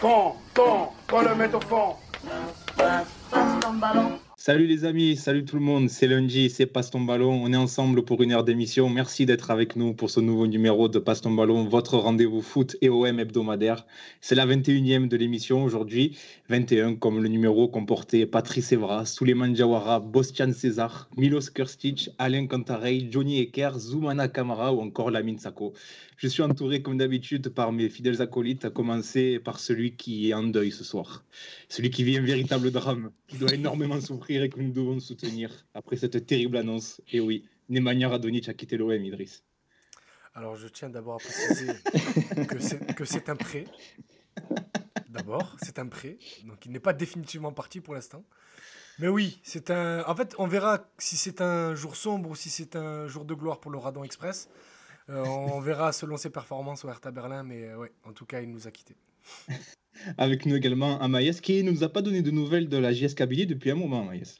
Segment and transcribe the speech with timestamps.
[0.00, 1.96] Quand, quand, quand le met au fond.
[4.36, 7.56] Salut les amis, salut tout le monde, c'est lundi, c'est Passe ton ballon, on est
[7.56, 8.88] ensemble pour une heure d'émission.
[8.88, 12.76] Merci d'être avec nous pour ce nouveau numéro de Passe ton ballon, votre rendez-vous foot
[12.80, 13.84] et OM hebdomadaire.
[14.20, 16.16] C'est la 21e de l'émission aujourd'hui,
[16.48, 23.08] 21 comme le numéro comportait Patrice Evra, Souleymane Diawara, Bostian César, Milos Kurstic, Alain Cantarey,
[23.10, 25.74] Johnny Eker, Zoumana Kamara ou encore Lamine Sako.
[26.18, 30.34] Je suis entouré comme d'habitude par mes fidèles acolytes, à commencer par celui qui est
[30.34, 31.22] en deuil ce soir,
[31.68, 35.64] celui qui vit un véritable drame, qui doit énormément souffrir et que nous devons soutenir
[35.74, 37.00] après cette terrible annonce.
[37.12, 39.44] Et oui, Nemanja Radonic a quitté l'OM, Idriss.
[40.34, 41.72] Alors je tiens d'abord à préciser
[42.96, 43.66] que c'est un prêt.
[45.10, 48.24] D'abord, c'est un prêt, donc il n'est pas définitivement parti pour l'instant.
[48.98, 50.02] Mais oui, c'est un.
[50.08, 53.34] En fait, on verra si c'est un jour sombre ou si c'est un jour de
[53.34, 54.48] gloire pour le Radon Express.
[55.10, 58.50] Euh, on verra selon ses performances au Hertha Berlin, mais euh, en tout cas, il
[58.50, 58.96] nous a quittés.
[60.18, 63.14] Avec nous également Amaïs, qui ne nous a pas donné de nouvelles de la JS
[63.14, 64.38] Kabylie depuis un moment, Amaïs.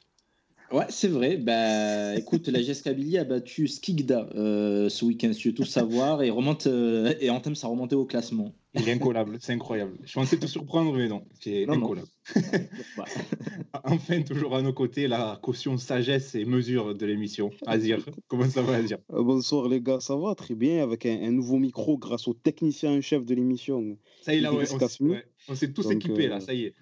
[0.71, 1.37] Ouais, c'est vrai.
[1.37, 6.21] Bah, écoute, la Kabylie a battu Skigda euh, ce week-end, si tu veux tout savoir,
[6.21, 8.53] et, remonte, et entame sa remontée au classement.
[8.75, 9.97] Il est incollable, c'est incroyable.
[10.03, 12.07] Je pensais te surprendre, mais non, c'est incollable.
[13.83, 17.49] enfin, toujours à nos côtés, la caution sagesse et mesure de l'émission.
[17.65, 18.99] Azir, comment ça va, Azir?
[19.11, 22.91] Euh, Bonsoir, les gars, ça va très bien avec un, nouveau micro grâce au technicien
[22.91, 23.97] en chef de l'émission.
[24.21, 26.75] Ça y est, là, on, s'est tous équipés, là, euh, ça y est.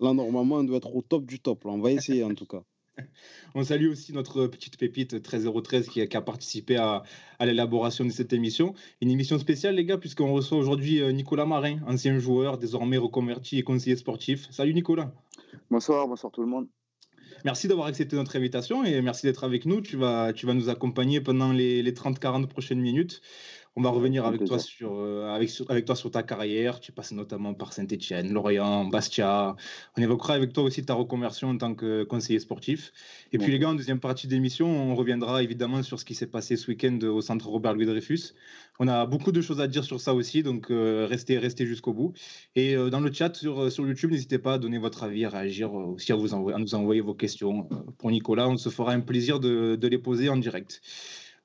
[0.00, 1.64] Là, normalement, on doit être au top du top.
[1.64, 1.70] Là.
[1.70, 2.62] On va essayer, en tout cas.
[3.54, 7.02] On salue aussi notre petite pépite 13013 qui a, qui a participé à,
[7.40, 8.74] l'élaboration de cette émission.
[9.00, 13.58] Une émission spéciale, les gars, puisqu'on reçoit aujourd'hui euh, Nicolas Marin, ancien joueur, désormais reconverti
[13.58, 14.46] et conseiller sportif.
[14.50, 15.12] Salut Nicolas.
[15.70, 16.68] Bonsoir, bonsoir tout le monde.
[17.44, 19.80] Merci d'avoir accepté notre invitation et merci d'être avec nous.
[19.80, 23.20] Tu vas, tu vas nous accompagner pendant les, les 30-40 prochaines minutes.
[23.74, 26.78] On va revenir avec toi, sur, euh, avec, avec toi sur ta carrière.
[26.78, 29.56] Tu passes notamment par Saint-Etienne, Lorient, Bastia.
[29.96, 32.92] On évoquera avec toi aussi ta reconversion en tant que conseiller sportif.
[33.32, 36.14] Et puis, les gars, en deuxième partie de l'émission, on reviendra évidemment sur ce qui
[36.14, 38.34] s'est passé ce week-end au centre Robert-Louis Dreyfus.
[38.78, 41.94] On a beaucoup de choses à dire sur ça aussi, donc euh, restez, restez jusqu'au
[41.94, 42.12] bout.
[42.54, 45.30] Et euh, dans le chat sur, sur YouTube, n'hésitez pas à donner votre avis, à
[45.30, 47.70] réagir, aussi à, vous envoyer, à nous envoyer vos questions.
[47.96, 50.82] pour Nicolas, on se fera un plaisir de, de les poser en direct.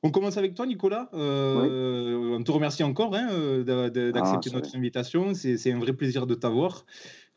[0.03, 1.09] On commence avec toi, Nicolas.
[1.13, 3.63] Euh, on te remercie encore hein, euh,
[4.12, 5.34] d'accepter ah, notre invitation.
[5.34, 6.85] C'est un vrai plaisir de t'avoir.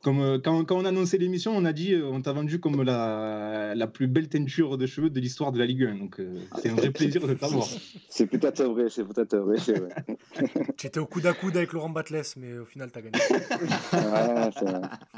[0.03, 3.75] Comme, euh, quand, on a annoncé l'émission, on a dit, on t'a vendu comme la,
[3.75, 5.95] la, plus belle teinture de cheveux de l'histoire de la Ligue 1.
[5.97, 6.21] Donc,
[6.59, 7.67] c'est un vrai plaisir de t'avoir.
[8.09, 9.57] C'est peut-être vrai, c'est peut-être vrai,
[10.77, 13.19] tu étais au coude à coude avec Laurent Batles, mais au final, t'as gagné.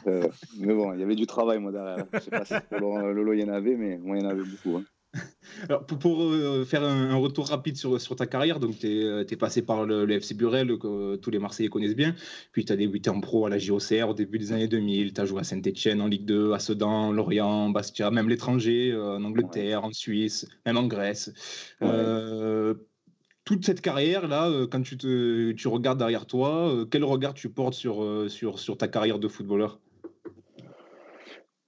[0.60, 2.06] mais bon, il y avait du travail, moi, derrière.
[2.12, 4.30] Je sais pas si pour Lolo, il y en avait, mais moi, il y en
[4.30, 4.76] avait beaucoup.
[4.76, 4.84] Hein.
[5.68, 9.24] Alors, pour, euh, faire un, retour rapide sur, sur ta carrière, donc tu es, euh,
[9.38, 12.14] passé par le, FC Burel, que tous les Marseillais connaissent bien,
[12.52, 15.20] puis tu as débuté en pro à la JOCR au début des années 2000, tu
[15.20, 19.24] as joué à Saint-Etienne en Ligue 2, à Sedan, Lorient, Bastia, même l'étranger, euh, en
[19.24, 21.32] Angleterre, en Suisse, même en Grèce.
[23.44, 28.04] toute cette carrière-là, quand tu, te, tu regardes derrière toi, quel regard tu portes sur,
[28.28, 29.78] sur, sur ta carrière de footballeur?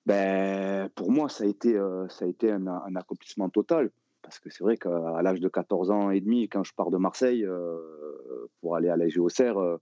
[0.06, 3.90] Ben, pour moi, ça a été, euh, ça a été un, un, accomplissement total.
[4.22, 6.96] Parce que c'est vrai qu'à l'âge de 14 ans et demi, quand je pars de
[6.96, 7.78] Marseille euh,
[8.60, 9.76] pour aller à la GOCR, euh,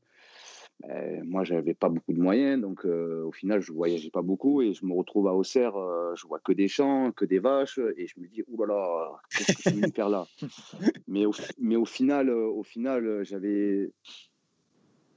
[0.80, 2.60] ben, moi, je n'avais pas beaucoup de moyens.
[2.60, 4.62] Donc, au final, je ne voyageais pas beaucoup.
[4.62, 5.74] Et je me retrouve à Auxerre,
[6.16, 7.78] je vois que des champs, que des vaches.
[7.96, 10.26] Et je me dis, oulala, qu'est-ce que je vais faire là?
[11.06, 13.92] Mais au, mais au final, au final j'avais.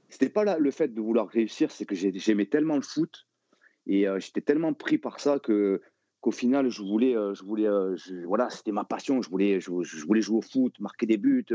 [0.08, 3.26] C'était pas là, le fait de vouloir réussir, c'est que j'aimais tellement le foot
[3.86, 5.80] et euh, j'étais tellement pris par ça que
[6.20, 9.22] qu'au final, je voulais, euh, je voulais, euh, voilà, c'était ma passion.
[9.22, 11.46] Je voulais, je, voulais jouer au foot, marquer des buts.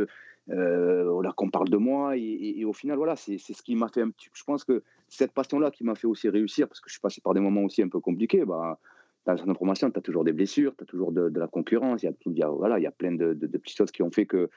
[0.47, 2.15] voilà, qu'on parle de moi.
[2.15, 4.29] Et, au final, voilà, c'est ce qui m'a fait un petit.
[4.33, 7.21] Je pense que cette passion-là qui m'a fait aussi réussir, parce que je suis passé
[7.21, 8.45] par des moments aussi un peu compliqués.
[8.45, 8.79] Bah,
[9.25, 12.37] dans cette information, tu as toujours des blessures, tu as toujours de, la concurrence, il
[12.37, 14.49] y a, voilà, il y a plein de, petites choses qui ont fait que,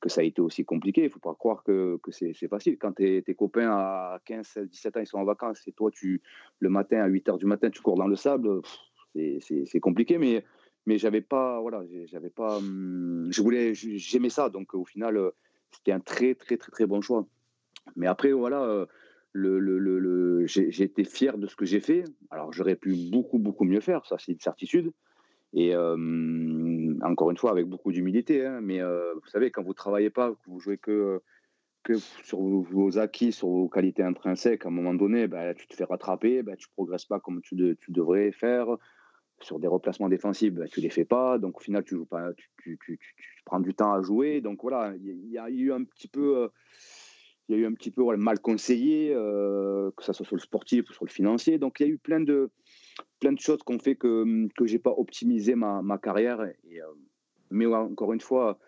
[0.00, 1.02] que ça a été aussi compliqué.
[1.02, 2.76] Il ne faut pas croire que, que c'est facile.
[2.78, 6.20] Quand tes, copains à 15, 16, 17 ans, ils sont en vacances et toi, tu,
[6.58, 8.60] le matin, à 8 h du matin, tu cours dans le sable,
[9.14, 10.18] c'est compliqué.
[10.18, 10.44] Mais,
[10.84, 14.50] mais j'avais pas, voilà, j'avais pas, hum, je voulais, j'aimais ça.
[14.50, 15.32] Donc au final,
[15.70, 17.26] c'était un très, très, très, très bon choix.
[17.96, 18.86] Mais après, voilà
[19.36, 22.04] euh, le, le, le, j'ai été fier de ce que j'ai fait.
[22.30, 24.92] Alors, j'aurais pu beaucoup, beaucoup mieux faire, ça, c'est une certitude.
[25.52, 28.46] Et euh, encore une fois, avec beaucoup d'humilité.
[28.46, 31.20] Hein, mais euh, vous savez, quand vous ne travaillez pas, que vous jouez que,
[32.22, 35.84] sur vos, acquis, sur vos qualités intrinsèques, à un moment donné, bah, tu te fais
[35.84, 38.66] rattraper, bah, tu ne progresses pas comme tu, tu, devrais faire.
[39.42, 41.38] Sur des replacements défensifs, bah, tu ne les fais pas.
[41.38, 43.00] Donc, au final, tu, joues pas, tu, tu,
[43.44, 44.40] prends du temps à jouer.
[44.40, 46.36] Donc, voilà, il y, a eu un petit peu.
[46.36, 46.48] Euh,
[47.50, 50.40] il y a eu un petit peu mal conseillé, euh, que ce soit sur le
[50.40, 51.58] sportif ou sur le financier.
[51.58, 52.50] Donc il y a eu plein de,
[53.18, 54.24] plein de choses qui ont fait que
[54.64, 56.40] je n'ai pas optimisé ma, ma carrière.
[56.40, 56.52] Euh,
[57.50, 58.58] mais encore une fois,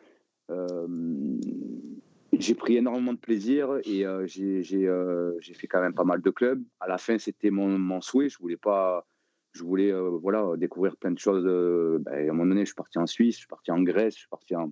[0.51, 0.89] euh,
[2.33, 6.63] j'ai pris énormément de plaisir et j'ai fait quand même pas mal de clubs.
[6.81, 8.29] À la fin, c'était mon, mon, souhait.
[8.29, 9.07] Je voulais pas.
[9.53, 11.45] Je voulais voilà, découvrir plein de choses.
[11.45, 14.15] Ben, à un moment donné, je suis parti en Suisse, je suis parti en Grèce,
[14.15, 14.71] je suis parti en.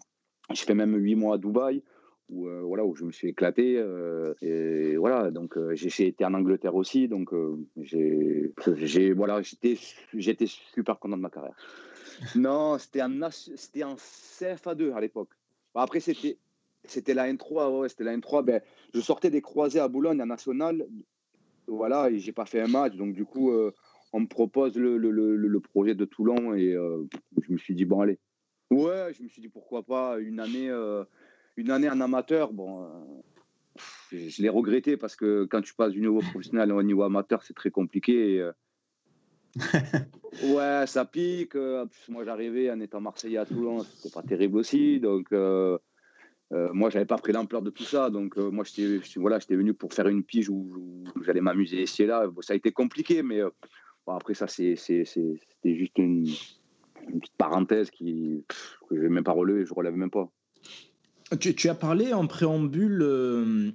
[0.52, 1.84] J'ai fait même huit mois à Dubaï
[2.30, 3.76] où, euh, voilà, où je me suis éclaté.
[3.78, 7.32] Euh, et voilà, donc euh, j'ai été en Angleterre aussi, donc
[7.76, 11.56] j'ai voilà, j'étais super content de ma carrière.
[12.36, 15.30] non, c'était en, c'était en CFA2 à l'époque.
[15.74, 16.38] Après, c'était
[16.84, 18.42] c'était la N3, ouais, c'était la N3.
[18.44, 18.62] Ben,
[18.94, 20.86] je sortais des croisés à Boulogne, à National.
[21.66, 22.96] Voilà, et j'ai pas fait un match.
[22.96, 23.52] Donc, du coup,
[24.12, 27.84] on me propose le, le, le, le, projet de Toulon et je me suis dit,
[27.84, 28.18] bon, allez.
[28.70, 30.70] Ouais, je me suis dit, pourquoi pas une année
[31.60, 32.88] une année en amateur, bon, euh,
[34.12, 37.54] je l'ai regretté parce que quand tu passes du niveau professionnel au niveau amateur, c'est
[37.54, 38.40] très compliqué.
[38.40, 38.52] Euh,
[40.54, 41.54] ouais, ça pique.
[41.54, 45.00] Euh, moi, j'arrivais en étant Marseillais à Toulon, c'était pas terrible aussi.
[45.00, 45.78] Donc, euh,
[46.50, 48.10] moi, j'avais pas pris l'ampleur de tout ça.
[48.10, 52.26] Donc, moi, j'étais voilà, venu pour faire une pige où, j'allais m'amuser ici et là.
[52.40, 53.40] ça a été compliqué, mais
[54.06, 55.04] après, ça, c'était
[55.64, 58.44] juste une, petite parenthèse qui,
[58.88, 60.28] que je n'ai même pas relevé, je relève même pas.
[61.38, 63.70] Tu, as parlé en préambule euh,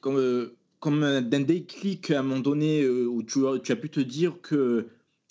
[0.00, 4.00] comme, euh, comme d'un déclic à un moment donné euh, où tu, as pu te
[4.00, 4.88] dire que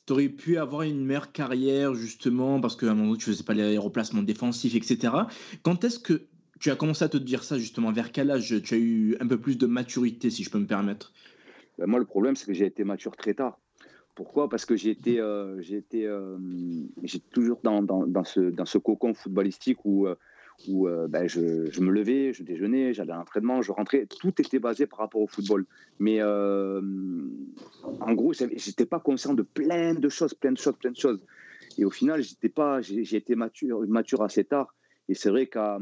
[0.08, 3.44] tu aurais pu avoir une meilleure carrière justement parce qu'à un moment donné tu faisais
[3.44, 5.14] pas les replacements défensifs, etc.
[5.62, 6.24] Quand est-ce que
[6.60, 7.92] tu as commencé à te dire ça justement?
[7.92, 10.66] Vers quel âge tu as eu un peu plus de maturité, si je peux me
[10.66, 11.14] permettre?
[11.78, 13.60] Ben Moi, le problème, c'est que j'ai été mature très tard.
[14.16, 14.50] Pourquoi?
[14.50, 15.22] Parce que j'ai été,
[15.62, 20.08] j'ai toujours dans, dans, dans, ce, dans ce cocon footballistique où
[20.68, 21.39] où euh, ben, je,
[21.81, 24.07] me levais, je déjeunais, j'allais à l'entraînement, je rentrais.
[24.19, 25.65] Tout était basé par rapport au football.
[26.00, 26.81] Mais euh,
[28.00, 31.24] en gros, j'étais pas conscient de plein de choses, plein de choses, plein de choses.
[31.77, 32.51] Et au final, j'étais
[32.81, 34.74] j'ai été mature, mature assez tard.
[35.09, 35.80] Et c'est vrai qu'à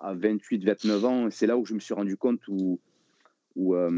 [0.00, 2.80] à 28, 29 ans, c'est là où je me suis rendu compte où,
[3.54, 3.90] où euh,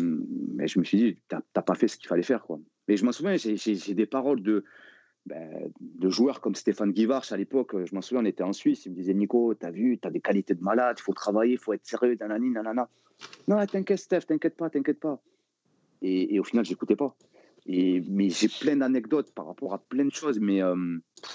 [0.55, 2.43] mais je me suis dit, t'as pas fait ce qu'il fallait faire.
[2.43, 2.59] Quoi.
[2.89, 4.65] Mais je m'en souviens, j'ai des paroles de,
[5.27, 8.87] ben, de joueurs comme Stéphane Guivarch à l'époque, je m'en souviens, on était en Suisse,
[8.87, 11.59] il me disait Nico, t'as vu, t'as des qualités de malade, il faut travailler, il
[11.59, 12.89] faut être sérieux, nanani, nanana.
[13.47, 15.21] Non, t'inquiète Steph, t'inquiète pas, t'inquiète pas.
[16.05, 17.15] Et, au final, j'écoutais pas.
[17.67, 20.75] Et, mais j'ai plein d'anecdotes par rapport à plein de choses, mais euh,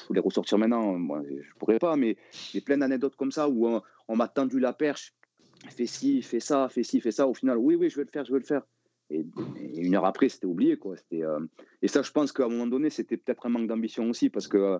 [0.10, 2.18] les ressortir maintenant, moi, je pourrais pas, mais
[2.52, 5.14] j'ai plein d'anecdotes comme ça où on, on m'a tendu la perche,
[5.70, 7.28] fais ci, fais ça, fais ci, fais ça.
[7.28, 8.64] Au final, oui, oui, je vais le faire, je vais le faire.
[9.10, 9.26] Et,
[9.76, 10.78] une heure après, c'était oublié.
[11.14, 11.40] Euh,
[11.82, 14.48] Et ça, je pense qu'à un moment donné, c'était peut-être un manque d'ambition aussi, parce
[14.48, 14.80] que, euh,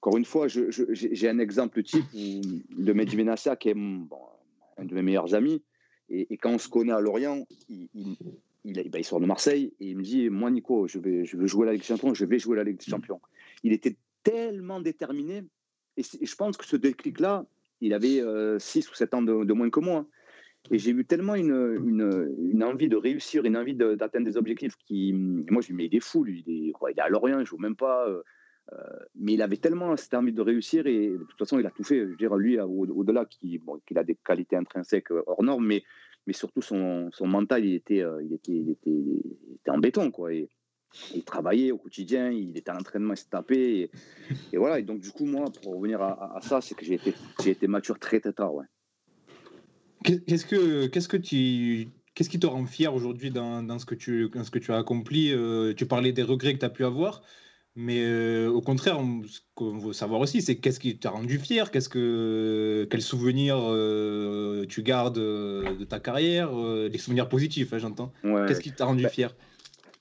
[0.00, 5.02] encore une fois, j'ai un exemple type de Mehdi Benassia, qui est un de mes
[5.02, 5.62] meilleurs amis.
[6.10, 8.16] Et, quand on se connaît à Lorient, il, il,
[8.64, 11.72] il, il, sort de Marseille et il me dit Moi, Nico, je vais jouer la
[11.72, 13.20] Ligue des Champions, je vais jouer la Ligue des Champions.
[13.62, 15.44] Il était tellement déterminé.
[15.96, 17.46] Et, je pense que ce déclic-là,
[17.80, 20.06] il avait 6 euh, ou 7 ans de, de moins que moi.
[20.70, 25.12] Et j'ai eu tellement une, envie de réussir, une envie d'atteindre des objectifs qui.
[25.12, 26.42] Moi, je lui mais il est fou, lui.
[26.46, 28.08] Il est, à Lorient, il joue même pas.
[28.08, 28.22] Euh,
[28.72, 28.76] euh,
[29.14, 31.84] mais il avait tellement cette envie de réussir et de toute façon, il a tout
[31.84, 32.00] fait.
[32.00, 35.82] Je veux dire, lui, au-delà qu'il bon, a des qualités intrinsèques hors normes, mais,
[36.26, 40.10] mais surtout son, mental, il était, euh, il, était, il, était, en béton.
[40.10, 40.32] Quoi.
[40.32, 43.90] Il travaillait au quotidien, il était à l'entraînement, il se tapait.
[44.52, 44.78] Et, voilà.
[44.78, 47.66] Et donc, du coup, moi, pour revenir à, à ça, c'est que j'ai été, été
[47.66, 48.54] mature très, très tard.
[48.54, 48.64] Ouais.
[50.04, 53.94] Qu'est-ce que, qu'est-ce que tu, qu'est-ce qui te rend fier aujourd'hui dans, dans, ce que
[53.94, 56.70] tu, dans ce que tu as accompli euh, Tu parlais des regrets que tu as
[56.70, 57.22] pu avoir,
[57.74, 61.70] mais euh, au contraire, ce qu'on veut savoir aussi, c'est qu'est-ce qui t'a rendu fier
[61.70, 68.12] Qu'est-ce que, quels souvenirs euh, tu gardes de ta carrière Les souvenirs positifs, hein, j'entends.
[68.22, 69.34] Qu'est-ce qui t'a rendu bah, fier?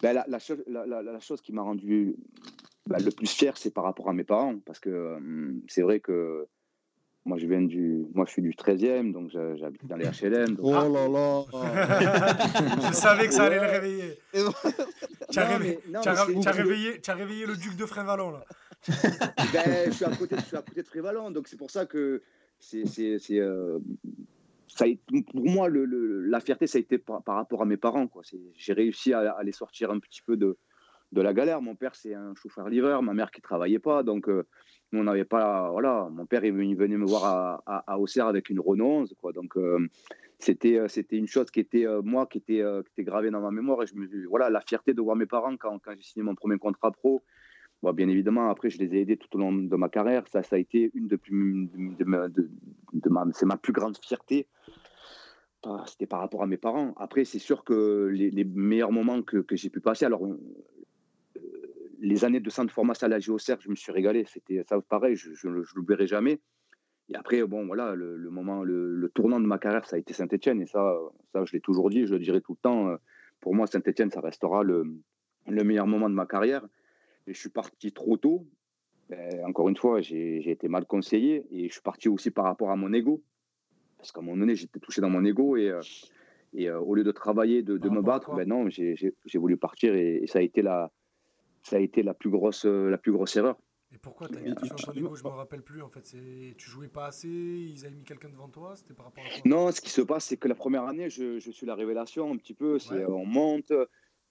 [0.01, 2.17] Bah, la, la, chose, la, la, chose qui m'a rendu
[2.87, 5.17] bah, le plus fier, c'est par rapport à mes parents, parce que
[5.69, 6.45] c'est vrai que
[7.25, 10.57] moi, je viens du, moi, je suis du 13e, donc j'habite dans les HLM.
[10.61, 11.45] Oh là là
[12.89, 14.17] Je savais que ça allait le réveiller.
[15.31, 18.43] tu as, réveillé, réveillé, le duc de Frévalon, là.
[19.53, 21.85] ben, je, suis à côté, je suis à côté de Frévalon, donc c'est pour ça
[21.85, 22.21] que
[22.59, 22.83] c'est,
[23.31, 23.79] euh,
[24.67, 24.85] ça
[25.31, 25.85] pour moi, le,
[26.25, 28.07] la fierté, ça a été par, rapport à mes parents.
[28.07, 28.23] Quoi.
[28.57, 30.57] J'ai réussi à, à, les sortir un petit peu de,
[31.13, 31.61] de la galère.
[31.61, 34.45] Mon père, c'est un chauffeur-livreur, ma mère qui travaillait pas, donc euh,
[34.91, 35.69] on n'avait pas.
[35.71, 39.31] Voilà, mon père, il venait me voir à, Auxerre avec une Renault 11, quoi.
[39.31, 39.87] Donc, euh,
[40.39, 42.63] c'était, euh, c'était une chose qui était, moi, qui était,
[42.99, 43.83] gravée dans ma mémoire.
[43.83, 46.57] Et je me, voilà, la fierté de voir mes parents quand, j'ai signé mon premier
[46.57, 47.21] contrat pro.
[47.93, 50.27] bien évidemment, après, je les ai aidés tout au long de ma carrière.
[50.27, 52.49] Ça, ça a été une de, plus, de, de,
[53.33, 54.47] c'est ma plus grande fierté
[55.85, 56.93] c'était par rapport à mes parents.
[56.97, 60.21] Après, c'est sûr que les, meilleurs moments que, que j'ai pu passer, alors
[62.03, 64.25] les années de centre formation à la JOCR, je me suis régalé.
[64.27, 66.41] C'était ça pareil, je ne l'oublierai jamais.
[67.09, 70.61] Et après, bon, voilà, le, moment, le, tournant de ma carrière, ça a été Saint-Etienne.
[70.61, 70.97] Et ça,
[71.31, 72.95] ça je l'ai toujours dit, je le dirai tout le temps.
[73.39, 74.85] Pour moi, Saint-Etienne, ça restera le,
[75.47, 76.65] le, meilleur moment de ma carrière.
[77.25, 78.45] Et je suis parti trop tôt.
[79.09, 81.45] Ben, encore une fois, j'ai été mal conseillé.
[81.51, 83.23] Et je suis parti aussi par rapport à mon ego.
[83.97, 85.55] Parce qu'à un moment donné, j'étais touché dans mon ego.
[85.55, 85.79] Et, euh,
[86.53, 89.95] et euh, au lieu de travailler, de, de me battre, ben non, j'ai voulu partir.
[89.95, 90.91] Et, ça a été la,
[91.63, 93.57] ça a été la plus grosse, la plus grosse erreur.
[93.93, 95.81] Et pourquoi tu as ton ego Je ne me rappelle plus.
[95.81, 99.23] En fait, tu jouais pas assez Ils avaient mis quelqu'un devant toi C'était par rapport
[99.23, 101.75] à Non, ce qui se passe, c'est que la première année, je, je, suis la
[101.75, 102.79] révélation un petit peu.
[102.79, 103.71] C'est On monte.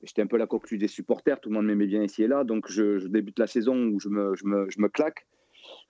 [0.03, 1.41] J'étais un peu la coqueluche des supporters.
[1.41, 2.43] Tout le monde m'aimait bien ici et là.
[2.43, 5.27] Donc, je, je, débute la saison où je me, je me, je me claque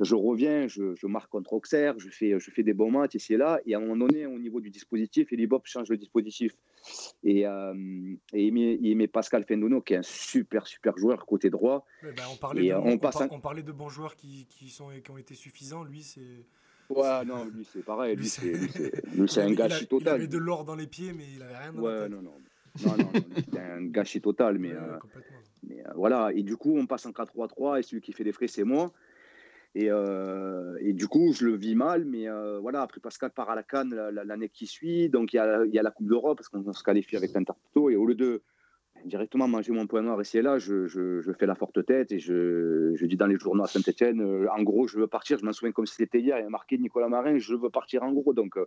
[0.02, 3.36] je reviens, je, marque contre Auxerre, je fais, je fais des bons matchs ici et
[3.36, 3.60] là.
[3.66, 6.52] Et à un moment donné, au niveau du dispositif, Elibop change le dispositif.
[7.22, 11.86] Et, euh, et il, met, Pascal Fendono, qui est un super, super joueur côté droit.
[12.02, 12.98] On, parlait de, on,
[13.30, 15.84] on, parlait de bons joueurs qui, qui, sont, qui ont été suffisants.
[15.84, 16.46] Lui, c'est.
[16.88, 18.16] Ouais, non, lui, c'est pareil.
[18.16, 18.52] Lui, c'est
[19.42, 20.14] un gâchis total.
[20.14, 22.10] Il avait de l'or dans les pieds, mais il avait rien dans ouais, la tête.
[22.10, 22.34] non, non.
[22.86, 24.58] Non, non, c'était un gâchis total.
[24.58, 24.98] Mais, euh,
[25.66, 26.32] mais euh, voilà.
[26.34, 28.92] Et du coup, on passe en 4-3-3 et celui qui fait les frais, c'est moi.
[29.74, 33.48] Et, euh, et, du coup, je le vis mal, mais euh, voilà, après Pascal part
[33.48, 36.72] à la Cannes l'année qui suit, donc il y a, la Coupe d'Europe, parce qu'on
[36.72, 38.42] se qualifie avec l'Intertoto, et au lieu de
[39.06, 40.86] directement manger mon point noir ici et là, je,
[41.38, 44.62] fais la forte tête et je, je dis dans les journaux à Saint-Etienne, euh, en
[44.62, 46.76] gros, je veux partir, je m'en souviens comme si c'était hier, il y a marqué
[46.76, 48.58] Nicolas Marin, je veux partir en gros, donc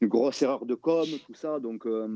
[0.00, 1.60] une grosse erreur de com, tout ça.
[1.60, 2.06] Donc, euh,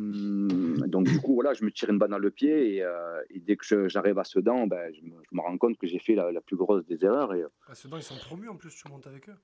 [0.87, 3.56] donc du coup, voilà, je me tire une balle dans le pied et, euh, dès
[3.56, 6.85] que j'arrive à Sedan, ben, je, me, rends compte que j'ai fait la, plus grosse
[6.87, 7.35] des erreurs.
[7.35, 9.37] Et, à Sedan, ils sont promus en plus, tu montes avec eux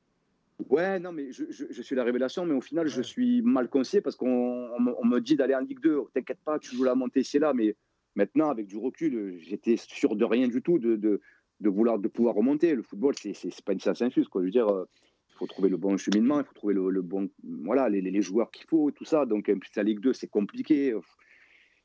[0.68, 4.00] Ouais, non, mais je, je, suis la révélation, mais au final, je suis mal conseillé
[4.00, 6.02] parce qu'on on, me dit d'aller en Ligue 2.
[6.14, 7.74] T'inquiète pas, tu joues la montée ici là, mais
[8.14, 11.20] maintenant, avec du recul, j'étais sûr de rien du tout de, de,
[11.58, 12.72] de, vouloir de pouvoir remonter.
[12.74, 14.42] Le football, c'est pas une science infuse, quoi.
[14.42, 14.88] Je veux dire, euh,
[15.34, 17.28] il faut trouver le bon cheminement, il faut trouver le, bon,
[17.64, 19.26] voilà, les, les joueurs qu'il faut, tout ça.
[19.26, 20.94] Donc, la Ligue 2, c'est compliqué.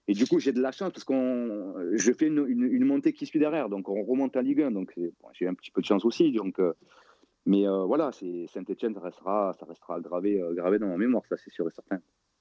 [0.08, 3.26] Et du coup, j'ai de la chance parce qu'on, je fais une, une, montée qui
[3.26, 3.70] suit derrière.
[3.70, 4.72] Donc, on remonte en Ligue 1.
[4.72, 4.94] Donc,
[5.34, 6.32] j'ai un petit peu de chance aussi.
[6.32, 6.74] Donc, euh,
[7.46, 11.36] mais euh, voilà, Saint-Etienne, ça restera, ça restera gravé, euh, gravé dans ma mémoire, ça
[11.38, 12.00] c'est sûr et certain.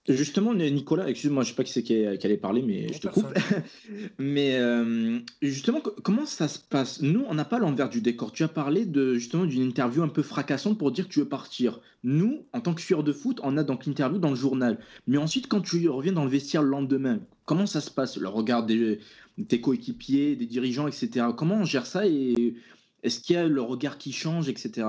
[0.08, 3.08] Justement, Nicolas, excuse-moi, je ne sais pas qui c'est qui, allait parler, mais je te
[3.08, 3.26] coupe.
[4.18, 7.02] mais euh, justement, comment ça se passe?
[7.02, 8.32] Nous, on n'a pas l'envers du décor.
[8.32, 11.28] Tu as parlé de justement d'une interview un peu fracassante pour dire que tu veux
[11.28, 11.80] partir.
[12.04, 14.78] Nous, en tant que sueur de foot, on a donc l'interview dans le journal.
[15.06, 18.16] Mais ensuite, quand tu reviens dans le vestiaire le lendemain, comment ça se passe?
[18.16, 19.00] Le regard des,
[19.46, 21.26] tes coéquipiers, des dirigeants, etc.
[21.36, 22.54] Comment on gère ça et
[23.02, 24.88] est-ce qu'il y a le regard qui change, etc.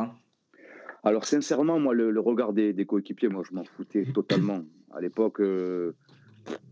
[1.03, 5.41] Alors sincèrement, moi, le, regard des, des coéquipiers, moi, je m'en foutais totalement à l'époque,
[5.41, 5.95] euh,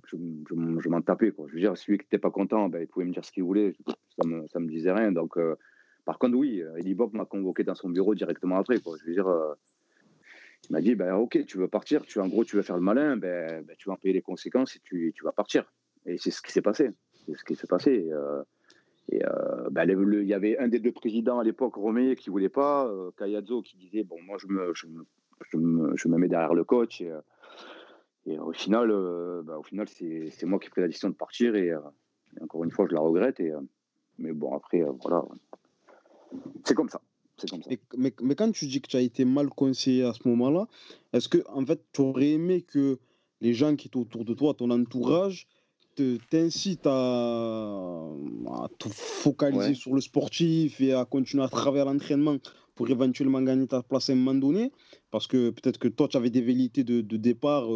[0.05, 1.33] je, m'en tapais.
[1.37, 3.43] Je veux dire, celui qui n'était pas content, ben, il pouvait me dire ce qu'il
[3.43, 3.73] voulait.
[3.87, 5.11] Ça ne me, disait rien.
[5.11, 5.55] Donc, euh,
[6.05, 8.77] par contre, oui, Eddie Bob m'a convoqué dans son bureau directement après.
[8.77, 9.53] Je veux dire, euh,
[10.69, 12.81] il m'a dit ben, Ok, tu veux partir, tu, en gros, tu veux faire le
[12.81, 15.71] malin, ben, ben tu vas en payer les conséquences et tu, vas partir.
[16.05, 16.89] Et c'est ce qui s'est passé.
[17.25, 18.09] C'est ce qui s'est passé.
[19.71, 23.61] Ben, il y avait un des deux présidents à l'époque, Romé, qui voulait pas, Kayazzo,
[23.61, 27.03] qui disait bon, moi je me, je me, je me, mets derrière le coach.
[28.27, 31.15] Et au final, euh, bah, au final c'est moi qui ai pris la décision de
[31.15, 31.79] partir et, euh,
[32.41, 33.39] encore une fois, je la regrette.
[33.39, 33.61] Et, euh,
[34.19, 35.23] mais bon, après, voilà.
[36.65, 37.01] C'est comme ça.
[37.49, 37.69] Comme ça.
[37.97, 40.67] Mais, mais, quand tu dis que tu as été mal conseillé à ce moment-là,
[41.13, 42.99] est-ce que en fait, tu aurais aimé que
[43.41, 45.47] les gens qui étaient autour de toi, ton entourage,
[46.29, 46.91] t'incitent à,
[48.47, 52.37] à, te focaliser sur le sportif et à continuer à travailler à l'entraînement
[52.75, 54.71] pour éventuellement gagner ta place à un moment donné?
[55.09, 57.67] Parce que peut-être que toi, tu avais des velléités de, de départ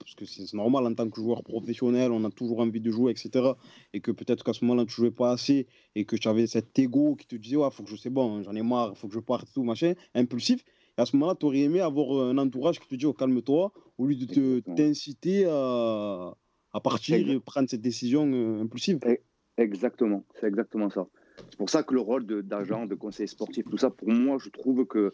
[0.00, 3.12] parce que c'est normal en tant que joueur professionnel, on a toujours envie de jouer,
[3.12, 3.52] etc.
[3.92, 6.78] Et que peut-être qu'à ce moment-là, tu jouais pas assez et que tu avais cet
[6.78, 9.14] ego qui te disait, ouais, faut que je sais bon, j'en ai marre, faut que
[9.14, 10.64] je parte, tout, machin, impulsif.
[10.98, 13.72] Et à ce moment-là, tu aurais aimé avoir un entourage qui te dit, oh, calme-toi,
[13.98, 16.34] au lieu de t'inciter à,
[16.72, 18.98] à, partir et prendre cette décision euh, impulsive.
[19.56, 21.06] Exactement, c'est exactement ça.
[21.50, 24.38] C'est pour ça que le rôle d'agent, de, de conseiller sportif, tout ça, pour moi,
[24.42, 25.12] je trouve que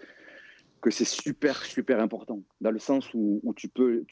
[0.80, 2.42] que c'est super, super important.
[2.60, 4.04] Dans le sens où, tu peux,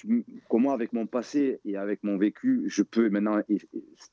[0.48, 3.40] comment avec mon passé et avec mon vécu, je peux maintenant,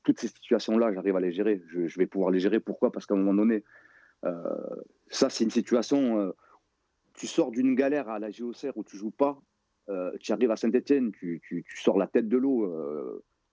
[0.02, 1.62] toutes ces situations-là, j'arrive à les gérer.
[1.68, 2.60] Je, vais pouvoir les gérer.
[2.60, 2.92] Pourquoi?
[2.92, 3.64] Parce qu'à un moment donné,
[4.24, 4.42] euh,
[5.08, 6.32] ça, c'est une situation, euh,
[7.14, 9.40] tu sors d'une galère à la géocère où tu joues pas,
[9.88, 12.70] euh, tu arrives à Saint-Etienne, tu, tu, sors la tête de l'eau,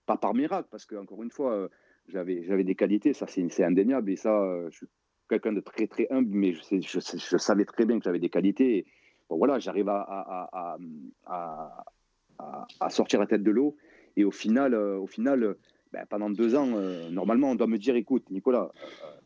[0.05, 1.69] pas par miracle, parce que, encore une fois,
[2.07, 4.85] j'avais des qualités, ça c'est, indéniable, et ça, je
[5.29, 6.99] quelqu'un de très très humble, mais je,
[7.37, 8.85] savais très bien que j'avais des qualités.
[9.29, 10.77] bon, voilà, j'arrive à,
[12.89, 13.77] sortir la tête de l'eau.
[14.17, 15.55] Et au final, au final
[15.93, 16.67] ben, pendant deux ans,
[17.11, 18.71] normalement, on doit me dire écoute, Nicolas,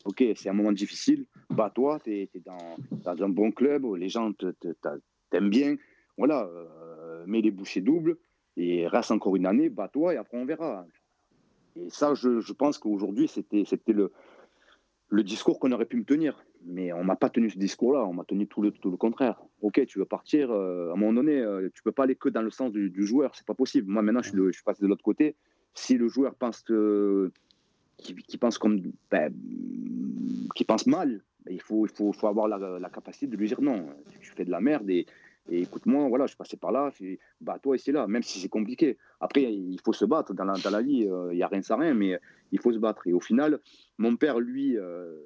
[0.06, 4.32] ok, c'est un moment difficile, bats-toi, tu es, dans, un bon club, les gens
[5.30, 5.76] t'aiment bien,
[6.18, 6.50] voilà,
[7.26, 8.18] mets les bouchées doubles
[8.56, 10.86] et reste encore une année, bats-toi et après on verra.
[11.76, 14.12] Et ça, je, je pense qu'aujourd'hui, c'était le,
[15.14, 16.44] le discours qu'on aurait pu me tenir.
[16.66, 19.40] Mais on m'a pas tenu ce discours-là, on m'a tenu tout le, tout le contraire.
[19.62, 22.30] Ok, tu veux partir, euh, à un moment donné, euh, tu peux pas aller que
[22.30, 23.92] dans le sens du, du joueur, c'est pas possible.
[23.92, 25.36] Moi maintenant, je suis, suis passé de l'autre côté.
[25.76, 27.32] Si le joueur pense que,
[27.98, 29.32] qui, pense comme, ben,
[30.56, 33.86] qui pense mal, ben, il faut, il faut, avoir la, capacité de lui dire non.
[34.20, 34.90] Tu fais de la merde
[35.50, 36.92] et écoute-moi, voilà, je passé par là,
[37.42, 38.98] bah toi ici là, même si c'est compliqué.
[39.20, 41.94] Après, il faut se battre dans la, vie, euh, il n'y a rien sans rien,
[41.94, 42.18] mais
[42.52, 43.08] il faut se battre.
[43.08, 43.60] Et au final,
[43.98, 45.18] mon père, lui, euh,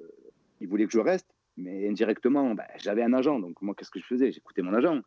[0.60, 4.00] il voulait que je reste, mais indirectement, bah, j'avais un agent, donc moi, qu'est-ce que
[4.00, 4.32] je faisais?
[4.32, 5.00] J'écoutais mon agent.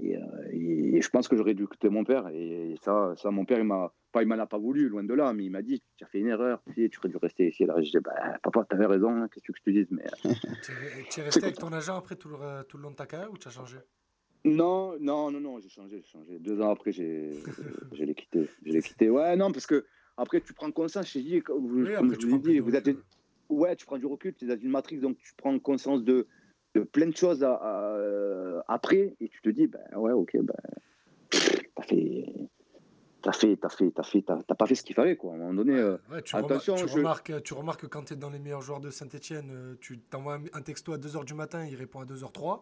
[0.00, 0.20] Et, euh,
[0.52, 2.28] et, je pense que j'aurais dû écouter mon père.
[2.28, 5.34] Et ça, mon père, il m'a pas, il m'en a pas voulu, loin de là,
[5.34, 7.66] mais il m'a dit, tu as fait une erreur, tu aurais dû rester ici.
[7.66, 10.06] Là, je dis, bah, papa, tu avais raison, hein, qu'est-ce que je te dis mais...
[11.10, 13.48] tu es resté avec ton agent après tout le long de ta carrière ou tu
[13.48, 13.78] as changé?
[14.44, 16.38] Non, non, non, non, j'ai changé, j'ai changé.
[16.38, 17.32] Deux ans après, j'ai,
[17.92, 18.48] je l'ai quitté.
[18.64, 19.10] Je l'ai quitté.
[19.10, 19.84] Ouais, non, parce que
[20.16, 21.10] après, tu prends conscience.
[21.12, 22.88] J'ai dit, vous, comme je vous dit, vous êtes,
[23.48, 24.34] ouais, tu prends du recul.
[24.34, 26.26] Tu es dans une matrice, donc tu prends conscience de,
[26.74, 30.54] de plein de choses à, à, après, et tu te dis, ben ouais, ok, ben
[31.74, 32.26] t'as fait.
[33.20, 35.32] T'as fait, t'as fait, t'as fait, t'as pas fait ce qu'il fallait quoi.
[35.32, 36.76] À un moment donné, euh, ouais, tu attention.
[36.76, 39.74] tu, remarques, tu remarques que quand tu es dans les meilleurs joueurs de Saint-Etienne, euh,
[39.80, 42.60] tu t'envoies un texto à 2h du matin, il répond à 2h03.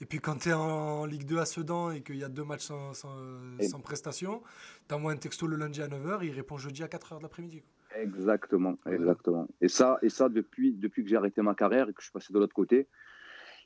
[0.00, 2.44] Et puis quand tu es en Ligue 2 à Sedan et qu'il y a deux
[2.44, 4.42] matchs sans, sans, prestation,
[4.88, 7.62] tu envoies un texto le lundi à 9h, il répond jeudi à 4h de l'après-midi.
[7.94, 9.46] Exactement, exactement.
[9.60, 12.12] Et ça, et ça depuis, depuis que j'ai arrêté ma carrière et que je suis
[12.12, 12.88] passé de l'autre côté,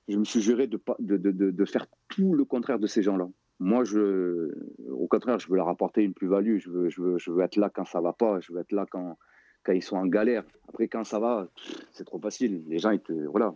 [0.09, 3.29] je me suis juré de, de, de, de faire tout le contraire de ces gens-là.
[3.59, 4.53] Moi, je,
[4.91, 6.59] au contraire, je veux leur apporter une plus-value.
[6.59, 8.39] Je veux, je, veux, je veux être là quand ça va pas.
[8.41, 9.19] Je veux être là quand,
[9.65, 10.45] quand ils sont en galère.
[10.69, 11.49] Après, quand ça va,
[11.93, 12.65] c'est trop facile.
[12.69, 13.55] Les gens, ils te, voilà,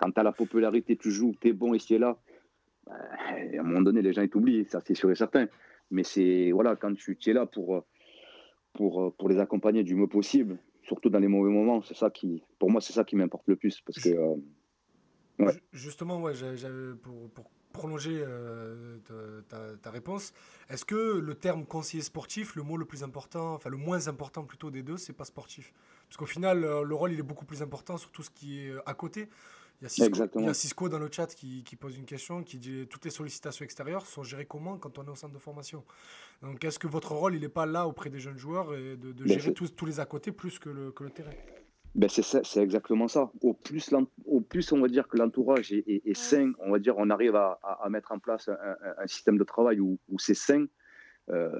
[0.00, 2.16] quand tu as la popularité, tu joues, tu es bon ici et là,
[2.86, 5.46] bah, à un moment donné, les gens t'oublient, ça c'est sûr et certain.
[5.90, 7.84] Mais c'est voilà, quand tu, es là pour,
[8.72, 12.42] pour, pour les accompagner du mieux possible, surtout dans les mauvais moments, c'est ça qui,
[12.58, 13.80] pour moi, c'est ça qui m'importe le plus.
[13.80, 16.34] Parce que, euh, Justement, ouais,
[17.02, 18.98] pour, pour, prolonger euh,
[19.48, 20.32] ta, ta, réponse,
[20.68, 24.44] est-ce que le terme conseiller sportif, le mot le plus important, enfin le moins important
[24.44, 25.72] plutôt des deux, c'est pas sportif?
[26.08, 28.66] Parce qu'au final, euh, le rôle, il est beaucoup plus important sur tout ce qui
[28.66, 29.28] est à côté.
[29.82, 33.10] Il y, a Cisco, dans le chat qui, pose une question, qui dit toutes les
[33.10, 35.84] sollicitations extérieures sont gérées comment quand on est au centre de formation?
[36.42, 39.12] Donc est-ce que votre rôle, il n'est pas là auprès des jeunes joueurs et de,
[39.12, 41.32] ben, gérer tous, tous, les à côté plus que le, que le terrain?
[41.94, 43.32] Ben c'est exactement ça.
[43.40, 43.90] Au plus,
[44.26, 47.58] au plus on va dire que l'entourage est, sain, on va dire on arrive à,
[47.62, 50.66] à, mettre en place un, système de travail où, où c'est sain,
[51.30, 51.50] euh,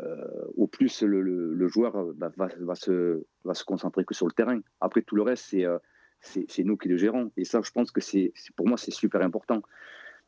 [0.57, 4.61] au plus le, le, joueur va, va, se, va se concentrer que sur le terrain.
[4.81, 5.79] Après tout le reste, c'est euh,
[6.21, 7.31] c'est nous qui le gérons.
[7.37, 9.63] Et ça, je pense que c'est pour moi, c'est super important.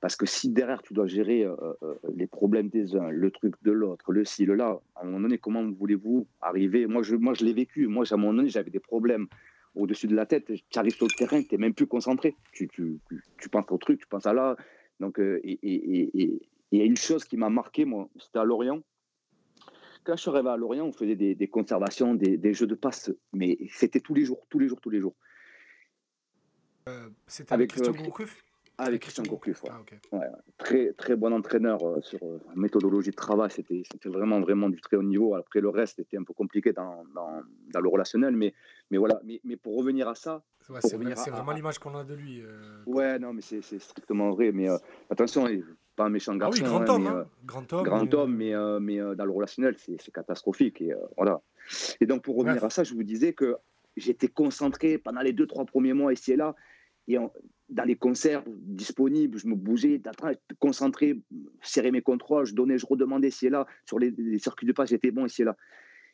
[0.00, 3.54] Parce que si derrière, tu dois gérer euh, euh, les problèmes des uns, le truc
[3.62, 6.86] de l'autre, le ci, le là, à un moment donné, comment voulez-vous arriver?
[6.88, 7.86] Moi, je, moi, je l'ai vécu.
[7.86, 9.28] Moi, à un moment donné, j'avais des problèmes
[9.76, 10.46] au-dessus de la tête.
[10.46, 12.34] Tu arrives sur le terrain, tu n'es même plus concentré.
[12.52, 12.98] Tu, tu,
[13.38, 14.56] tu, penses au truc, tu penses à là.
[14.98, 16.40] Donc, euh, et
[16.72, 18.80] il y a une chose qui m'a marqué, moi, c'était à Lorient.
[20.04, 24.00] Quand je suis à Lorient, on faisait des, conservations, des, jeux de passe, mais c'était
[24.00, 25.14] tous les jours, tous les jours, tous les jours.
[26.88, 28.44] Euh, c'était avec, Christian euh, Gourcuff
[28.78, 29.80] avec Christian Gourcuff, ah,
[30.12, 30.26] ouais.
[30.56, 32.18] Très, très bon entraîneur euh, sur
[32.56, 33.50] méthodologie de travail.
[33.50, 35.34] C'était vraiment, vraiment du très haut niveau.
[35.36, 37.42] Après, le reste était un peu compliqué dans, dans,
[37.72, 38.34] dans le relationnel.
[38.34, 38.54] Mais,
[38.90, 39.20] mais voilà.
[39.24, 40.42] Mais, mais, pour revenir à ça.
[40.80, 42.42] c'est vraiment l'image qu'on a de lui.
[42.86, 44.50] ouais, non, mais c'est strictement vrai.
[44.52, 44.68] Mais
[45.10, 45.46] attention,
[45.94, 46.62] pas un méchant garçon.
[46.64, 47.84] Ah oui, grand, homme, hein, grand homme.
[47.84, 50.80] Grand homme, mais, mais dans le relationnel, c'est catastrophique.
[50.80, 51.40] Et, voilà.
[52.00, 53.54] et donc, pour revenir à ça, je vous disais que
[53.96, 56.54] j'étais concentré pendant les deux, trois premiers mois ici et là.
[57.08, 57.16] Et
[57.68, 60.00] dans les concerts disponibles, je me bougeais,
[60.58, 61.18] concentré,
[61.62, 63.66] serrer mes contrôles, je donnais, je redemandais ici et là.
[63.86, 65.56] Sur les, circuits de passe, j'étais bon ici et là.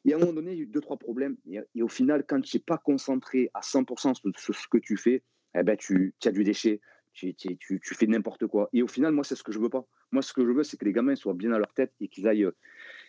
[0.05, 1.37] Et à un moment donné, il y a eu deux, trois problèmes.
[1.75, 5.23] Et, au final, quand tu n'es pas concentré à 100% sur, ce que tu fais,
[5.59, 6.81] eh ben, tu, as du déchet,
[7.13, 7.35] tu,
[7.83, 8.69] fais n'importe quoi.
[8.73, 9.85] Et au final, moi, c'est ce que je veux pas.
[10.13, 12.09] Moi, ce que je veux, c'est que les gamins soient bien à leur tête et
[12.09, 12.49] qu'ils aillent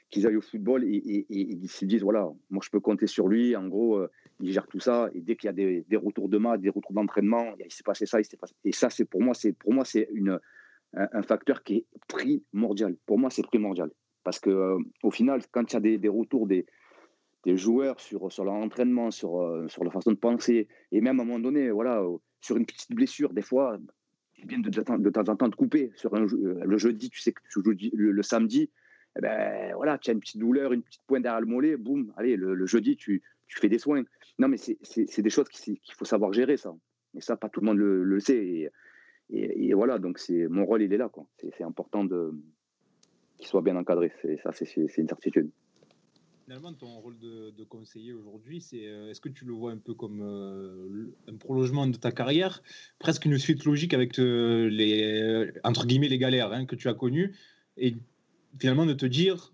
[0.10, 3.56] qu'ils aillent au football et, et, se disent voilà, moi je peux compter sur lui.
[3.56, 4.10] En gros, euh,
[4.40, 5.10] il gère tout ça.
[5.14, 7.84] Et dès qu'il y a des, des, retours de match, des retours d'entraînement, il s'est
[7.84, 8.54] passé ça, il s'est passé.
[8.64, 10.40] Et ça, c'est pour moi, c'est pour moi c'est une
[10.94, 12.96] un, facteur qui est primordial.
[13.06, 13.92] Pour moi, c'est primordial
[14.24, 16.66] parce que euh, au final, quand il y a des, des retours des
[17.46, 21.22] des joueurs sur, sur leur entraînement, sur, euh, sur leur façon de penser, et même
[21.22, 22.04] à un moment donné, voilà,
[22.42, 23.78] sur une petite blessure, des fois,
[24.36, 25.94] c'est bien de, de, temps en temps de couper.
[25.96, 27.42] Sur le jeudi, tu sais que
[27.94, 28.70] le samedi,
[29.18, 32.14] eh ben, voilà, tu as une petite douleur, une petite pointe derrière le mollet, boum,
[32.16, 34.04] allez, le, jeudi, tu, tu, fais des soins.
[34.38, 36.74] Non, mais c'est des choses qu'il faut savoir gérer, ça.
[37.16, 38.72] Et ça, pas tout le monde le, sait.
[39.32, 41.12] Et, voilà, donc mon rôle, il est là.
[41.38, 44.12] C'est important qu'il soit bien encadré.
[44.44, 45.50] Ça, c'est une certitude.
[46.50, 49.94] Finalement, ton rôle de, conseiller aujourd'hui, c'est euh, est-ce que tu le vois un peu
[49.94, 52.64] comme euh, un prolongement de ta carrière,
[52.98, 56.96] presque une suite logique avec euh, les entre guillemets les galères hein, que tu as
[56.96, 57.36] connues,
[57.78, 57.94] et
[58.58, 59.54] finalement de te dire,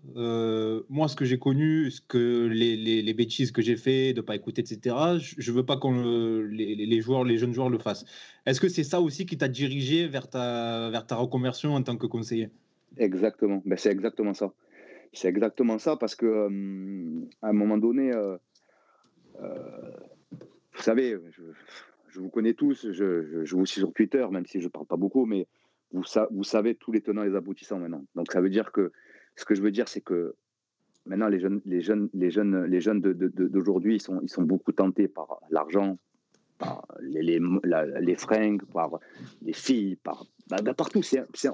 [0.88, 4.34] moi ce que j'ai connu, ce que les, les, bêtises que j'ai fait, de pas
[4.34, 4.96] écouter, etc.
[5.18, 8.04] Je, veux pas qu'on les, joueurs, les jeunes joueurs le fassent.
[8.46, 11.96] Est-ce que c'est ça aussi qui t'a dirigé vers ta vers ta reconversion en tant
[11.96, 12.48] que conseiller?
[12.96, 14.52] Exactement, ben, c'est exactement ça.
[15.12, 16.46] C'est exactement ça, parce que
[17.42, 18.36] à un moment donné, euh,
[19.42, 19.90] euh,
[20.74, 21.16] vous savez,
[22.08, 24.86] je, vous connais tous, je, je, vous suis sur Twitter, même si je ne parle
[24.86, 25.46] pas beaucoup, mais
[26.30, 28.04] vous, savez tous les tenants et les aboutissants maintenant.
[28.14, 28.92] Donc ça veut dire que,
[29.36, 30.34] ce que je veux dire, c'est que
[31.06, 34.72] maintenant les jeunes, les jeunes, les jeunes, les jeunes d'aujourd'hui, ils sont, ils sont beaucoup
[34.72, 35.98] tentés par l'argent,
[36.58, 37.40] par les, les,
[38.00, 38.98] les, fringues, par
[39.42, 41.00] les filles, par, bah, bah, partout.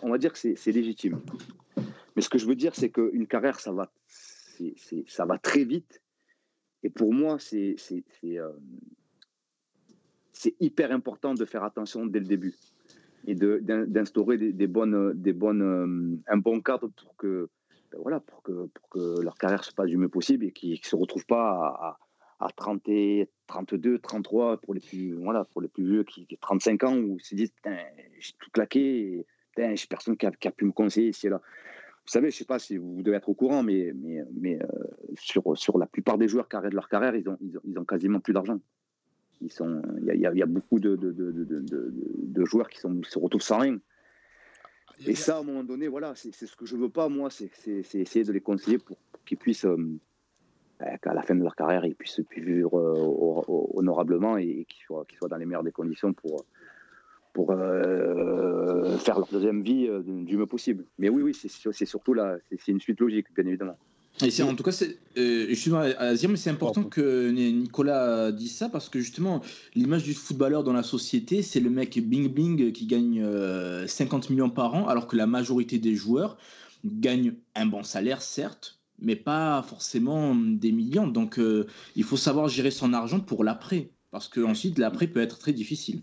[0.02, 1.20] on va dire que c'est légitime.
[2.16, 3.92] Mais ce que je veux dire, c'est qu'une carrière, ça va,
[5.07, 6.02] ça va très vite.
[6.83, 7.76] Et pour moi, c'est
[8.24, 8.52] euh,
[10.61, 12.55] hyper important de faire attention dès le début
[13.26, 17.48] et d'instaurer des, bonnes, des bonnes, euh, un bon cadre pour que,
[17.92, 20.96] ben voilà, pour que, leur carrière se passe du mieux possible et qu'ils ne se
[20.96, 21.98] retrouvent pas
[22.40, 22.82] à, à, 30,
[23.46, 27.16] 32, 33 pour les plus, voilà, pour les plus vieux qui, ont 35 ans où
[27.18, 29.26] ils se disent j'ai tout claqué,
[29.58, 31.40] et, j'ai personne qui a, qui a, pu me conseiller ici et là.
[32.04, 34.61] Vous savez, je ne sais pas si vous devez être au courant, mais, mais, mais
[34.61, 34.66] euh,
[35.14, 37.78] sur, sur la plupart des joueurs qui arrêtent leur carrière, ils ont, ils ont, ils
[37.78, 38.58] ont quasiment plus d'argent.
[39.42, 43.42] Il y, a, y, a, beaucoup de, de, de, de, joueurs qui sont, se retrouvent
[43.42, 43.78] sans rien.
[45.07, 47.50] Et ça, à un moment donné, voilà, c'est ce que je veux pas, moi, c'est
[47.66, 49.76] essayer de les conseiller pour, qu'ils puissent, euh,
[50.78, 55.05] ben, qu'à la fin de leur carrière, ils puissent, vivre euh, honorablement et, qu'ils soient,
[55.18, 56.44] soient, dans les meilleures des conditions pour,
[57.33, 60.85] pour euh, faire leur deuxième vie euh, du mieux possible.
[60.98, 63.78] Mais oui, oui, c'est surtout là, c'est une suite logique, bien évidemment.
[64.20, 64.77] Et c'est en tout cas,
[65.16, 69.40] euh, je suis à dire, mais c'est important que Nicolas dise ça parce que justement,
[69.75, 73.25] l'image du footballeur dans la société, c'est le mec bing bing qui gagne
[73.87, 76.37] 50 millions par an, alors que la majorité des joueurs
[76.85, 81.09] gagnent un bon salaire, certes, mais pas forcément des millions.
[81.09, 81.40] Donc,
[81.96, 85.53] il faut savoir gérer son argent pour l'après, parce que ensuite l'après peut être très
[85.53, 86.03] difficile.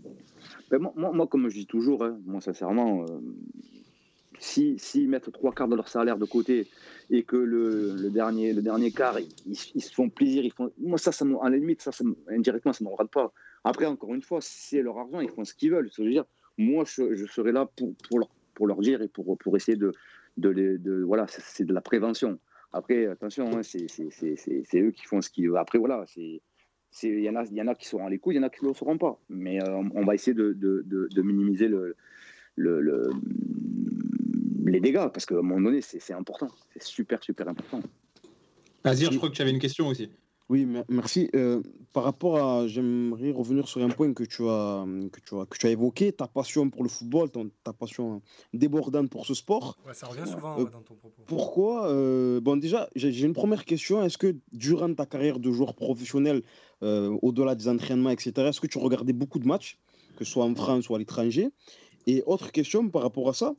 [0.70, 3.20] Ben, moi, moi, comme je dis toujours, hein, moi sincèrement, euh,
[4.40, 6.66] s'ils si, mettent trois quarts de leur salaire de côté
[7.10, 11.12] et que le, dernier, le dernier quart, ils, se font plaisir, ils font, moi ça,
[11.12, 11.90] ça à la limite, ça,
[12.28, 13.32] indirectement, ça ne me regarde pas.
[13.64, 15.90] Après, encore une fois, c'est leur argent, ils font ce qu'ils veulent.
[15.98, 16.24] Dire,
[16.56, 17.68] moi, je, serai là
[18.08, 18.18] pour,
[18.66, 19.92] leur, dire et pour, essayer de,
[21.04, 22.38] voilà, c'est de la prévention.
[22.72, 25.58] Après, attention, hein, c'est eux qui font ce qu'ils veulent.
[25.58, 26.40] Après, voilà, il
[27.02, 28.98] y, en a, qui seront les coups, il y en a qui ne le seront
[28.98, 29.18] pas.
[29.28, 31.96] Mais euh, on va essayer de, minimiser le,
[34.66, 36.48] les dégâts, parce qu'à un moment donné, c'est important.
[36.72, 37.80] C'est super, super important.
[38.84, 40.08] Azir, je crois que tu avais une question aussi.
[40.50, 41.30] Oui, merci.
[41.36, 45.46] Euh, par rapport à, j'aimerais revenir sur un point que tu as, que tu as,
[45.46, 48.20] que tu as évoqué, ta passion pour le football, ton, ta passion
[48.52, 49.78] débordante pour ce sport.
[49.86, 51.22] Ouais, ça revient souvent euh, dans ton propos.
[51.26, 54.02] Pourquoi euh, Bon, déjà, j'ai une première question.
[54.02, 56.42] Est-ce que durant ta carrière de joueur professionnel,
[56.82, 59.78] au-delà des entraînements, etc., est-ce que tu regardais beaucoup de matchs,
[60.16, 61.50] que ce soit en France ou à l'étranger?
[62.08, 63.54] Et autre question par rapport à ça,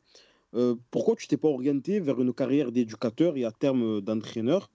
[0.92, 4.70] pourquoi tu t'es pas orienté vers une carrière d'éducateur et à terme d'entraîneur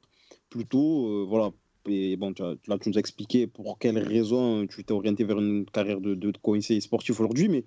[0.49, 1.51] plutôt, voilà,
[1.89, 2.35] et bon,
[2.67, 6.15] là, tu nous as expliqué pour quelles raisons tu t'es orienté vers une carrière de,
[6.15, 7.65] de conseiller sportif aujourd'hui, mais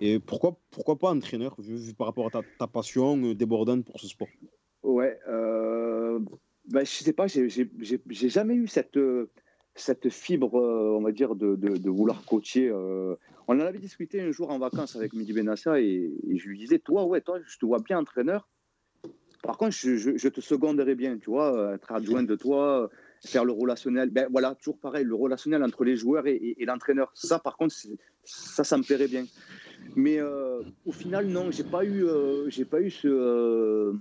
[0.00, 4.08] et pourquoi, pourquoi pas entraîneur, vu, par rapport à ta, passion euh, débordante pour ce
[4.08, 4.28] sport?
[4.82, 6.18] Ouais, euh,
[6.68, 7.70] ben, je sais pas, j'ai
[8.28, 8.98] jamais eu cette,
[9.74, 12.68] cette fibre, euh, on va dire, de, vouloir coacher.
[12.68, 13.16] Euh.
[13.48, 16.78] On en avait discuté un jour en vacances avec Midi Benassa et, je lui disais,
[16.78, 18.48] toi, ouais, toi, je te vois bien entraîneur.
[19.42, 22.88] Par contre, je, te seconderais bien, tu vois, être adjoint de toi,
[23.24, 24.10] faire le relationnel.
[24.10, 27.10] Ben voilà, toujours pareil, le relationnel entre les joueurs et, l'entraîneur.
[27.14, 27.74] Ça, par contre,
[28.22, 29.24] ça, ça me plairait bien.
[29.96, 33.92] Mais euh, au final, non, j'ai pas eu, euh, j'ai pas eu ce, euh,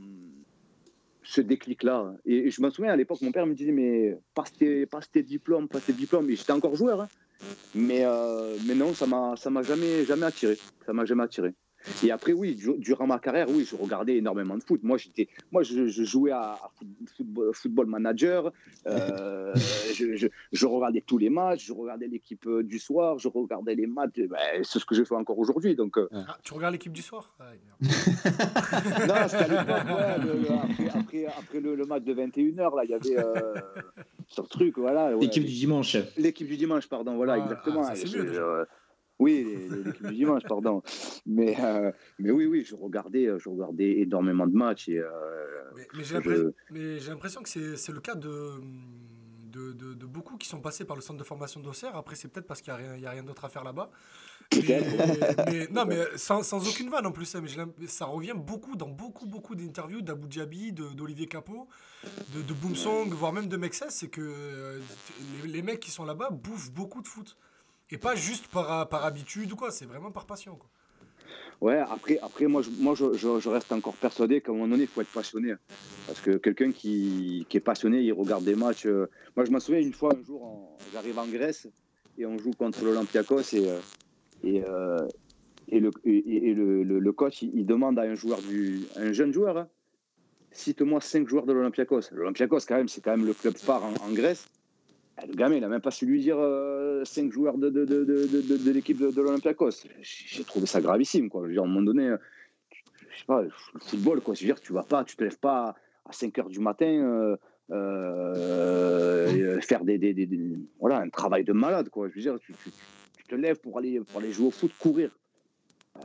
[1.32, 2.14] ce déclic-là.
[2.26, 5.24] Et, je me souviens à l'époque, mon père me disait mais passe tes, passe tes
[5.24, 6.30] diplômes, passe tes diplômes.
[6.30, 7.08] Et j'étais encore joueur, hein.
[7.74, 8.06] mais
[8.68, 10.58] mais non, ça m'a jamais, jamais attiré.
[10.86, 11.54] Ça m'a jamais attiré.
[12.04, 14.82] Et après, oui, durant ma carrière, oui, je regardais énormément de foot.
[14.84, 16.58] Moi, j'étais, moi, je, jouais à,
[17.18, 18.52] football, football, manager.
[18.88, 19.54] Euh,
[19.96, 21.68] je, je, regardais tous les matchs.
[21.68, 23.20] Je regardais l'équipe euh, du soir.
[23.20, 24.20] Je regardais les matchs.
[24.30, 25.76] Ben, c'est ce que je fais encore aujourd'hui.
[25.76, 26.08] Donc, euh.
[26.14, 27.34] ah, tu regardes l'équipe du soir?
[27.40, 27.46] Ah,
[27.82, 30.92] Non, c'était à l'époque.
[30.94, 33.16] après, après, le, match de 21h, là, il y avait
[34.28, 35.12] ce truc, voilà.
[35.16, 35.98] L'équipe du dimanche.
[36.18, 37.16] L'équipe du dimanche, pardon.
[37.16, 37.84] Voilà, ah, exactement.
[39.22, 39.46] Oui,
[39.86, 40.82] l'équipe du dimanche, pardon.
[41.28, 44.90] Mais, euh, mais oui, oui, je regardais, je regardais énormément de matchs.
[44.90, 45.10] Et, euh,
[46.72, 48.54] mais, j'ai l'impression que c'est le cas de,
[49.52, 51.96] de, de, beaucoup qui sont passés par le centre de formation d'Auxerre.
[51.96, 53.92] Après, c'est peut-être parce qu'il n'y a, a, rien d'autre à faire là-bas.
[55.72, 57.36] Non, mais sans, sans, aucune vanne en plus.
[57.36, 57.44] Hein,
[57.78, 61.68] mais ça revient beaucoup dans beaucoup, beaucoup d'interviews d'Abu Dhabi, d'Olivier Capot,
[62.36, 63.92] de, de Boomsong, voire même de Mexès.
[63.92, 64.80] C'est que euh,
[65.44, 67.38] les, les mecs qui sont là-bas bouffent beaucoup de foot.
[67.92, 70.56] Et pas juste par, par habitude ou quoi, c'est vraiment par passion.
[70.56, 70.70] Quoi.
[71.62, 74.88] Ouais, après, après moi, je, moi je, reste encore persuadé qu'à un moment donné, il
[74.88, 75.54] faut être passionné.
[76.08, 78.88] Parce que quelqu'un qui, qui, est passionné, il regarde des matchs.
[78.88, 81.68] Euh, moi, je me souviens une fois, un jour, j'arrive en Grèce
[82.18, 83.80] et on joue contre l'Olympiakos et, euh,
[84.44, 85.08] et, euh,
[85.68, 89.58] et, le, et, le, le, coach, il, demande à un joueur, du, un jeune joueur,
[89.58, 89.68] hein,
[90.52, 92.12] cite-moi cinq joueurs de l'Olympiakos.
[92.12, 94.48] L'Olympiakos, quand même, c'est quand même le club phare en Grèce.
[95.28, 98.04] Le gamin, il n'a même pas su lui dire euh, cinq joueurs de, de, de,
[98.04, 99.86] de l'équipe de, l'Olympiakos.
[100.02, 101.30] J'ai trouvé ça gravissime.
[101.30, 101.42] Quoi.
[101.44, 102.18] Je veux dire, à un moment donné, euh,
[103.12, 104.34] je sais pas, le football, quoi.
[104.34, 107.38] Je veux dire, tu vas pas, tu te lèves pas à 5 heures du matin
[107.72, 110.28] euh, faire des, des, des,
[110.80, 111.90] voilà, un travail de malade.
[111.90, 112.10] Quoi.
[112.10, 112.54] Je veux dire, tu,
[113.18, 115.12] tu, te lèves pour aller, pour aller jouer au foot, courir.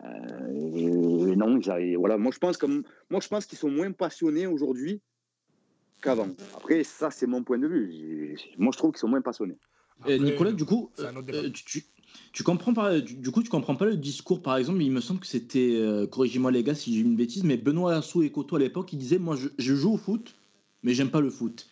[0.02, 1.58] non,
[1.98, 2.60] voilà, moi je pense
[3.10, 5.00] moi je pense qu'ils sont moins passionnés aujourd'hui
[6.02, 6.28] qu'avant.
[6.56, 8.36] Après, ça, c'est mon point de vue.
[8.58, 9.56] Moi, je trouve qu'ils sont moins passionnés.
[10.06, 11.84] Nicolas, du coup, euh, tu,
[12.32, 15.20] tu, comprends pas, du, coup, tu comprends pas le discours, par exemple, il me semble
[15.20, 18.56] que c'était, euh, corrigez-moi les gars si j'ai une bêtise, mais Benoît Assou et Coto
[18.56, 20.34] à l'époque, il disait, moi, je, joue au foot,
[20.82, 21.66] mais j'aime pas le foot.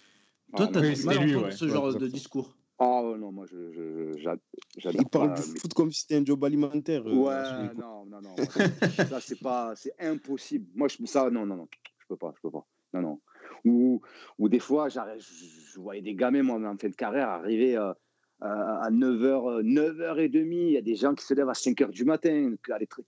[0.57, 2.55] Toi, tu as du mal entendre ce genre de discours.
[2.79, 7.07] Ah non, moi, je, j'adore Il parle du foot comme si c'était un job alimentaire.
[7.07, 8.35] Euh, ouais, non, non, non.
[9.09, 10.67] ça, c'est pas, c'est impossible.
[10.75, 12.67] Moi, je, ça, non, non, non, je peux pas, je peux pas.
[12.93, 13.21] Non, non.
[13.65, 14.01] Ou,
[14.39, 17.93] ou des fois, je, je voyais des gamins, moi, en fin de carrière, arriver euh,
[18.41, 20.53] à 9h, 9h30.
[20.53, 22.55] Il y a des gens qui se lèvent à 5h du matin,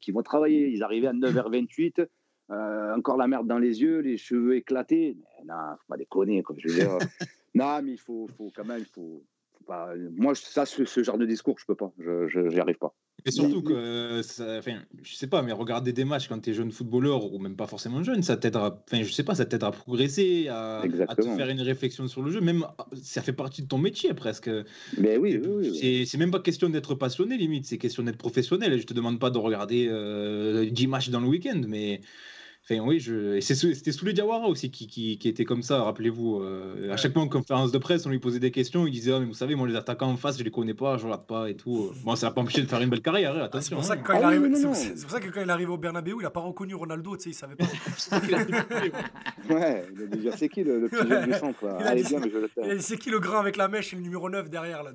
[0.01, 0.69] qui vont travailler.
[0.69, 2.07] Ils arrivaient à 9h28.
[2.49, 5.17] Euh, encore la merde dans les yeux, les cheveux éclatés.
[5.19, 6.43] Mais non, faut pas déconner.
[6.43, 6.57] Quoi.
[6.59, 6.99] Je veux dire,
[7.55, 9.23] non, mais il faut, faut quand même, il faut,
[10.13, 11.93] moi, ça, ce, genre de discours, je peux pas.
[11.99, 12.95] Je n'y arrive pas.
[13.27, 16.55] Et surtout que, ça, enfin, je sais pas, mais regarder des matchs quand tu es
[16.55, 19.69] jeune footballeur ou même pas forcément jeune, ça t'aidera, enfin, je sais pas, ça t'aidera
[19.69, 20.85] à progresser, à,
[21.17, 22.41] te faire une réflexion sur le jeu.
[22.41, 22.65] Même,
[23.03, 24.49] ça fait partie de ton métier presque.
[24.97, 28.81] Mais oui, oui, oui C'est même pas question d'être passionné, limite, c'est question d'être professionnel.
[28.81, 32.01] Je te demande pas de regarder euh, 10 matchs dans le week-end, mais
[32.69, 33.39] Enfin, oui, je...
[33.39, 36.41] c'était Souley Diawara aussi qui, qui, qui, était comme ça, rappelez-vous.
[36.41, 39.13] Euh, à chaque fois en conférence de presse, on lui posait des questions, il disait
[39.13, 41.27] ah, mais Vous savez, moi, les attaquants en face, je les connais pas, je regarde
[41.27, 41.93] pas et tout.
[42.05, 43.81] Bon, ça n'a pas empêché de faire une belle carrière, hein, attention.
[43.83, 44.19] c'est pour, hein.
[44.19, 47.31] ah ça que quand il arrive au Bernabeu, il n'a pas reconnu Ronaldo, tu sais,
[47.31, 47.67] il savait pas.
[49.55, 52.31] ouais, il a déjà c'est qui le, le petit jeune du centre Allez, bien, mais
[52.31, 54.91] je le C'est qui le grand avec la mèche et le numéro 9 derrière là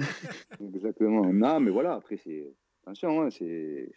[0.74, 1.32] Exactement.
[1.32, 2.44] Non, mais voilà, après, c'est.
[2.82, 3.90] Attention, hein, c'est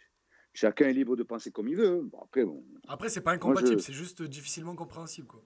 [0.54, 2.08] chacun est libre de penser comme il veut.
[2.10, 5.26] Bon, après, bon, après c'est pas incompatible, c'est juste difficilement compréhensible.
[5.26, 5.42] Quoi.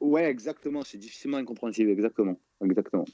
[0.00, 2.36] Ouais, exactement, c'est difficilement incompréhensible, exactement.
[2.62, 3.04] exactement.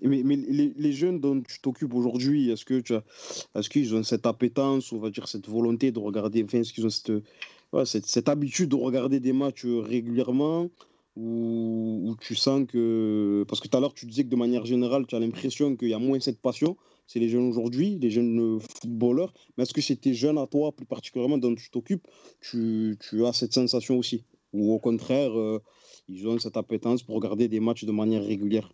[0.00, 3.02] Mais, mais les, les, jeunes dont tu t'occupes aujourd'hui, est-ce que tu as,
[3.54, 6.86] est-ce qu'ils ont cette appétence, on va dire cette volonté de regarder, enfin, est-ce qu'ils
[6.86, 7.12] ont cette,
[7.72, 10.68] ouais, cette, cette, habitude de regarder des matchs régulièrement
[11.16, 14.66] ou, ou tu sens que, parce que tout à l'heure tu disais que de manière
[14.66, 16.76] générale, tu as l'impression qu'il y a moins cette passion
[17.06, 19.32] c'est les jeunes aujourd'hui, les jeunes euh, footballeurs.
[19.56, 22.06] Mais est-ce que c'est tes jeunes à toi, plus particulièrement, dont tu t'occupes,
[22.40, 24.24] tu, as cette sensation aussi?
[24.52, 25.62] Ou au contraire, euh,
[26.08, 28.72] ils ont cette appétence pour regarder des matchs de manière régulière?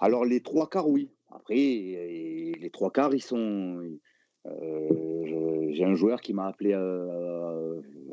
[0.00, 1.10] Alors, les trois quarts, oui.
[1.30, 3.82] Après, les trois quarts, ils sont.
[4.46, 6.72] Euh, j'ai un joueur qui m'a appelé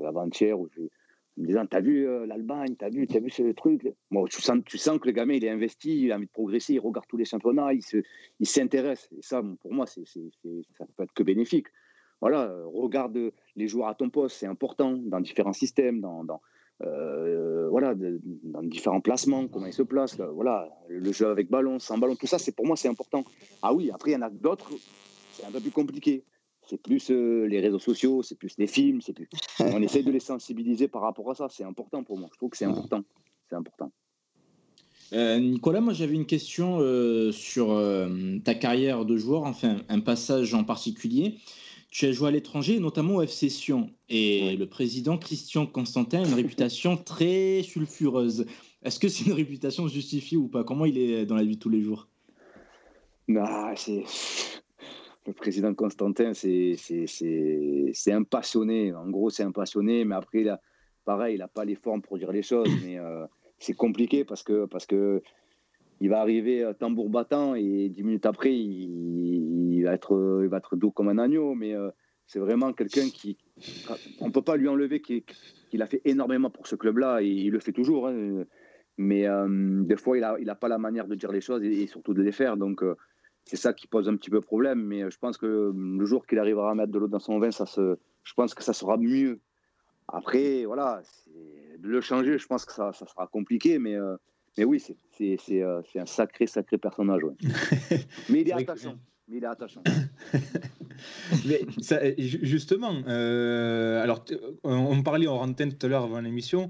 [0.06, 0.58] avant-hier
[1.38, 3.94] en me disant T'as vu euh, l'Allemagne, t'as vu, as vu ce truc?
[4.30, 6.74] Tu sens, tu sens que le gamin, il est investi, il a envie de progresser,
[6.74, 9.10] il regarde tous les championnats, il s'intéresse.
[9.18, 10.02] Et ça, pour moi, ça
[10.46, 11.68] peut être que bénéfique.
[12.22, 16.42] Voilà, euh, regarde les joueurs à ton poste, c'est important dans différents systèmes, dans, dans
[16.82, 20.18] euh, voilà, dans différents placements, comment ils se placent.
[20.20, 23.26] Voilà, le jeu avec ballon, sans ballon, tout ça, c'est pour moi, c'est important.
[23.62, 24.72] Ah oui, après, il y en a d'autres,
[25.32, 26.24] c'est un peu plus compliqué
[26.68, 29.30] c'est plus euh, les réseaux sociaux, c'est plus les films, c'est plus.
[29.60, 31.48] On essaie de les sensibiliser par rapport à ça.
[31.50, 32.30] C'est important pour moi.
[32.32, 33.04] Je trouve que c'est important.
[33.50, 33.92] C'est important.
[35.12, 37.80] Euh, Nicolas, moi j'avais une question euh, sur
[38.44, 41.38] ta carrière de joueur, enfin un passage en particulier.
[41.92, 43.92] tu as joué à l'étranger, notamment au FC Sion.
[44.10, 48.46] Et le président Christian Constantin a une réputation très sulfureuse.
[48.84, 50.64] Est-ce que c'est une réputation justifiée ou pas?
[50.64, 52.08] Comment il est dans la vie de tous les jours?
[53.28, 54.04] Non, c'est.
[55.26, 56.76] Le président Constantin, c'est
[58.08, 58.94] un passionné.
[58.94, 60.58] En gros, c'est un passionné, mais après, il
[61.06, 62.70] pareil, il n'a pas les formes pour dire les choses.
[62.86, 63.26] Mais euh,
[63.60, 65.22] c'est compliqué parce que, parce que
[66.02, 70.76] il va arriver tambour battant et dix minutes après, il, va, être, il va être
[70.76, 71.56] doux comme un agneau.
[71.56, 71.90] Mais euh,
[72.26, 73.38] c'est vraiment quelqu'un qui.
[74.20, 77.52] On ne peut pas lui enlever qu'il a fait énormément pour ce club-là et il
[77.52, 78.10] le fait toujours.
[78.10, 78.44] Hein.
[78.98, 79.48] Mais euh,
[79.84, 82.14] des fois, il n'a il a pas la manière de dire les choses et, surtout
[82.14, 82.58] de les faire.
[82.58, 82.84] Donc,
[83.46, 84.84] c'est ça qui pose un petit peu problème.
[84.84, 87.52] Mais je pense que le jour qu'il arrivera à mettre de l'eau dans son vin,
[87.52, 89.40] ça se, je pense que ça sera mieux.
[90.08, 91.02] Après, voilà,
[91.80, 93.80] de le changer, je pense que ça, ça sera compliqué.
[93.80, 93.98] Mais
[94.58, 97.22] mais oui, c'est euh, un sacré, sacré personnage.
[98.30, 98.98] Mais il est attachant.
[99.28, 99.82] Mais il est attachant.
[101.46, 101.62] Mais
[102.18, 104.24] justement, euh, alors
[104.64, 106.70] on parlait en antenne tout à l'heure avant l'émission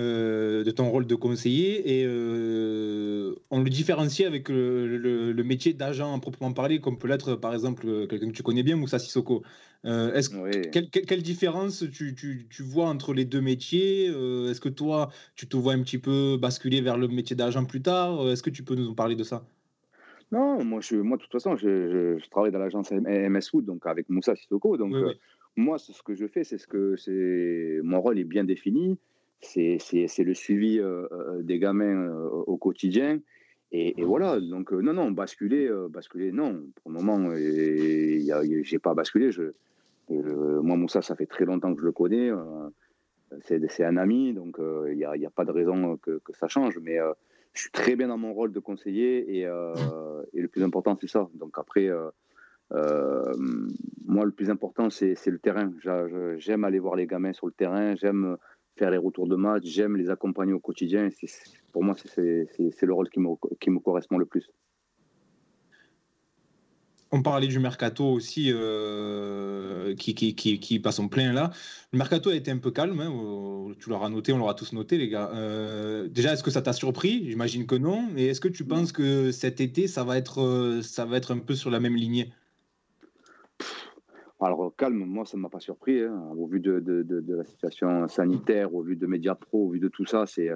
[0.00, 6.52] de ton rôle de conseiller et euh, on le différencie avec le, métier d'agent proprement
[6.52, 9.42] parlé, comme peut l'être par exemple quelqu'un que tu connais bien, Moussa Sissoko.
[9.84, 15.46] Euh, est quelle, différence tu, tu, vois entre les deux métiers Est-ce que toi, tu
[15.46, 18.64] te vois un petit peu basculer vers le métier d'agent plus tard Est-ce que tu
[18.64, 19.46] peux nous en parler de ça?
[20.32, 23.86] Non, moi, je, moi, de toute façon, je, je, travaille dans l'agence MS Food, donc
[23.86, 24.76] avec Moussa Sissoko.
[24.76, 24.94] Donc,
[25.54, 27.80] moi, ce que je fais, c'est ce que c'est.
[27.84, 28.98] Mon rôle est bien défini
[29.44, 33.20] c'est le suivi euh, euh, des gamins euh, au quotidien.
[33.76, 36.62] Et, voilà, donc non, non, basculer, basculer, non.
[36.76, 39.32] Pour le moment, j'ai pas basculé.
[39.32, 39.50] Je,
[40.08, 42.30] moi, Moussa, ça fait très longtemps que je le connais.
[43.40, 46.78] c'est un ami, donc il n'y a, a, pas de raison que, que ça change.
[46.78, 46.98] Mais
[47.52, 51.08] je suis très bien dans mon rôle de conseiller et, et le plus important, c'est
[51.08, 51.28] ça.
[51.34, 51.90] Donc après,
[52.70, 55.72] moi, le plus important, c'est le terrain.
[56.36, 57.96] J'aime aller voir les gamins sur le terrain.
[57.96, 58.36] J'aime
[58.76, 61.08] faire les retours de match, j'aime les accompagner au quotidien.
[61.72, 62.46] pour moi, c'est
[62.82, 64.50] le rôle qui me, correspond le plus.
[67.12, 71.52] On parlait du mercato aussi euh, qui, qui, qui, passe en plein là.
[71.92, 74.98] Le mercato a été un peu calme, hein, tu l'auras noté, on l'aura tous noté
[74.98, 75.30] les gars.
[75.32, 77.24] Euh, déjà, est-ce que ça t'a surpris?
[77.28, 78.08] J'imagine que non.
[78.12, 81.32] Mais est-ce que tu penses que cet été, ça va être, euh, ça va être
[81.32, 82.32] un peu sur la même lignée?
[84.40, 86.02] Alors, calme, moi, ça ne m'a pas surpris.
[86.02, 86.32] Hein.
[86.36, 89.80] Au vu de, de, de, la situation sanitaire, au vu de Média Pro, au vu
[89.80, 90.50] de tout ça, c'est,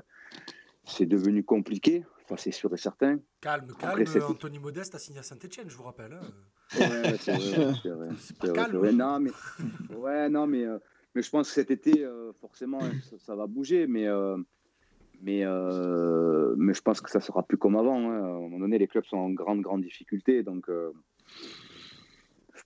[0.84, 2.04] c'est devenu compliqué.
[2.24, 3.18] Enfin, c'est sûr et certain.
[3.40, 4.04] Calme, calme.
[4.28, 6.12] Anthony Modeste a signé à Saint-Etienne, je vous rappelle.
[6.12, 6.26] Hein.
[6.78, 8.08] Ouais, c'est vrai.
[8.18, 8.92] C'est.
[8.92, 9.30] Non, mais,
[9.96, 10.78] ouais, non, mais, euh,
[11.14, 12.80] mais je pense que cet été, euh, forcément,
[13.18, 13.86] ça, va bouger.
[13.86, 14.36] Mais, euh,
[15.22, 15.44] mais,
[16.56, 18.10] mais je pense que ça sera plus comme avant.
[18.10, 18.22] Hein.
[18.22, 20.42] À un moment donné, les clubs sont en grande, grande difficulté.
[20.42, 20.68] Donc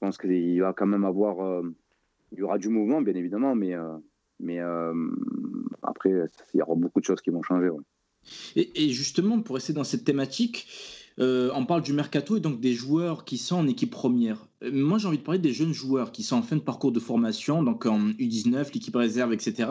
[0.03, 1.41] pense qu'il va quand même avoir.
[1.41, 1.63] Euh,
[2.33, 3.97] il y aura du mouvement, bien évidemment, mais, euh,
[4.41, 4.93] mais euh,
[5.83, 6.11] après,
[6.55, 7.71] il y aura beaucoup de choses qui vont changer.
[8.57, 10.67] Et, justement, pour rester dans cette thématique,
[11.19, 14.47] on parle du mercato et donc des joueurs qui sont en équipe première.
[14.73, 17.01] Moi, j'ai envie de parler des jeunes joueurs qui sont en fin de parcours de
[17.01, 19.71] formation, donc en U19, l'équipe réserve, etc.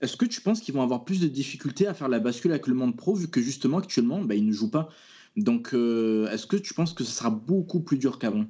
[0.00, 2.66] Est-ce que tu penses qu'ils vont avoir plus de difficultés à faire la bascule avec
[2.66, 4.88] le monde pro, vu que justement, actuellement, bah, ils ne jouent pas?
[5.36, 8.46] Donc, est-ce que tu penses que ce sera beaucoup plus dur qu'avant?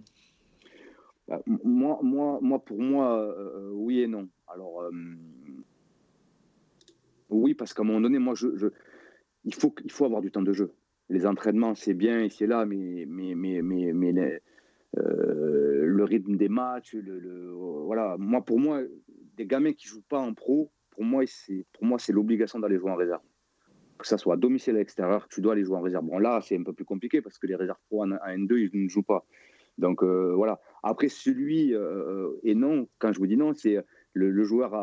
[1.64, 4.28] Moi, moi, moi, pour moi, euh, euh, oui et non.
[4.48, 4.90] Alors, euh,
[7.28, 8.48] oui, parce qu'à un moment donné, moi, je,
[9.44, 10.72] il, faut, il faut avoir du temps de jeu.
[11.08, 14.40] Les entraînements, c'est bien et c'est là, mais, mais, mais, mais,
[14.92, 17.50] le rythme des matchs, le,
[17.84, 18.16] voilà.
[18.18, 18.82] Moi, pour moi,
[19.36, 22.78] des gamins qui jouent pas en pro, pour moi, c'est pour moi, c'est l'obligation d'aller
[22.78, 23.22] jouer en réserve.
[23.98, 26.04] Que ça soit à domicile à l'extérieur, tu dois aller jouer en réserve.
[26.04, 28.84] Bon, là, c'est un peu plus compliqué parce que les réserves pro en N2, ils
[28.84, 29.24] ne jouent pas.
[29.78, 30.60] Donc voilà.
[30.82, 33.78] Après, celui euh, et non, quand je vous dis non, c'est
[34.12, 34.74] le, joueur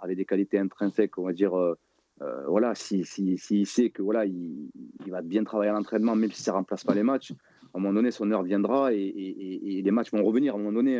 [0.00, 1.56] avait des qualités intrinsèques, on va dire.
[1.56, 1.74] Euh,
[2.22, 4.70] euh, voilà, s'il si, si, sait que voilà, il,
[5.06, 7.80] va bien travailler à l'entraînement, même si ça ne remplace pas les matchs, à un
[7.80, 10.54] moment donné, son heure viendra et, et, les matchs vont revenir.
[10.54, 10.98] À un moment donné,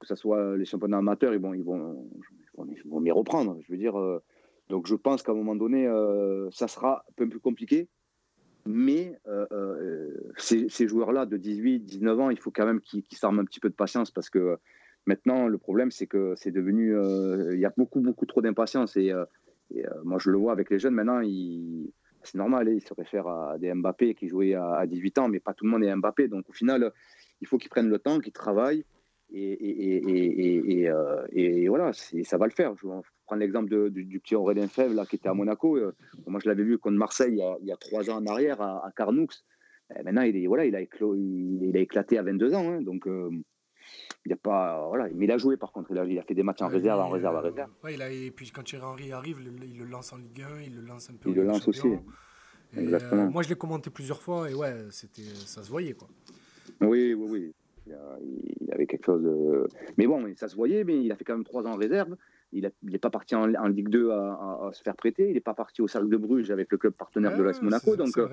[0.00, 2.10] que ce soit les championnats amateurs, ils vont, ils vont,
[2.58, 3.58] ils vont, m'y reprendre.
[3.62, 3.94] Je veux dire,
[4.68, 5.88] donc je pense qu'à un moment donné,
[6.50, 7.88] ça sera un peu plus compliqué.
[8.66, 13.40] Mais euh, euh, ces, joueurs-là de 18, 19 ans, il faut quand même qu'ils s'arment
[13.40, 14.56] un petit peu de patience parce que
[15.06, 16.96] maintenant, le problème, c'est que c'est devenu.
[16.96, 18.96] Euh, il y a beaucoup, beaucoup trop d'impatience.
[18.96, 19.12] Et,
[20.04, 21.20] moi, je le vois avec les jeunes maintenant,
[22.22, 25.52] c'est normal, ils se réfèrent à des Mbappé qui jouaient à, 18 ans, mais pas
[25.52, 26.28] tout le monde est Mbappé.
[26.28, 26.92] Donc au final,
[27.40, 28.84] il faut qu'ils prennent le temps, qu'ils travaillent.
[29.36, 30.84] Et,
[31.34, 32.74] et, voilà, ça va le faire.
[32.76, 32.86] Je,
[33.26, 35.76] prendre l'exemple du, petit Aurélien Fèvre là, qui était à Monaco.
[35.76, 35.94] Euh,
[36.26, 39.26] moi, je l'avais vu contre Marseille il y, a, trois ans en arrière à, Carnoux.
[39.94, 42.68] Eh, maintenant, il, est, voilà, il, a éclaté, il, a éclaté à 22 ans.
[42.68, 43.30] Hein, donc, euh,
[44.24, 45.90] il a pas, voilà, mais il a joué par contre.
[45.90, 47.70] Il a, il a fait des matchs en réserve, en réserve, en réserve.
[47.82, 50.42] Ouais, il a, et puis quand Thierry Henry arrive, il, il, le lance en Ligue
[50.42, 51.30] 1, il le lance un peu.
[51.30, 51.88] Il le lance aussi.
[52.76, 53.24] Exactement.
[53.24, 56.08] Euh, moi, je l'ai commenté plusieurs fois et ouais, c'était, ça se voyait quoi.
[56.80, 57.54] Oui, oui, oui.
[57.86, 59.22] Il, avait quelque chose.
[59.22, 59.66] De...
[59.96, 62.16] Mais bon, ça se voyait, mais il a fait quand même trois ans en réserve.
[62.52, 65.28] Il n'est pas parti en, en Ligue 2 à, à, se faire prêter.
[65.28, 67.60] Il n'est pas parti au Cercle de Bruges avec le club partenaire ouais, de l'AS
[67.62, 67.96] Monaco.
[67.96, 68.28] Donc, euh,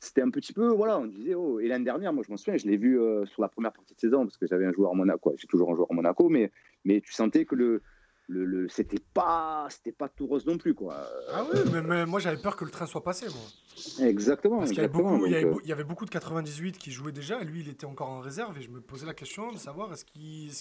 [0.00, 2.56] c'était un petit peu, voilà, on disait, oh, et l'année dernière, moi je m'en souviens,
[2.58, 4.92] je l'ai vu euh, sur la première partie de saison, parce que j'avais un joueur
[4.92, 6.52] à Monaco, j'ai toujours un joueur à Monaco, mais,
[6.84, 7.82] mais tu sentais que le,
[8.28, 11.08] le, le c'était pas c'était pas tout rose non plus quoi.
[11.32, 14.06] Ah oui, mais, mais moi j'avais peur que le train soit passé moi.
[14.06, 14.58] Exactement.
[14.58, 15.26] Parce qu'il y, exactement, avait beaucoup,
[15.62, 18.20] il y, avait, beaucoup de 98 qui jouaient déjà, et lui il était encore en
[18.20, 20.04] réserve, et je me posais la question de savoir est-ce,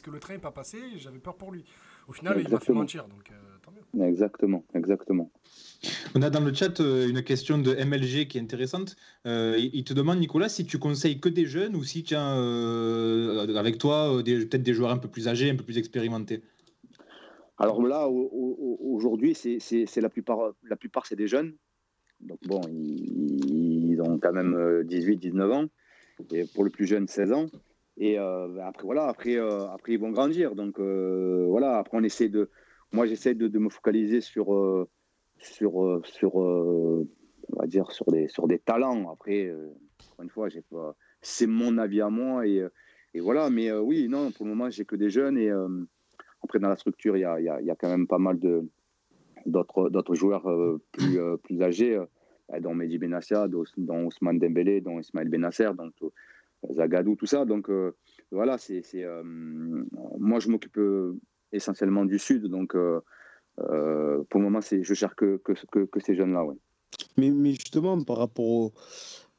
[0.02, 1.64] que le train n'est pas passé, et j'avais peur pour lui.
[2.08, 4.04] Au final, il m'a fait mentir, donc euh, tant mieux.
[4.04, 5.32] euh, exactement, exactement.
[6.16, 8.96] On a dans le chat euh, une question de MLG qui est intéressante.
[9.26, 12.38] Euh, il te demande, Nicolas, si tu conseilles que des jeunes ou si tu as
[12.38, 15.78] euh, avec toi euh, des- peut-être des joueurs un peu plus âgés, un peu plus
[15.78, 16.42] expérimentés?
[17.64, 21.56] Alors là, au- au- aujourd'hui, c'est, la plupart, la plupart c'est des jeunes.
[22.20, 25.66] Donc bon, ils, ont quand même euh, 18, 19 ans.
[26.32, 27.46] Et pour le plus jeune, 16 ans.
[27.96, 30.56] Et euh, ben après, voilà, après, euh, après, ils vont grandir.
[30.56, 32.50] Donc euh, voilà, après, on essaie de.
[32.92, 34.90] Moi, j'essaie de, me focaliser sur, euh,
[35.40, 37.08] sur, euh, sur, euh,
[37.52, 39.10] on va dire, sur des, sur des talents.
[39.12, 39.74] Après, euh,
[40.12, 40.50] encore une fois.
[41.22, 42.46] C'est mon avis à moi.
[42.46, 42.70] Et, euh,
[43.14, 45.38] et voilà, mais euh, oui, non, pour le moment, j'ai que des jeunes.
[45.38, 45.86] Et euh,
[46.44, 48.38] après, dans la structure, il y a, y a- y a quand même pas mal
[49.46, 53.64] d'autres, joueurs euh, plus, euh, plus âgés, euh, dont Mehdi Benassia, dont,
[54.06, 55.94] Ousmane Dembélé, dont Ismaël Benasser, donc
[56.70, 57.46] Zagadou, tout ça.
[57.46, 57.70] Donc
[58.32, 58.84] voilà, c'est,
[59.24, 60.80] moi je m'occupe
[61.52, 66.44] essentiellement du Sud, donc pour le moment, je cherche que, que, que, ces jeunes-là.
[66.46, 66.56] Ouais.
[67.18, 68.74] Mais, mais justement, par rapport au-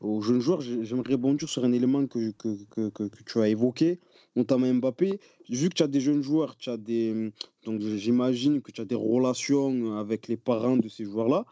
[0.00, 4.00] aux jeunes joueurs, j'ai- j'aimerais rebondir sur un élément que- que tu as évoqué,
[4.36, 5.18] notamment Mbappé.
[5.48, 7.30] Vu que tu as des jeunes joueurs, tu as des,
[7.64, 11.44] donc j'imagine que tu as des relations avec les parents de ces joueurs-là.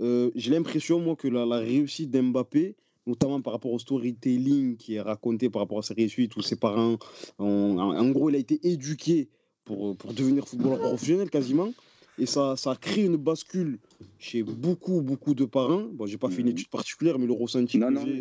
[0.00, 2.76] Euh, j'ai l'impression, moi, que la, la réussite d'Mbappé,
[3.06, 6.56] notamment par rapport au storytelling qui est raconté par rapport à ses réussites, où ses
[6.56, 6.98] parents,
[7.38, 9.28] ont- en, gros, il a été éduqué
[9.64, 11.72] pour, pour devenir footballeur professionnel quasiment.
[12.18, 13.78] Et ça, ça a créé une bascule
[14.18, 15.84] chez beaucoup, beaucoup de parents.
[15.92, 16.52] Bon, j'ai pas fait une Mhm.
[16.52, 18.20] étude particulière, mais le ressenti Non, que j'ai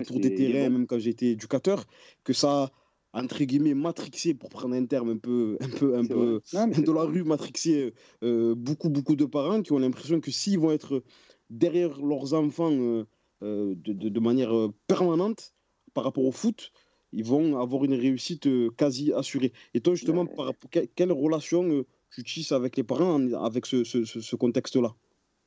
[0.00, 0.78] autour des terrains, bon.
[0.78, 1.84] même quand j'étais éducateur,
[2.24, 2.70] que ça
[3.12, 6.40] entre guillemets, matrixé, pour prendre un terme un peu, un peu, un peu.
[6.52, 10.30] Non, c'est de la rue, matrixé euh, beaucoup, beaucoup de parents qui ont l'impression que
[10.30, 11.02] s'ils vont être
[11.50, 13.04] derrière leurs enfants euh,
[13.42, 15.54] euh, de, de- de manière euh, permanente
[15.94, 16.70] par rapport au foot,
[17.12, 19.52] ils vont avoir une réussite euh, quasi assurée.
[19.74, 20.34] Et toi, justement, Ouais.
[20.36, 20.52] par
[20.94, 24.94] quelle relation euh, tu tisses avec les parents en- avec ce, ce- ce- ce contexte-là?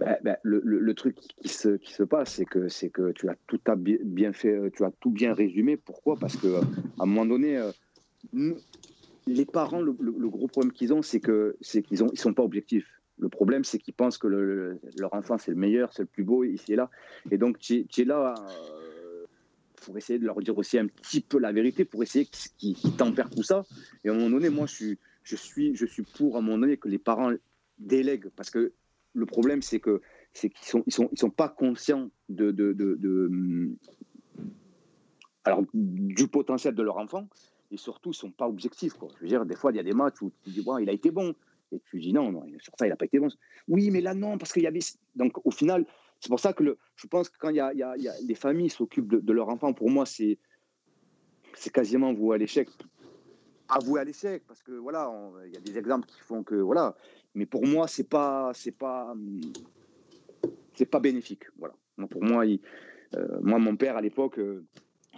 [0.01, 3.59] Ben, ben, le, truc qui se, passe, c'est que, tu as tout
[4.03, 5.77] bien fait, euh, tu as tout bien résumé.
[5.77, 6.17] Pourquoi?
[6.17, 6.61] Parce que euh,
[6.97, 7.71] à un moment donné, euh,
[9.27, 9.93] les parents, le,
[10.27, 12.87] gros problème qu'ils ont, c'est qu'ils ont, ils sont pas objectifs.
[13.19, 16.07] Le problème, c'est qu'ils pensent que le- le- leur enfant c'est le meilleur, c'est le
[16.07, 16.89] plus beau ici et là.
[17.29, 18.33] Et donc tu, es- là
[19.85, 22.95] pour essayer de leur dire aussi un petit peu la vérité, pour essayer qu'ils qu'ils
[22.95, 23.65] tempèrent tout ça.
[24.03, 26.97] Et à un moment donné, moi, je suis pour à un moment donné que les
[26.99, 27.31] parents
[27.77, 28.73] délèguent, parce que
[29.13, 30.01] le problème, c'est que
[30.33, 33.75] c'est qu'ils sont, ils sont, ils sont pas conscients de, de, de, hum,
[35.43, 37.27] alors du potentiel de leur enfant,
[37.71, 38.93] et surtout, ils sont pas objectifs.
[38.93, 39.09] Quoi.
[39.17, 40.89] Je veux dire, des fois, il y a des matchs où tu dis, bon, il
[40.89, 41.33] a été bon,
[41.71, 43.29] et tu dis non, non, sur ça, il n'a pas été bon.
[43.67, 44.79] Oui, mais là, non, parce qu'il y avait.
[45.15, 45.85] Donc, au final,
[46.19, 48.21] c'est pour ça que le, je pense que quand il y a, y a- a-
[48.21, 50.37] les familles s'occupent de, leur enfant, pour moi, c'est,
[51.55, 52.69] c'est quasiment voué à l'échec.
[53.69, 55.09] Avoué à l'échec, parce que voilà,
[55.45, 56.95] il y a des exemples qui font que voilà.
[57.35, 59.41] Mais pour moi, c'est pas, c'est pas, hum,
[60.73, 61.43] c'est pas bénéfique.
[61.57, 61.73] Voilà.
[62.09, 64.63] Pour moi, euh, moi, mon père à l'époque, euh,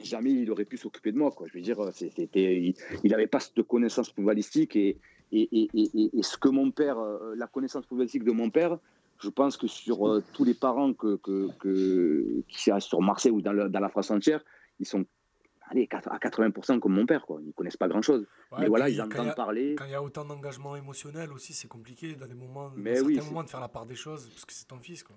[0.01, 1.31] jamais il aurait pu s'occuper de moi.
[1.31, 1.47] Quoi.
[1.47, 4.97] Je veux dire, c'était, il n'avait pas de connaissances footballistiques et,
[5.31, 8.77] et, et, et, ce que mon père, euh, la connaissance footballistique de mon père,
[9.19, 13.69] je pense que sur tous les parents que, que, qui sont sur Marseille ou dans,
[13.69, 14.43] dans la France entière,
[14.79, 15.05] ils sont
[15.69, 17.25] allez, à 80% comme mon père.
[17.25, 17.39] Quoi.
[17.41, 18.25] Ils ne connaissent pas grand-chose.
[18.51, 19.75] Ouais, Mais voilà, ils entendent a- parler.
[19.77, 22.95] Quand il y a autant d'engagement émotionnel aussi, c'est compliqué dans les moments, dans Mais
[22.95, 25.03] certains oui, c'est- moments de faire la part des choses, parce que c'est ton fils.
[25.03, 25.15] Quoi.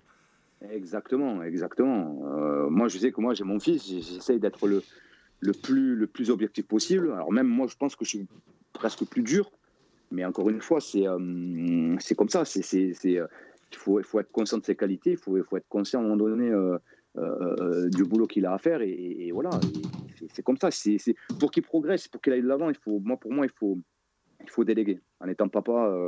[0.71, 2.19] Exactement, exactement.
[2.25, 4.81] Euh, moi, je sais que moi, j'ai mon fils, j'essaye d'être le,
[5.39, 7.11] le, plus, le plus objectif possible.
[7.11, 8.27] Alors même moi, je pense que je suis
[8.73, 9.51] presque plus dur,
[10.11, 12.41] mais encore une fois, c'est euh, c'est comme ça.
[12.41, 13.27] Euh,
[13.71, 16.07] il, faut, faut être conscient de ses qualités, il faut, faut être conscient à un
[16.07, 16.77] moment donné euh,
[17.17, 19.49] euh, du boulot qu'il a à faire, et, voilà.
[20.33, 20.71] C'est, comme ça.
[20.71, 20.97] C'est,
[21.39, 23.79] pour qu'il progresse, pour qu'il aille de l'avant, il faut, moi, pour moi, il faut,
[24.43, 24.99] il faut déléguer.
[25.19, 26.07] En étant papa, euh,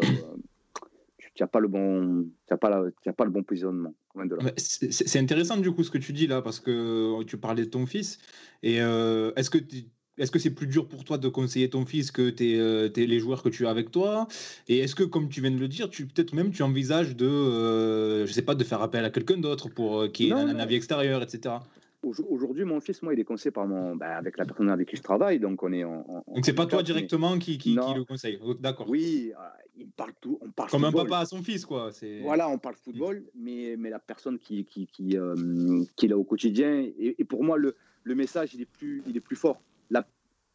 [1.36, 2.84] tu n'as pas le bon, as pas,
[3.16, 3.94] pas le bon positionnement.
[4.58, 7.86] C'est intéressant du coup ce que tu dis là parce que tu parlais de ton
[7.86, 8.20] fils
[8.64, 9.60] et euh, est-ce que
[10.20, 13.42] est-ce que c'est plus dur pour toi de conseiller ton fils que tes, les joueurs
[13.42, 14.28] que tu as avec toi?
[14.68, 18.26] Et est-ce que, comme tu viens de le dire, tu peut-être même tu envisages de,
[18.26, 21.24] je sais pas, de faire appel à quelqu'un d'autre pour qui ait un, avis extérieur,
[21.24, 21.56] etc.
[22.02, 24.96] Aujourd'hui, mon fils, moi, il est conseillé par mon, bah, avec la personne avec qui
[24.96, 25.84] je travaille, donc on est.
[25.84, 28.90] Donc c'est pas toi directement qui, qui, le conseille, d'accord.
[28.90, 29.44] Oui, euh,
[29.78, 30.70] il parle tout, on parle.
[30.70, 31.92] Comme un papa à son fils, quoi.
[32.22, 36.18] Voilà, on parle football, mais, mais la personne qui qui qui, euh, qui est là
[36.18, 39.62] au quotidien, et, pour moi le, le, message il est plus il est plus fort.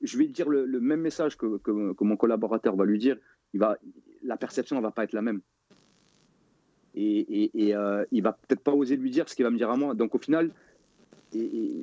[0.04, 3.16] Je vais dire le, même message que, que, que, mon collaborateur va lui dire,
[3.52, 3.78] il va
[4.22, 5.40] la perception ne va pas être la même.
[6.94, 9.56] Et, et, et euh, il va peut-être pas oser lui dire ce qu'il va me
[9.58, 9.94] dire à moi.
[9.94, 10.50] Donc au final,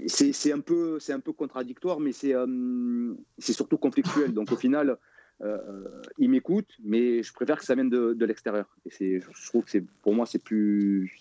[0.07, 4.34] c'est un, peu, un peu contradictoire, mais c'est euh, surtout conflictuel.
[4.34, 4.97] Donc au final,
[5.41, 8.65] euh, il m'écoute, mais je préfère que ça vienne de, de l'extérieur.
[8.99, 11.11] Et je trouve que pour moi, c'est plus.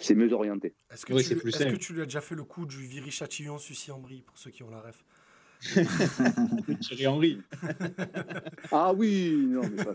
[0.00, 0.74] C'est mieux orienté.
[0.90, 4.36] Est-ce que, est que tu lui as déjà fait le coup du Viry-Châtillon, Sucy-en-Brie, pour
[4.36, 5.04] ceux qui ont la ref?
[6.80, 7.38] Thierry Henry.
[8.72, 9.94] ah oui, non, mais ça,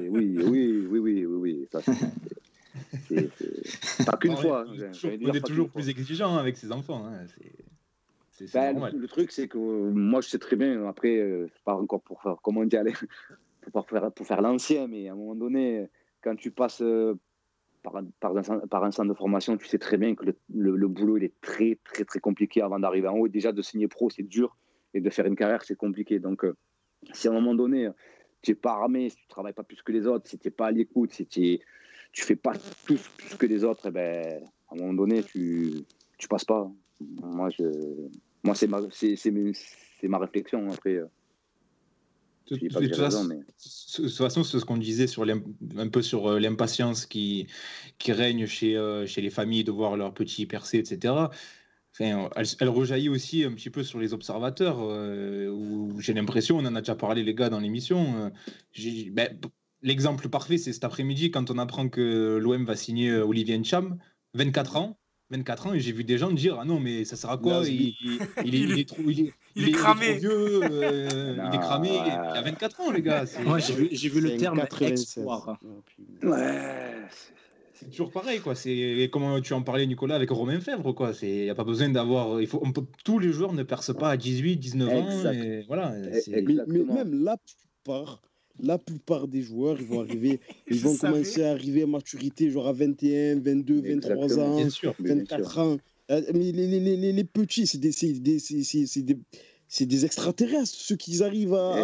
[0.00, 1.94] oui, oui, oui, oui, oui, oui, ça, c'est
[4.06, 4.64] pas qu'une fois.
[4.66, 7.06] on est toujours plus exigeant avec ses enfants.
[7.06, 7.26] Hein.
[8.54, 12.22] Ben, le, truc, c'est que moi, je sais très bien, après, euh, pas encore pour
[12.22, 12.82] faire, comment dire,
[13.72, 15.88] pour faire, pour faire l'ancien, mais à un moment donné,
[16.22, 17.18] quand tu passes euh,
[17.82, 20.88] par, par, un, par un centre de formation, tu sais très bien que le, le,
[20.88, 23.28] boulot, il est très, très, très compliqué avant d'arriver en haut.
[23.28, 24.56] déjà, de signer pro, c'est dur,
[24.94, 26.18] et de faire une carrière, c'est compliqué.
[26.18, 26.54] Donc, euh,
[27.12, 27.88] si à un moment donné,
[28.42, 30.48] tu n'es pas armé, si tu ne travailles pas plus que les autres, si tu
[30.48, 31.58] n'es pas à l'écoute, si tu
[32.12, 32.54] tu fais pas
[32.86, 35.84] tout plus que les autres, eh ben, à un moment donné, tu
[36.18, 36.70] tu passes pas.
[37.00, 37.64] Moi, je,
[38.42, 39.30] moi c'est ma, c'est, c'est,
[40.08, 40.70] ma réflexion.
[40.70, 41.06] Après, euh,
[42.50, 43.40] de, toute façon, mais...
[44.10, 47.46] façon, c'est ce qu'on disait sur un peu sur euh, l'impatience qui,
[47.98, 51.14] qui règne chez, euh, chez les familles de voir leurs petits percer, etc.
[51.92, 56.74] Enfin, elle, rejaillit aussi un petit peu sur les observateurs, où j'ai l'impression, on en
[56.76, 58.30] a déjà parlé les gars dans l'émission,
[59.10, 59.38] ben,
[59.82, 63.98] L'exemple parfait, c'est cet après-midi quand on apprend que l'OM va signer euh, Olivier Ncham,
[64.34, 64.96] 24 ans.
[65.32, 67.62] 24 ans et j'ai vu des gens dire ah non mais ça sert à quoi?
[67.64, 67.94] Il,
[68.80, 69.32] est trop il
[69.68, 70.14] est, cramé.
[70.14, 74.08] vieux euh, il est cramé il a 24 ans les gars moi j'ai vu, j'ai
[74.08, 75.56] vu le terme exploit
[76.24, 77.04] ouais
[77.80, 78.54] c'est toujours pareil quoi.
[78.54, 81.14] C'est comme tu en parlais Nicolas avec Romain Fèvre quoi.
[81.14, 83.62] C'est il y a pas besoin d'avoir il faut on peut, tous les joueurs ne
[83.62, 85.94] percent pas à 18 19 ans et voilà
[86.28, 88.20] mais, mais, même la plupart
[88.62, 90.38] la plupart des joueurs, ils vont arriver,
[90.70, 94.58] ils vont commencer à arriver à maturité, genre à 21, 22, 23 ans,
[94.98, 95.78] 24 ans.
[96.10, 98.38] Euh, mais les, les, les, les petits, c'est des, des,
[99.02, 99.18] des,
[99.72, 101.74] c'est des extraterrestres, ceux qui arrivent à,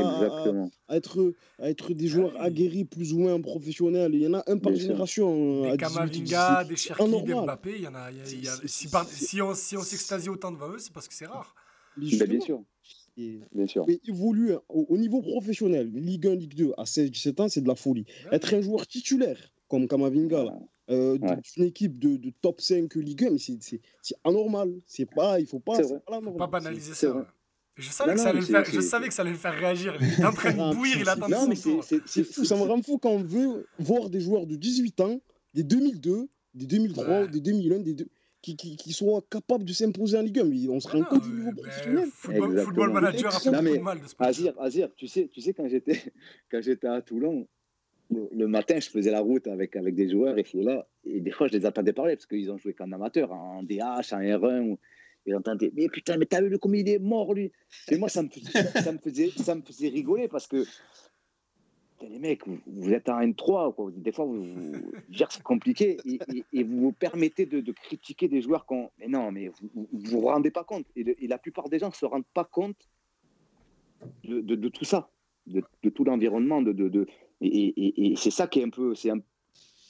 [0.89, 4.13] à, être, à être des joueurs ah aguerris plus ou moins professionnels.
[4.13, 5.71] Il y en a un par génération.
[5.71, 8.11] Des Kamavinga, des Cherki, des Mbappé, il y en a.
[8.67, 11.55] si, si, on, si on s'extasie autant devant eux, c'est parce que c'est rare.
[11.97, 12.65] bien sûr.
[13.17, 13.85] Bien sûr.
[13.87, 17.77] Mais évoluer au, niveau professionnel, Ligue 1, Ligue 2, à 16-17 ans, c'est de la
[17.77, 18.05] folie.
[18.33, 20.53] Être un joueur titulaire, comme Kamavinga,
[20.91, 21.19] euh,
[21.55, 23.81] d'une équipe de, de, top 5 Ligue 1, mais c'est
[24.25, 24.75] anormal.
[24.87, 27.27] C'est pas, il faut pas, pas, pas banaliser ça.
[27.77, 29.97] Je savais, que ça allait le faire, je savais que ça allait le faire réagir.
[30.01, 31.85] Il est en train de bouillir, il attend son tour.
[31.85, 35.21] C'est fou, ça me rend fou quand on veut voir des joueurs de 18 ans,
[35.53, 38.09] des 2002, des 2003, des 2001, des deux
[38.43, 40.71] qui, qui, qui soient capables de s'imposer en Ligue 1.
[40.71, 42.09] on se rend compte du niveau professionnel.
[42.13, 45.41] Football, football, manager a fait beaucoup de mal de ce Azir, Azir, tu sais, tu
[45.41, 45.69] sais quand
[46.61, 47.49] j'étais à Toulon,
[48.11, 51.49] le, matin, je faisais la route avec, avec des joueurs et là, et des fois,
[51.49, 54.61] je les attendais parler parce qu'ils ont joué qu'en amateur, en DH, en R1.
[54.61, 54.79] Ou,
[55.27, 57.53] et j'entendais, mais putain, mais t'as vu le combien il est mort, lui
[57.91, 60.65] Et moi, ça me, ça, me faisait, ça me faisait rigoler parce que
[62.03, 63.91] les mecs, vous, êtes en N3, quoi.
[63.95, 64.45] des fois, vous,
[65.11, 65.99] c'est compliqué,
[66.53, 68.91] et, vous vous permettez de, critiquer des joueurs qu'on.
[68.99, 70.87] Mais non, mais vous ne vous, rendez pas compte.
[70.95, 72.89] Et, la plupart des gens ne se rendent pas compte
[74.25, 75.11] de, tout ça,
[75.47, 76.63] de, tout l'environnement.
[76.63, 77.07] De,
[77.41, 78.95] et, c'est ça qui est un peu.
[78.95, 79.11] C'est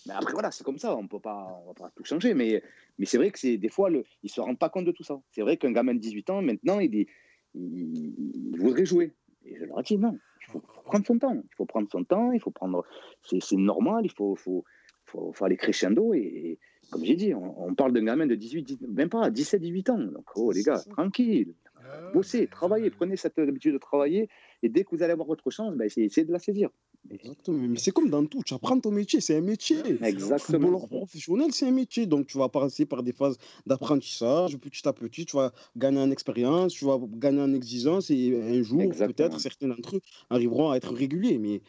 [0.07, 1.63] Mais après, voilà, c'est comme ça, on ne peut pas
[1.95, 2.35] tout changer.
[2.35, 2.63] Mais,
[2.99, 4.93] mais c'est vrai que c'est des fois, le, ils ne se rendent pas compte de
[4.93, 5.21] tout ça.
[5.33, 7.07] C'est vrai qu'un gamin de 18 ans, maintenant, il,
[7.55, 9.15] il voudrait jouer.
[9.45, 11.35] Et je leur dis non, il faut prendre son temps.
[11.35, 12.85] Il faut prendre son temps, il faut prendre.
[13.23, 14.65] C'est normal, il faut, faut,
[15.05, 16.15] faut, faut, aller crescendo.
[16.15, 16.59] Et,
[16.91, 19.99] comme j'ai dit, on, parle d'un gamin de 18, même pas 17, 18 ans.
[19.99, 21.55] Donc, oh les gars, tranquille.
[21.77, 24.29] Ah Bossez, travaillez, prenez cette habitude de travailler.
[24.63, 26.71] Et dès que vous allez avoir votre chance, ben, essayez de la saisir.
[27.11, 27.59] Exactement.
[27.69, 28.43] Mais c'est comme dans tout.
[28.45, 29.79] Tu apprends ton métier, c'est un métier.
[30.03, 30.71] Exactement.
[30.71, 32.07] Le professionnel, c'est un métier.
[32.07, 34.57] Donc, tu vas passer par des phases d'apprentissage.
[34.57, 38.11] Petit à petit, tu vas gagner en expérience, tu vas gagner en exigence.
[38.11, 40.01] Et un jour, peut-être, certains d'entre eux
[40.31, 41.39] arriveront à être réguliers.
[41.39, 41.63] Mais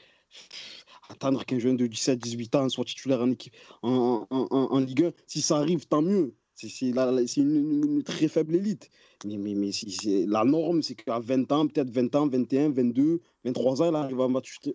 [1.10, 5.12] attendre qu'un jeune de 17-18 ans soit titulaire en, équipe, en, en, en, Ligue 1,
[5.26, 6.34] si ça arrive, tant mieux.
[6.58, 6.92] C'est
[7.38, 8.90] une, très faible élite.
[9.26, 9.70] Mais, mais, mais
[10.26, 14.22] la norme, c'est qu'à 20 ans, peut-être 20 ans, 21, 22, 23 ans, il arrive
[14.22, 14.28] à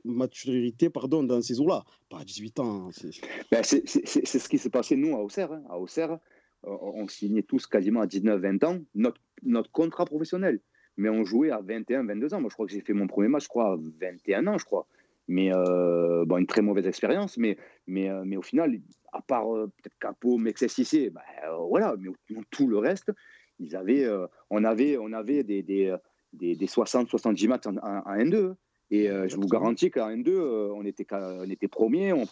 [0.04, 1.82] maturité, pardon, dans ces eaux-là.
[2.08, 2.88] Pas à 18 ans.
[2.88, 3.10] Hein,
[3.50, 5.50] ben, c'est ce qui s'est passé, nous, à Auxerre.
[5.52, 5.64] Hein.
[5.68, 6.18] À Auxerre,
[6.62, 10.60] on signait tous quasiment à 19-20 ans notre, notre contrat professionnel.
[10.96, 12.40] Mais on jouait à 21, 22 ans.
[12.40, 14.64] Moi, je crois que j'ai fait mon premier match, je crois, à 21 ans, je
[14.64, 14.86] crois.
[15.26, 17.38] Mais euh, bon, une très mauvaise expérience.
[17.38, 17.56] Mais,
[17.88, 18.78] mais, euh, mais au final,
[19.12, 21.22] à part euh, peut-être Capo, Mexès Cissé, ben,
[21.68, 21.94] voilà.
[21.98, 22.10] Mais
[22.50, 23.12] tout le reste,
[23.58, 24.08] ils avaient,
[24.50, 25.94] on avait, on avait des, des,
[26.32, 28.54] des, 60-70 matchs en, en, en N2.
[28.92, 32.26] Et euh, je vous garantis qu'en N2, euh, on, était, on était premier, on,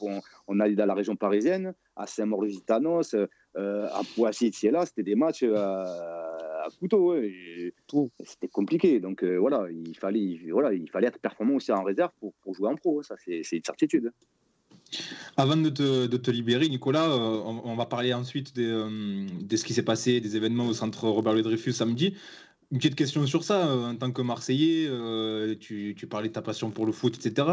[0.46, 5.42] on, allait dans la région parisienne, à Saint-Maur-les-Gitanos, euh, à Poissy, là, c'était des matchs
[5.42, 7.16] à, couteau.
[8.24, 9.00] C'était compliqué.
[9.00, 12.68] Donc voilà, il fallait, voilà, il fallait être performant aussi en réserve pour, pour jouer
[12.68, 13.02] en pro.
[13.02, 14.12] Ça, c'est une certitude.
[15.36, 20.20] Avant de te, libérer, Nicolas, on, va parler ensuite de, de ce qui s'est passé,
[20.20, 22.14] des événements au centre Robert Louis Dreyfus samedi.
[22.72, 26.32] Une petite question sur ça, euh, en tant que Marseillais, euh, tu, tu, parlais de
[26.32, 27.48] ta passion pour le foot, etc.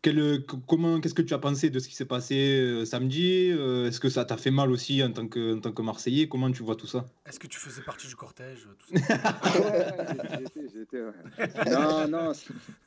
[0.00, 4.00] Quel, comment, qu'est-ce que tu as pensé de ce qui s'est passé euh, samedi Est-ce
[4.00, 6.28] que ça t'a fait mal aussi en tant, que, en tant que Marseillais?
[6.28, 7.04] Comment tu vois tout ça?
[7.26, 8.66] Est-ce que tu faisais partie du cortège
[11.66, 12.32] Non, non,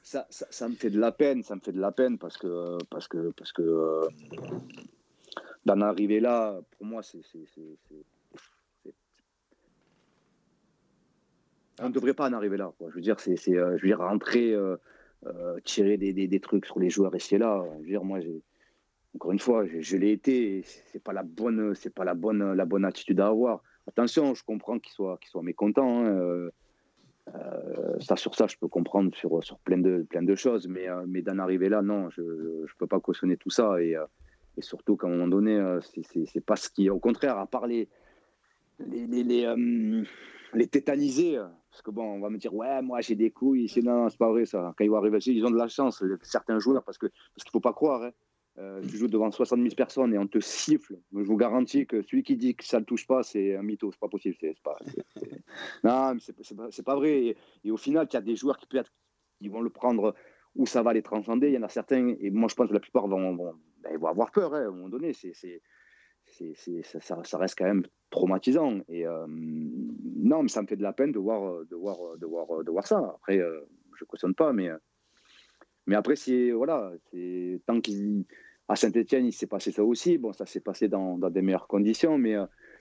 [0.01, 2.37] ça, ça, ça, me fait de la peine, ça me fait de la peine parce
[2.37, 4.07] que, parce que, parce que
[5.67, 7.21] d'en arriver là, pour moi, c'est
[11.81, 12.71] on ne devrait pas en arriver là.
[12.79, 14.77] Je veux dire, c'est, euh, je veux dire, rentrer, euh,
[15.25, 17.63] euh, tirer des, des, trucs sur les joueurs et là.
[17.75, 18.41] Je veux dire, moi, j'ai,
[19.15, 20.63] encore une fois, je, l'ai été.
[20.91, 23.61] C'est pas la bonne, c'est pas la bonne, la bonne attitude à avoir.
[23.87, 26.05] Attention, je comprends qu'ils soient, qu'ils soient mécontents.
[26.05, 26.49] Hein,
[27.99, 31.21] ça, sur ça, je peux comprendre sur, sur plein, de, plein de choses, mais, mais
[31.21, 33.81] d'en arriver là, non, je ne peux pas cautionner tout ça.
[33.81, 33.95] Et,
[34.57, 37.89] et surtout qu'à un moment donné, c'est pas ce qui, au contraire, à parler
[38.79, 40.03] les, les, les,
[40.53, 41.37] les tétaniser,
[41.69, 43.69] parce que bon, on va me dire, ouais, moi j'ai des couilles.
[43.69, 44.73] C'est, non, c'est pas vrai ça.
[44.77, 47.49] Quand ils vont arriver, ils ont de la chance, certains joueurs, parce, que, parce qu'il
[47.49, 48.03] ne faut pas croire.
[48.03, 48.11] Hein.
[48.59, 50.97] Euh, tu joues devant 60 000 personnes et on te siffle.
[51.13, 53.61] Je vous garantis que celui qui dit que ça ne le touche pas, c'est un
[53.61, 53.91] mytho.
[53.91, 54.35] C'est pas possible.
[54.39, 54.77] C'est, pas,
[55.83, 57.37] Non, mais c'est, pas, pas, vrai.
[57.63, 60.15] Et, au final, il y a des joueurs qui, vont le prendre
[60.55, 61.49] où ça va les transcender.
[61.49, 63.53] Il y en a certains, et moi je pense que la plupart vont, vont,
[63.83, 65.13] ben, vont avoir peur hein, à un moment donné.
[65.13, 65.61] C'est,
[66.99, 68.79] ça, reste quand même traumatisant.
[68.89, 72.25] Et euh, non, mais ça me fait de la peine de voir, de voir, de
[72.25, 72.99] voir, de voir ça.
[73.15, 73.61] Après, euh,
[73.97, 74.69] je ne cautionne pas, mais,
[75.85, 76.91] mais après, c'est voilà,
[77.65, 80.17] tant qu'à Saint-Etienne, il s'est passé ça aussi.
[80.17, 82.35] Bon, ça s'est passé dans, dans, des meilleures conditions, mais,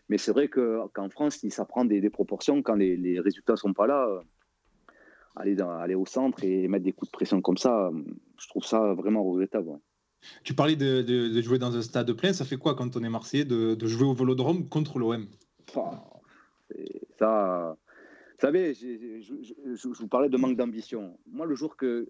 [0.08, 3.86] mais c'est vrai qu'en France, ça prend des, proportions quand les, résultats ne sont pas
[3.86, 4.22] là.
[5.38, 7.90] Aller, aller au centre et mettre des coups de pression comme ça,
[8.40, 9.78] je trouve ça vraiment regrettable.
[10.44, 13.44] Tu parlais de, jouer dans un stade plein, ça fait quoi quand on est Marseillais
[13.44, 15.26] de, jouer au Vélodrome contre l'OM
[17.18, 17.76] Ça,
[18.36, 21.18] vous savez, je, vous parlais de manque d'ambition.
[21.26, 22.06] Moi, le jour que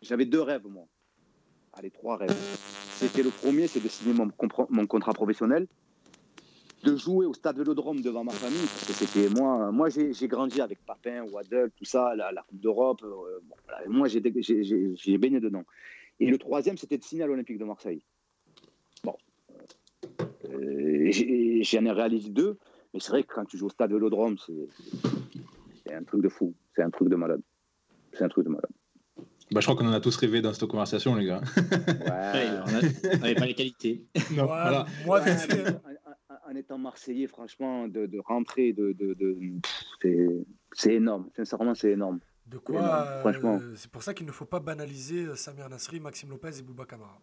[0.00, 0.86] j'avais deux rêves, moi,
[1.74, 2.34] allez, trois rêves.
[2.94, 4.30] C'était le premier, c'est de signer mon,
[4.86, 5.66] contrat professionnel,
[6.82, 9.70] de jouer au stade Vélodrome devant ma famille, parce que c'était moi.
[9.70, 13.02] Moi, j'ai grandi avec Papin, Waddle, tout ça, la, Coupe d'Europe.
[13.02, 13.40] Euh,
[13.86, 14.20] moi, j'ai
[15.18, 15.64] baigné dedans.
[16.20, 18.02] Et le troisième, c'était de signer à l'Olympique de Marseille.
[19.04, 19.16] Bon.
[20.50, 21.10] Euh,
[21.62, 22.58] J'en ai, réalisé deux,
[22.94, 26.54] mais c'est vrai que quand tu joues au stade Vélodrome, c'est un truc de fou.
[26.74, 27.42] C'est un truc de malade.
[28.12, 28.70] C'est un truc de malade.
[29.52, 31.40] Bah, je crois qu'on en a tous rêvé dans cette conversation, les gars.
[31.56, 32.48] Ouais,
[33.14, 34.04] on n'avait pas les qualités.
[34.32, 34.86] Non, voilà.
[35.04, 35.20] Moi,
[36.48, 41.28] en, étant Marseillais, franchement, de, de rentrer, de, de, de c'est énorme.
[41.36, 42.20] Sincèrement, c'est énorme.
[42.46, 46.30] De quoi euh, C'est pour ça qu'il ne faut pas banaliser euh, Samir Nasri, Maxime
[46.30, 47.18] Lopez et Bouba Kamara.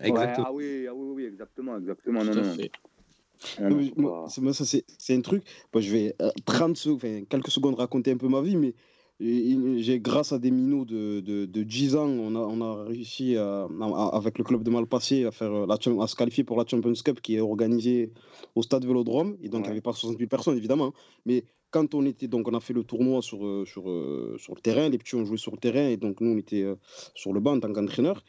[0.00, 0.46] Exactement.
[0.48, 2.24] ah, oui, ah oui, oui, exactement, exactement.
[2.24, 4.28] Non, non.
[4.28, 5.44] c'est moi, ça, c'est un truc.
[5.72, 8.74] Moi, je vais 30 euh, enfin, quelques secondes raconter un peu ma vie, mais
[9.18, 13.36] j'ai grâce à des minots de, de, de 10 ans, on a, on a réussi
[13.36, 13.68] à,
[14.12, 17.20] avec le club de Malpassé à, faire la, à se qualifier pour la Champions Cup
[17.22, 18.12] qui est organisée
[18.54, 19.36] au stade Vélodrome.
[19.42, 20.92] Et donc, il n'y avait pas 68 personnes, évidemment.
[21.24, 24.54] Mais quand on était donc on a fait le tournoi sur euh, sur euh, sur
[24.54, 26.76] le terrain, les petits ont joué sur le terrain et donc nous on était euh,
[27.14, 28.24] sur le banc en tant qu'entraîneur.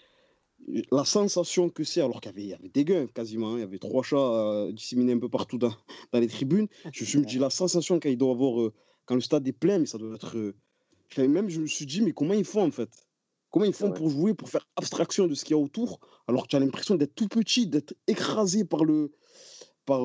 [0.92, 3.78] La sensation que c'est, alors qu'il y, avait des gains quasiment, hein, il y avait
[3.78, 5.72] trois chats disséminés un peu partout dans,
[6.12, 6.68] dans, les tribunes.
[6.92, 8.72] Je me suis dit la sensation qu'il doit avoir
[9.06, 10.54] quand le stade est plein, mais ça doit être.
[11.18, 12.90] même je me suis dit mais comment ils font en fait?
[13.50, 16.44] Comment ils font pour jouer, pour faire abstraction de ce qu'il y a autour, alors
[16.44, 19.12] que tu as l'impression d'être tout petit, d'être écrasé par le
[19.86, 20.02] par,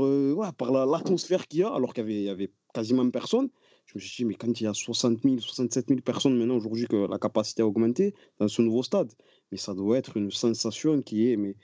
[0.55, 3.48] par l'atmosphère qu'il y a, alors qu'il y avait quasiment personne.
[3.86, 6.56] Je me suis dit, mais quand il y a 60 000, 67 000 personnes maintenant
[6.56, 9.12] aujourd'hui que la capacité a augmenté dans ce nouveau stade,
[9.50, 11.56] mais ça doit être une sensation qui est mais,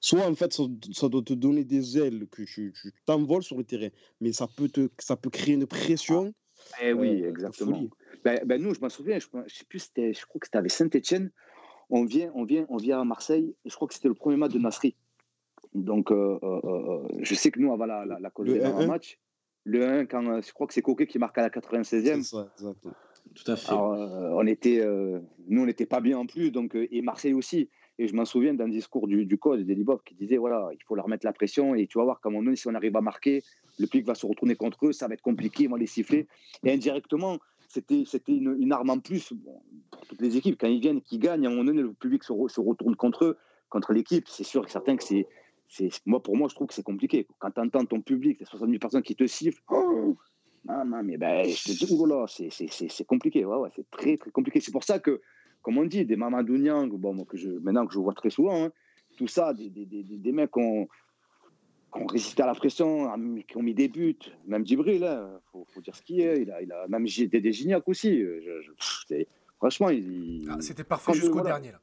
[0.00, 2.72] soit en fait ça, doit te donner des ailes que tu
[3.04, 3.88] t'envoles sur le terrain,
[4.20, 6.32] mais ça peut te ça peut créer une pression.
[6.82, 7.82] Eh oui, exactement.
[8.24, 10.70] Ben, ben, nous, je m'en souviens, je, je sais plus, je crois que c'était avec
[10.70, 11.30] Saint-Etienne.
[11.90, 13.54] On vient, on vient, on vient à Marseille.
[13.64, 14.94] Je crois que c'était le premier match de Nasri.
[15.74, 19.18] Donc, euh, euh, euh, je sais que nous, avant la, la, la le match,
[19.68, 22.22] le 1, quand, je crois que c'est Coquet qui marque à la 96e.
[22.22, 22.94] Ça, exactement.
[23.34, 23.72] Tout à fait.
[23.72, 24.82] on était,
[25.48, 27.68] nous, on n'était pas bien en plus, donc, et Marseille aussi.
[27.98, 30.94] Et je m'en souviens d'un discours du, du coach d'Elibov qui disait voilà, il faut
[30.94, 33.42] leur mettre la pression et tu vas voir comment nous, si on arrive à marquer,
[33.78, 36.28] le public va se retourner contre eux, ça va être compliqué, ils vont les siffler.
[36.64, 37.38] Et indirectement,
[37.68, 39.32] c'était une, une arme en plus
[39.90, 40.56] pour toutes les équipes.
[40.60, 42.96] Quand ils viennent et qu'ils gagnent, à un moment donné, le public se, se retourne
[42.96, 43.38] contre eux,
[43.68, 44.26] contre l'équipe.
[44.28, 45.26] C'est sûr que certains que c'est.
[46.06, 47.26] Moi, pour moi, je trouve que c'est compliqué.
[47.38, 50.16] Quand tu entends ton public, les 60 000 personnes qui te sifflent, oh,
[50.64, 53.44] non, non, mais ben, je te dis, c'est compliqué.
[53.44, 54.60] Ouais, ouais, c'est très, très compliqué.
[54.60, 55.20] C'est pour ça que
[55.62, 58.64] comme on dit, des Mamadou Niang, bon, que je, maintenant que je vois très souvent,
[58.64, 58.72] hein,
[59.16, 60.88] tout ça, des, des, des, des mecs qui ont,
[62.06, 63.10] résisté à la pression,
[63.46, 66.42] qui ont mis des buts, même Djibril, il hein, faut, faut, dire ce qu'il est,
[66.42, 68.20] il a, il a même des Gignac aussi.
[68.20, 69.22] Je,
[69.56, 71.72] franchement, il, ah, c'était parfait jusqu'au dernier.
[71.72, 71.80] Là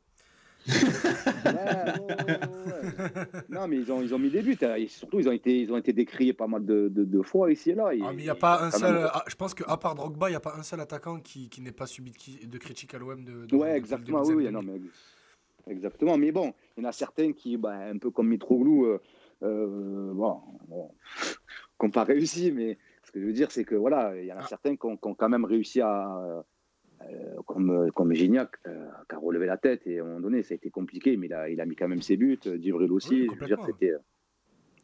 [3.49, 4.57] non, mais ils ont, ils ont mis des buts.
[4.61, 4.75] Hein.
[4.75, 7.71] Et surtout, ils ont, été, ils ont été décriés pas mal de, de, fois ici
[7.71, 7.91] et là.
[8.03, 9.09] Ah, mais il y a pas un seul.
[9.13, 11.61] Ah, je pense qu'à part Drogba, il n'y a pas un seul attaquant qui, qui
[11.61, 13.23] n'ait pas subi de, de critiques à l'OM.
[13.23, 14.23] De, ouais, exactement.
[14.23, 14.81] oui, non, mais,
[15.67, 16.17] exactement.
[16.17, 19.01] Mais bon, il y en a certains qui, bah, un peu comme Mitroglou, euh,
[19.43, 20.41] euh, bon,
[21.81, 22.51] n'ont pas réussi.
[22.51, 24.47] Mais ce que je veux dire, c'est que voilà, il y en a ah.
[24.47, 26.43] certains qui ont, qui ont, quand même réussi à
[27.45, 30.53] comme, comme Gignac, euh, qui a relevé la tête et à un moment donné, ça
[30.53, 32.39] a été compliqué, mais il a, il a mis quand même ses buts.
[32.43, 33.27] Djibril aussi.
[33.39, 33.93] je dire, c'était.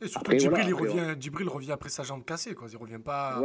[0.04, 2.56] Et surtout, Djibril, il revient, Djibril revient après sa jambe cassée.
[2.56, 2.68] Quoi.
[2.72, 3.40] Il revient pas.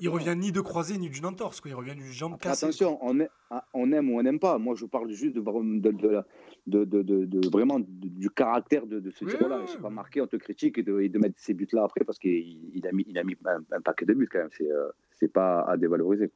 [0.00, 1.60] il revient ni de croisé ni d'une entorse.
[1.60, 1.70] Quoi.
[1.70, 2.66] Il revient d'une jambe cassée.
[2.66, 4.58] Attention, on, est, ah, on, aime ou on n'aime pas.
[4.58, 6.24] Moi, je parle juste de, de,
[6.66, 9.64] de, de, de vraiment du caractère de, ce tir-là.
[9.66, 12.74] Je ne pas marqué, on te critique et de, mettre ces buts-là après parce qu'il
[12.74, 14.50] il a mis, il a mis un, paquet de buts quand même.
[14.50, 16.32] C'est euh, pas à dévaloriser.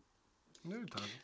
[0.65, 1.24] Oui, as raison.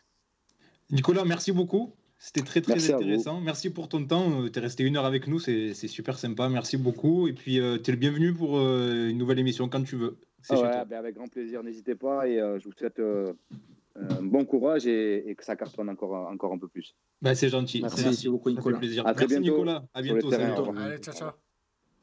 [0.90, 1.92] Nicolas, merci beaucoup.
[2.18, 3.40] C'était très très intéressant.
[3.40, 4.42] Merci pour ton temps.
[4.42, 6.50] Euh, tu es resté une heure avec nous, c'est super sympa.
[6.50, 7.28] Merci beaucoup.
[7.28, 10.18] Et puis, euh, tu es le bienvenu pour euh, une nouvelle émission quand tu veux.
[10.50, 12.28] Ah ben, avec grand plaisir, n'hésitez pas.
[12.28, 16.68] Et je vous souhaite un bon courage et, que ça cartonne encore, encore un peu
[16.68, 16.94] plus.
[17.22, 17.80] Ben, c'est gentil.
[17.80, 18.28] Merci.
[18.28, 18.78] beaucoup, Nicolas.
[18.78, 19.06] plaisir.
[19.06, 19.58] À très Merci, bientôt.
[19.58, 19.84] Nicolas.
[19.94, 20.30] À bientôt.
[20.32, 21.30] Allez, ciao, ciao.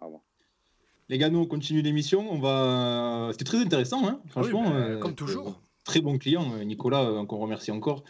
[0.01, 0.21] Au revoir.
[1.09, 2.25] Les gars, nous, on continue l'émission.
[2.31, 3.29] On va...
[3.33, 4.69] C'était très intéressant, hein, franchement.
[4.69, 8.03] Ben, comme toujours très bon client, Nicolas, qu'on remercie encore.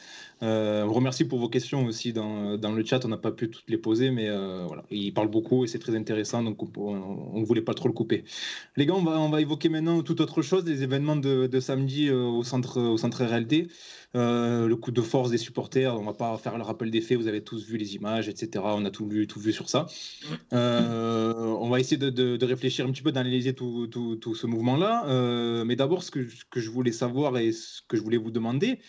[0.43, 3.05] Euh, on remercie pour vos questions aussi dans, le chat.
[3.05, 5.79] On n'a pas pu toutes les poser, mais euh, voilà, il parle beaucoup et c'est
[5.79, 8.23] très intéressant, donc on ne voulait pas trop le couper.
[8.75, 12.43] Les gars, on va, évoquer maintenant toute autre chose, les événements de, samedi euh, au
[12.43, 13.67] centre, au centre RLD.
[14.15, 17.27] le coup de force des supporters, on va pas faire le rappel des faits, vous
[17.27, 18.63] avez tous vu les images, etc.
[18.65, 19.87] On a tout vu, tout vu sur ça.
[21.77, 23.89] Va essayer de, réfléchir un petit peu, d'analyser tout,
[24.35, 25.63] ce mouvement-là.
[25.65, 28.79] mais d'abord, ce que, je voulais savoir et ce que je voulais vous demander,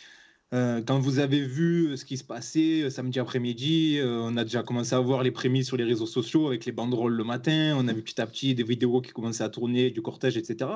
[0.55, 4.45] euh, quand vous avez vu ce qui se passait euh, samedi après-midi, euh, on a
[4.45, 7.77] déjà commencé à voir les prémices sur les réseaux sociaux avec les banderoles le matin.
[7.79, 10.71] On a vu petit à petit des vidéos qui commençaient à tourner, du cortège, etc.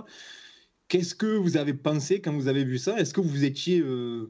[0.88, 2.98] Qu'est-ce que vous avez pensé quand vous avez vu ça?
[2.98, 4.26] Est-ce que vous étiez, je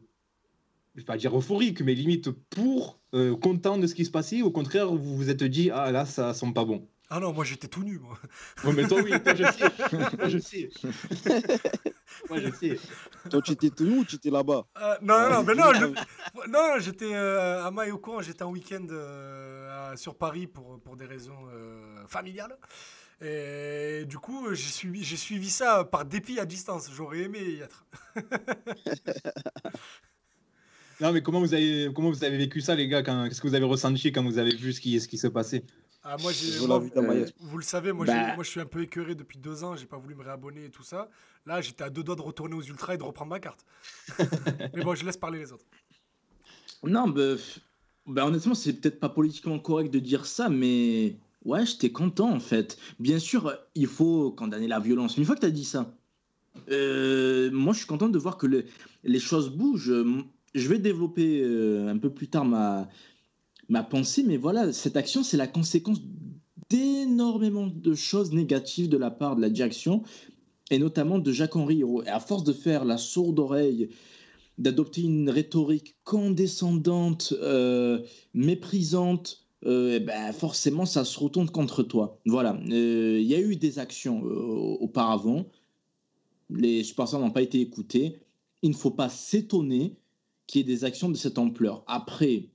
[0.95, 3.01] vais pas dire euphorique, mais limite pour,
[3.41, 6.35] content de ce qui se passait Au contraire, vous vous êtes dit, ah là, ça
[6.35, 6.87] sent pas bon?
[7.15, 8.19] Ah non, moi j'étais tout nu, moi.
[8.65, 10.17] Ouais, mais toi, oui, toi, je sais.
[10.19, 10.71] Moi, je sais.
[12.31, 12.79] moi, je sais.
[13.29, 14.65] Toi, tu étais tout nu ou tu étais là-bas?
[14.81, 15.85] Euh, Non, non, non, mais non, je...
[16.51, 21.37] non j'étais euh, à Maïocon, j'étais en week-end euh, sur Paris pour, pour des raisons
[21.53, 22.57] euh, familiales.
[23.21, 26.91] Et du coup, j'ai suivi, j'ai suivi ça par dépit à distance.
[26.95, 27.85] J'aurais aimé y être.
[30.99, 33.03] non, mais comment vous avez, comment vous avez vécu ça, les gars?
[33.03, 35.63] Qu'est-ce que vous avez ressenti quand vous avez vu ce qui, ce qui se passait?
[36.05, 38.35] Ah, moi, euh, vous le savez, moi, bah.
[38.35, 39.77] moi, je suis un peu écœuré depuis deux ans.
[39.77, 41.09] J'ai pas voulu me réabonner et tout ça.
[41.47, 43.65] Là, j'étais à deux doigts de retourner aux ultras et de reprendre ma carte.
[44.75, 45.65] mais bon, je laisse parler les autres.
[46.83, 47.37] Non, bah,
[48.07, 52.41] bah honnêtement, c'est peut-être pas politiquement correct de dire ça, mais ouais, j'étais content en
[52.41, 52.79] fait.
[52.99, 55.17] Bien sûr, il faut condamner la violence.
[55.17, 55.95] Une fois que tu as dit ça,
[56.71, 58.65] euh, moi, je suis content de voir que
[59.05, 60.05] les choses bougent.
[60.55, 62.89] Je vais développer euh, un peu plus tard ma,
[63.73, 66.03] ma pensée, mais voilà, cette action, c'est la conséquence
[66.69, 70.03] d'énormément de choses négatives de la part de la direction,
[70.71, 71.83] et notamment de Jacques-Henri.
[72.05, 73.89] Et à force de faire la sourde oreille,
[74.59, 78.03] d'adopter une rhétorique condescendante, euh,
[78.35, 82.21] méprisante, euh, eh ben forcément, ça se retourne contre toi.
[82.27, 85.47] Voilà, euh, il y a eu des actions auparavant,
[86.51, 88.19] les supporters n'ont pas été écoutés.
[88.61, 89.97] Il ne faut pas s'étonner
[90.47, 91.85] qu'il y ait des actions de cette ampleur.
[91.87, 92.51] Après,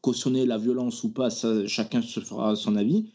[0.00, 1.28] cautionner la violence ou pas,
[1.66, 3.06] chacun se fera son avis.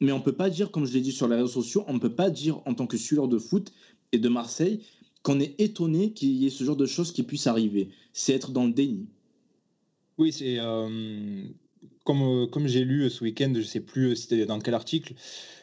[0.00, 1.98] mais on peut pas dire, comme je l'ai dit sur les réseaux sociaux, on ne
[1.98, 3.72] peut pas dire en tant que suiveur de foot
[4.12, 4.80] et de Marseille
[5.22, 7.90] qu'on est étonné qu'il y ait ce genre de choses qui puissent arriver.
[8.12, 9.06] C'est être dans le déni.
[10.18, 11.44] Oui, c'est euh,
[12.04, 15.14] comme, euh, comme j'ai lu ce week-end, je ne sais plus euh, dans quel article,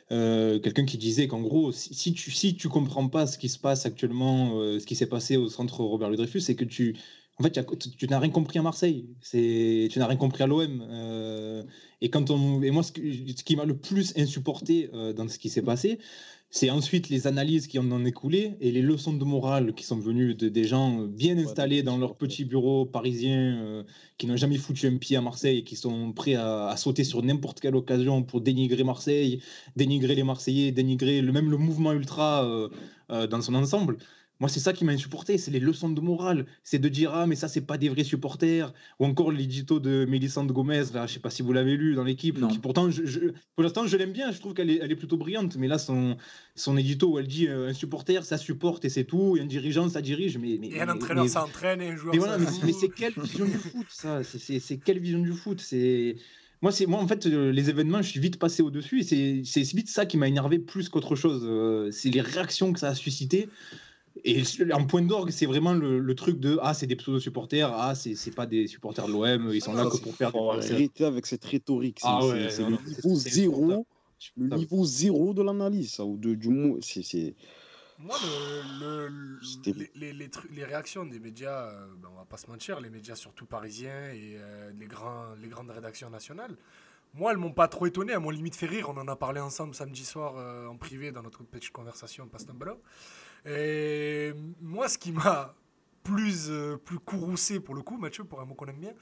[0.10, 3.86] quelqu'un qui disait qu'en gros, si, tu si tu comprends pas ce qui se passe
[3.86, 6.96] actuellement, ce qui s'est passé au centre Robert Ludreyfus, c'est que tu
[7.40, 7.66] en fait,
[7.98, 9.06] tu n'as rien compris à Marseille.
[9.22, 10.84] C'est, tu n'as rien compris à l'OM.
[12.02, 15.62] et quand on, et moi, ce, qui m'a le plus insupporté dans ce qui s'est
[15.62, 16.00] passé,
[16.52, 20.00] c'est ensuite les analyses qui en ont écoulé et les leçons de morale qui sont
[20.00, 23.84] venues de, des gens bien installés dans leur petit bureau parisien, euh,
[24.18, 27.22] qui n'ont jamais foutu un pied à Marseille et qui sont prêts à, sauter sur
[27.22, 29.42] n'importe quelle occasion pour dénigrer Marseille,
[29.76, 32.70] dénigrer les Marseillais, dénigrer le, même le mouvement ultra euh,
[33.12, 33.98] euh, dans son ensemble.
[34.40, 36.46] Moi, c'est ça qui m'a insupporté, c'est les leçons de morale.
[36.64, 38.74] C'est de dire, ah, mais ça, c'est pas des vrais supporters.
[39.00, 42.06] Ou encore l'édito de Mélissande Gomez, là, je sais pas si vous l'avez lu dans
[42.06, 42.40] l'équipe.
[42.48, 45.18] Qui, pourtant, je, pour l'instant, je l'aime bien, je trouve qu'elle est, elle est plutôt
[45.18, 45.58] brillante.
[45.58, 46.16] Mais là, son,
[46.56, 49.36] son édito où elle dit, euh, un supporter, ça supporte et c'est tout.
[49.36, 50.38] Et un dirigeant, ça dirige.
[50.38, 51.82] Mais, mais, et un entraîneur, ça entraîne.
[51.82, 54.22] Et un joueur, mais voilà, mais, c'est quelle vision du foot, ça?
[54.24, 55.60] C'est quelle vision du foot?
[55.60, 56.16] C'est.
[56.62, 59.44] Moi, c'est moi en fait euh, les événements, je suis vite passé au dessus et
[59.46, 61.44] c'est vite ça qui m'a énervé plus qu'autre chose.
[61.46, 63.48] Euh, c'est les réactions que ça a suscité.
[64.24, 64.44] Et
[64.74, 68.46] en point d'orgue, c'est vraiment le, truc de Ah, c'est des pseudo-supporters, ah, c'est pas
[68.46, 70.32] des supporters de l'OM, ils sont là que pour faire.
[70.36, 72.00] Arrêtez avec cette rhétorique.
[72.02, 73.86] C'est le niveau zéro,
[74.38, 76.80] le niveau zéro de l'analyse, ou de, du mot.
[76.82, 77.36] C'est.
[78.02, 78.16] Moi,
[79.66, 83.16] les, les, les, réactions des médias, euh, ben, on va pas se mentir, les médias
[83.16, 86.56] surtout parisiens et euh, les, grands, les grandes rédactions nationales,
[87.14, 88.88] moi, elles m'ont pas trop étonné, elles m'ont limite fait rire.
[88.90, 92.46] On en a parlé ensemble samedi soir euh, en privé dans notre petite conversation passe
[93.46, 95.56] et moi, ce qui m'a
[96.04, 98.94] plus, euh, plus courroucé pour le coup, Mathieu, pour un mot qu'on aime bien,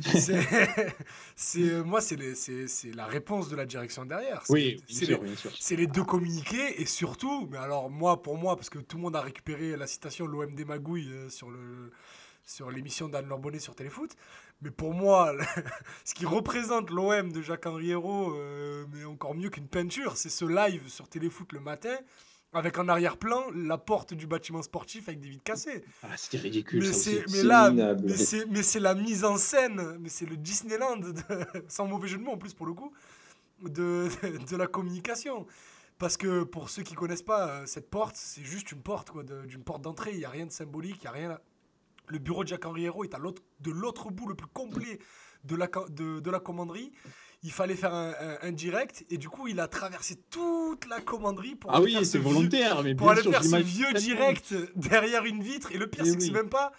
[0.00, 0.40] c'est
[1.58, 2.16] euh, moi, c'est
[2.94, 4.42] la réponse de la direction derrière.
[4.48, 8.96] Oui, c'est les deux communiqués et surtout, mais alors moi, pour moi, parce que tout
[8.96, 11.92] le monde a récupéré la citation de l'OM Magouille euh, sur le
[12.48, 14.14] sur l'émission d'Anne Lorbonnet sur Téléfoot.
[14.62, 15.34] Mais pour moi,
[16.04, 18.36] ce qui représente l'OM de Jacques-Henri Hérault,
[18.92, 21.96] mais encore mieux qu'une peinture, c'est ce live sur Téléfoot le matin
[22.56, 25.84] avec en arrière-plan la porte du bâtiment sportif avec des vitres cassées.
[26.02, 26.80] Ah, c'était ridicule.
[26.80, 31.00] Mais c'est, là, mais c'est, la mise en scène, mais c'est le Disneyland,
[31.68, 32.92] sans mauvais jeu de mots en plus pour le coup,
[33.62, 34.08] de,
[34.50, 35.46] de, la communication.
[35.98, 39.22] Parce que pour ceux qui connaissent pas, euh, cette porte, c'est juste une porte, quoi,
[39.22, 40.12] d'une porte d'entrée.
[40.12, 41.38] Il n'y a rien de symbolique, il n'y a rien.
[42.08, 44.98] Le bureau de Jacques-Henri Hérault est à l'autre, de l'autre bout le plus complet
[45.44, 46.92] de la, de, de la commanderie
[47.46, 51.72] il fallait faire un, direct et du coup il a traversé toute la commanderie pour
[51.72, 55.78] ah oui c'est volontaire mais pour aller faire ce vieux direct derrière une vitre et
[55.78, 56.72] le pire c'est que c'est même pas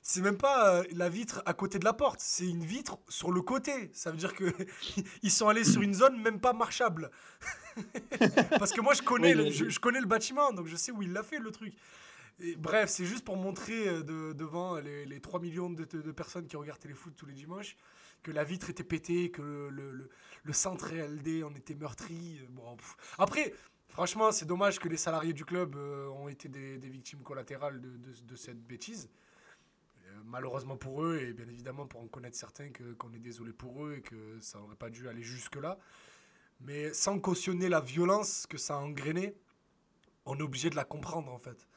[0.00, 3.32] c'est même pas euh, la vitre à côté de la porte c'est une vitre sur
[3.32, 3.90] le côté.
[3.92, 4.44] Ça veut dire que
[5.22, 7.10] ils sont allés sur une zone même pas marchable.
[8.58, 11.12] Parce que moi je connais le, je, connais le bâtiment donc je sais où il
[11.12, 11.74] l'a fait le truc.
[12.56, 16.78] Bref c'est juste pour montrer euh, devant les, 3 millions de, de, personnes qui regardent
[16.78, 17.76] Téléfoot tous les dimanches
[18.22, 22.40] que la vitre était pétée, que le, centre LD en était meurtri.
[22.40, 22.76] Euh, bon,
[23.18, 23.54] Après,
[23.88, 27.90] franchement, c'est dommage que les salariés du club euh, ont été des, victimes collatérales de,
[27.96, 29.08] de, cette bêtise.
[30.06, 33.86] Euh, malheureusement pour eux, et bien évidemment pour en connaître certains, qu'on est désolé pour
[33.86, 35.78] eux et que ça n'aurait pas dû aller jusque-là.
[36.60, 39.34] Mais sans cautionner la violence que ça a engrainé,
[40.24, 41.68] on est obligé de la comprendre en fait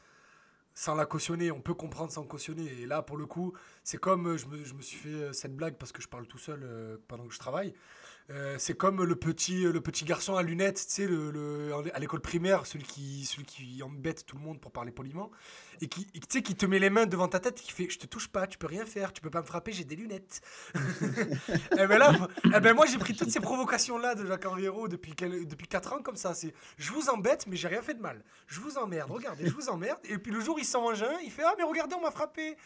[0.80, 1.52] sans la cautionner.
[1.52, 2.64] On peut comprendre sans cautionner.
[2.82, 3.54] Et là, pour le coup,
[3.84, 6.08] c'est comme euh, je me, je me, suis fait euh, cette blague parce que je
[6.08, 7.74] parle tout seul euh, pendant que je travaille.
[8.32, 12.00] Euh, c'est comme le petit, le petit garçon à lunettes, tu sais, le, le, à
[12.00, 15.32] l'école primaire, celui qui, celui qui embête tout le monde pour parler poliment,
[15.82, 17.90] et qui, tu sais, qui te met les mains devant ta tête et qui fait
[17.90, 19.96] Je te touche pas, tu peux rien faire, tu peux pas me frapper, j'ai des
[19.96, 20.42] lunettes.
[20.76, 20.80] et
[21.80, 22.14] eh ben là,
[22.46, 26.02] eh ben moi j'ai pris toutes ces provocations-là de Jacques Henriero depuis, depuis 4 ans
[26.04, 26.36] comme ça.
[26.36, 28.24] C'est Je vous embête, mais j'ai rien fait de mal.
[28.46, 30.00] Je vous emmerde, regardez, je vous emmerde.
[30.04, 32.12] Et puis le jour, il s'en mange un, il fait Ah, mais regardez, on m'a
[32.12, 32.58] frappé.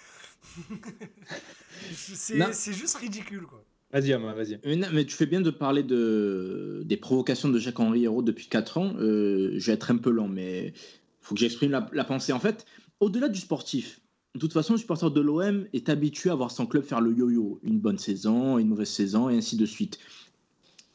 [1.96, 3.64] c'est juste ridicule, quoi.
[3.94, 4.60] Vas-y, vas-y.
[4.92, 8.94] Mais, tu fais bien de parler de, des provocations de Jacques-Henri Hérault depuis 4 ans.
[8.98, 10.74] Euh, je vais être un peu lent, mais
[11.22, 12.34] faut que j'exprime la, pensée.
[12.34, 12.66] En fait,
[13.00, 14.02] au-delà du sportif,
[14.34, 17.14] de toute façon, le supporter de l'OM est habitué à voir son club faire le
[17.14, 17.60] yo-yo.
[17.62, 20.00] Une bonne saison, une mauvaise saison, et ainsi de suite.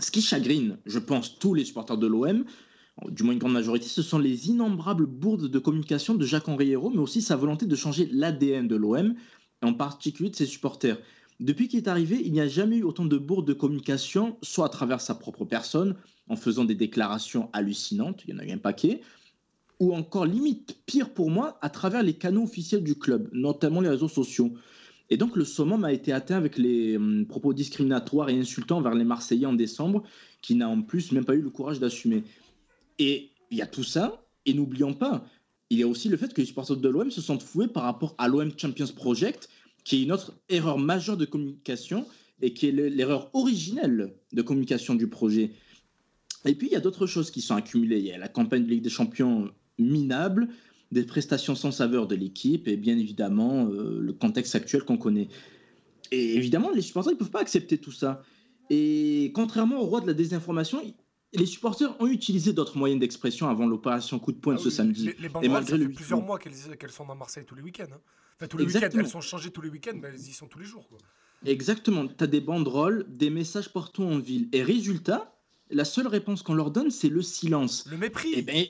[0.00, 2.44] Ce qui chagrine, je pense, tous les supporters de l'OM,
[3.10, 6.90] du moins une grande majorité, ce sont les innombrables bourdes de communication de Jacques-Henri Hérault,
[6.90, 9.14] mais aussi sa volonté de changer l'ADN de l'OM,
[9.62, 10.98] en particulier de ses supporters.
[11.40, 14.66] Depuis qu'il est arrivé, il n'y a jamais eu autant de bourdes de communication, soit
[14.66, 15.94] à travers sa propre personne,
[16.28, 19.00] en faisant des déclarations hallucinantes, il y en a eu un paquet,
[19.78, 23.88] ou encore limite pire pour moi, à travers les canaux officiels du club, notamment les
[23.88, 24.52] réseaux sociaux.
[25.10, 28.94] Et donc le summum a été atteint avec les hum, propos discriminatoires et insultants vers
[28.94, 30.02] les Marseillais en décembre,
[30.42, 32.24] qui n'a en plus même pas eu le courage d'assumer.
[32.98, 35.24] Et il y a tout ça, et n'oublions pas,
[35.70, 37.84] il y a aussi le fait que les supporters de l'OM se sentent foués par
[37.84, 39.48] rapport à l'OM Champions Project,
[39.88, 42.06] qui est une autre erreur majeure de communication
[42.42, 45.52] et qui est l'erreur originelle de communication du projet.
[46.44, 47.98] Et puis il y a d'autres choses qui sont accumulées.
[47.98, 50.48] Il y a la campagne de Ligue des Champions minable,
[50.92, 55.28] des prestations sans saveur de l'équipe et bien évidemment euh, le contexte actuel qu'on connaît.
[56.12, 58.22] Et évidemment, les supporters ne peuvent pas accepter tout ça.
[58.68, 60.82] Et contrairement au roi de la désinformation,
[61.32, 64.74] les supporters ont utilisé d'autres moyens d'expression avant l'opération coup de poing Ah ce oui,
[64.74, 65.06] samedi.
[65.06, 67.54] Les, les et malgré ça le fait plusieurs mois qu'elles qu'elles sont dans Marseille tous
[67.54, 67.86] les week-ends.
[67.90, 68.00] hein.
[68.38, 69.02] Enfin, tous les week-ends, Exactement.
[69.04, 70.88] elles sont changées tous les week-ends, mais elles y sont tous les jours.
[70.88, 70.98] quoi.
[71.44, 74.48] Exactement, tu as des banderoles, des messages partout en ville.
[74.52, 75.36] Et résultat,
[75.70, 77.86] la seule réponse qu'on leur donne, c'est le silence.
[77.90, 78.32] Le mépris.
[78.34, 78.66] Eh ben,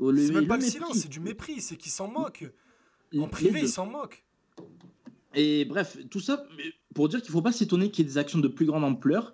[0.00, 0.72] le- c'est même pas le mépris.
[0.72, 1.60] silence, c'est du mépris.
[1.60, 2.50] C'est qu'ils s'en moquent.
[3.16, 4.24] En privé, ils s'en moquent.
[5.34, 6.46] Et bref, tout ça
[6.94, 8.84] pour dire qu'il ne faut pas s'étonner qu'il y ait des actions de plus grande
[8.84, 9.32] ampleur.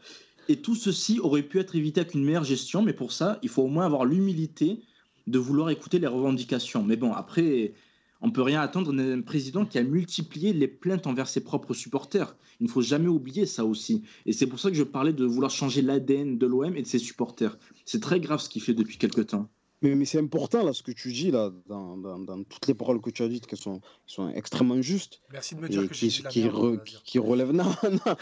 [0.48, 3.48] Et tout ceci aurait pu être évité avec une meilleure gestion, mais pour ça, il
[3.48, 4.80] faut au moins avoir l'humilité
[5.26, 6.82] de vouloir écouter les revendications.
[6.84, 7.74] Mais bon, après,
[8.20, 12.36] on peut rien attendre d'un président qui a multiplié les plaintes envers ses propres supporters.
[12.60, 14.02] Il ne faut jamais oublier ça aussi.
[14.26, 16.86] Et c'est pour ça que je parlais de vouloir changer l'ADN de l'OM et de
[16.86, 17.56] ses supporters.
[17.84, 19.48] C'est très grave ce qu'il fait depuis quelque temps.
[19.80, 22.74] Mais, mais c'est important là ce que tu dis là, dans, dans- dans toutes les
[22.74, 25.88] paroles que tu as dites, qui sont, qui sont extrêmement justes Merci de me dire
[25.88, 27.52] que qui, la qui, re- qui relèvent.
[27.52, 28.16] Non, non,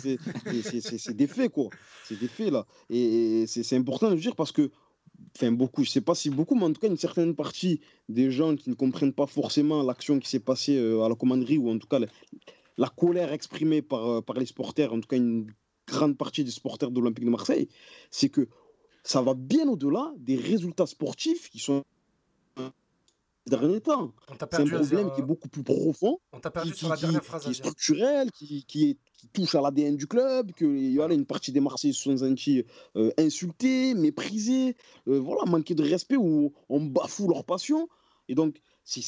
[0.00, 1.68] c'est- des faits quoi.
[2.04, 2.66] C'est des faits là.
[2.90, 4.70] Et, et c'est c'est important de le dire parce que,
[5.36, 8.30] enfin beaucoup, je sais pas si beaucoup, mais en tout cas une certaine partie des
[8.30, 11.70] gens qui ne comprennent pas forcément l'action qui s'est passée euh, à la commanderie ou
[11.70, 11.98] en tout cas
[12.76, 15.46] la, colère exprimée par, euh, par les supporters, en tout cas une
[15.86, 17.68] grande partie des supporters de l'Olympique de Marseille,
[18.10, 18.48] c'est que
[19.02, 21.84] ça va bien au-delà des résultats sportifs qui sont
[23.46, 24.12] derniers temps.
[24.28, 26.88] C'est un problème qui est euh, beaucoup plus profond, On t'a qui, perdu qui- sur
[26.88, 30.06] la qui- dernière phrase, qui est structurel, qui, qui est- qui touche à l'ADN du
[30.06, 32.64] club, que il y a une partie des Marseillais se sont sentis
[32.96, 34.76] euh, insultés, méprisés,
[35.08, 37.88] euh, voilà, manquer de respect ou on bafoue leur passion.
[38.28, 39.02] Et donc, c'est,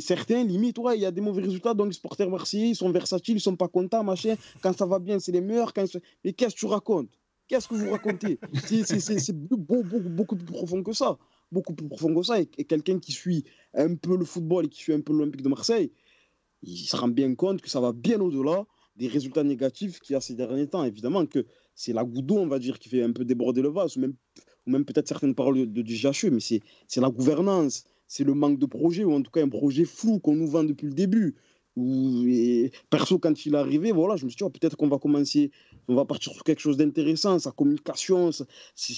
[0.00, 2.90] certains, limite, ouais, il y a des mauvais résultats, donc les supporters marseillais, ils sont
[2.90, 4.34] versatiles, ils sont pas contents, machin.
[4.62, 5.72] Quand ça va bien, c'est les meilleurs.
[5.72, 5.84] Quand...
[6.24, 7.10] Mais qu'est-ce que tu racontes?
[7.48, 8.38] Qu'est-ce que vous racontez?
[8.66, 11.18] C'est, c'est, c'est, c'est beaucoup, beaucoup, beaucoup plus profond que ça.
[11.52, 12.40] Beaucoup plus profond que ça.
[12.40, 13.44] Et, quelqu'un qui suit
[13.74, 15.92] un peu le football et qui suit un peu l'Olympique de Marseille,
[16.62, 20.16] il se rend bien compte que ça va bien au-delà des résultats négatifs qu'il y
[20.16, 20.84] a ces derniers temps.
[20.84, 23.96] Évidemment que c'est la goutte on va dire, qui fait un peu déborder le vase,
[23.96, 24.14] ou même,
[24.66, 28.66] ou même peut-être certaines paroles de, de, mais c'est, la gouvernance, c'est le manque de
[28.66, 31.34] projet, ou en tout cas un projet flou qu'on nous vend depuis le début.
[31.74, 32.26] Où,
[32.90, 35.50] perso, quand il est arrivé, voilà, je me suis dit, oh, peut-être qu'on va commencer,
[35.88, 38.44] on va partir sur quelque chose d'intéressant, sa communication, ça-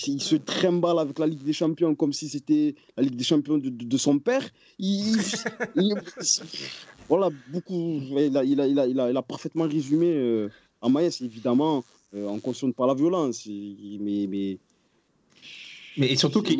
[0.07, 3.59] il se trimballe avec la Ligue des Champions comme si c'était la Ligue des Champions
[3.59, 4.43] de, de- de son père.
[4.79, 5.17] Il,
[5.77, 5.95] il-
[7.09, 10.49] voilà, beaucoup, il a, il a, il a, il a, il a parfaitement résumé euh,
[10.81, 14.59] en Maïs, évidemment, euh, on ne pas la violence, mais, mais
[15.97, 16.59] Mais et surtout qu'il.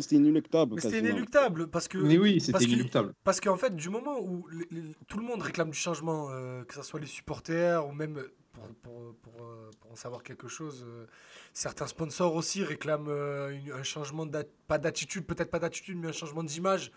[0.00, 0.80] c'était inéluctable.
[0.80, 1.98] C'était inéluctable parce que.
[1.98, 3.14] Mais oui, c'était que- inéluctable.
[3.24, 6.64] Parce qu'en fait, du moment où les- les- tout le monde réclame du changement, euh,
[6.64, 8.22] que ce soit les supporters ou même
[8.54, 11.06] pour, pour, euh, pour en savoir quelque chose, euh,
[11.52, 14.26] certains sponsors aussi réclament euh, un changement,
[14.66, 16.92] pas d'attitude, peut-être pas d'attitude, mais un changement d'image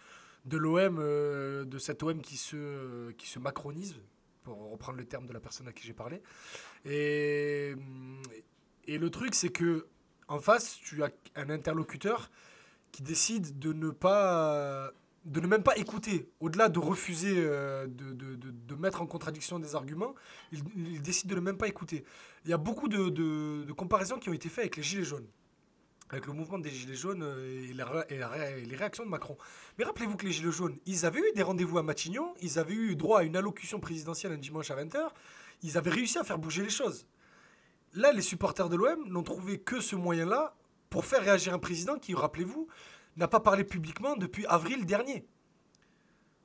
[0.45, 3.95] de l'OM, de cet OM qui se, qui se macronise,
[4.43, 6.21] pour reprendre le terme de la personne à qui j'ai parlé.
[6.85, 7.75] Et,
[8.85, 9.87] et le truc, c'est que
[10.29, 12.31] en face, tu as un interlocuteur
[12.93, 14.91] qui décide de ne pas
[15.27, 19.59] de ne même pas écouter, au-delà de refuser euh, de, de- de- mettre en contradiction
[19.59, 20.15] des arguments,
[20.51, 22.03] il, il décide de ne même pas écouter.
[22.45, 25.27] Il y a beaucoup de, comparaisons qui ont été faites avec les Gilets jaunes,
[26.09, 29.37] avec le mouvement des Gilets jaunes euh, et, et les réactions de Macron.
[29.77, 32.73] Mais rappelez-vous que les Gilets jaunes, ils avaient eu des rendez-vous à Matignon, ils avaient
[32.75, 35.09] eu droit à une allocution présidentielle un dimanche à 20h,
[35.63, 37.05] ils avaient réussi à faire bouger les choses.
[37.93, 40.55] Là, les supporters de l'OM n'ont trouvé que ce moyen-là
[40.89, 42.67] pour faire réagir un président qui, rappelez-vous,
[43.17, 45.27] n'a pas parlé publiquement depuis avril dernier.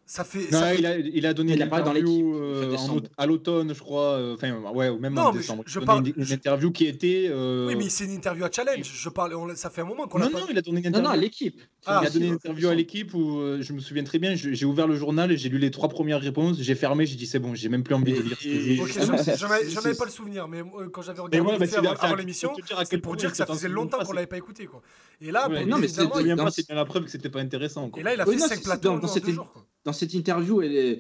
[0.05, 0.41] Ça fait.
[0.51, 2.43] Non, ça fait- il, a, il a donné Il une a parlé dans interview l'équipe,
[2.43, 4.11] euh, en à l'automne, je crois.
[4.19, 5.63] euh, Enfin, ouais, ou même Non, en décembre.
[5.67, 7.29] je- je Il a parle- donné une, une je- interview qui était.
[7.31, 8.91] euh, Oui, mais c'est une interview à challenge.
[8.93, 10.41] Je parle, on ça fait un moment qu'on Non, l'a pas.
[10.41, 11.09] non, il a donné une Non, interview.
[11.09, 11.61] non, à l'équipe.
[11.87, 14.19] Ah, il a si, donné une interview à l'équipe où euh, je me souviens très
[14.19, 14.35] bien.
[14.35, 16.59] je- J'ai ouvert le journal et j'ai lu les trois premières réponses.
[16.61, 18.37] J'ai fermé, j'ai dit c'est bon, j'ai même plus envie de lire.
[18.45, 20.61] et- Ok, C'est- j'en c'est- j'en avais c'est- j'en avais c'est- pas le souvenir, mais
[20.61, 22.53] euh, quand j'avais regardé ouais, bah, avant, l'émission,
[22.85, 24.67] c'est pour dire que ça faisait longtemps qu'on l'avait pas écouté.
[24.67, 24.83] Quoi.
[25.21, 26.37] Et là, non, mais c'est- Je bien
[26.75, 27.91] la preuve que c'était pas intéressant.
[27.97, 29.53] Et là, il a fait non, 5 c'est- plateaux dans- deux jours.
[29.53, 29.65] quoi.
[29.85, 30.99] Dans cette interview, elle,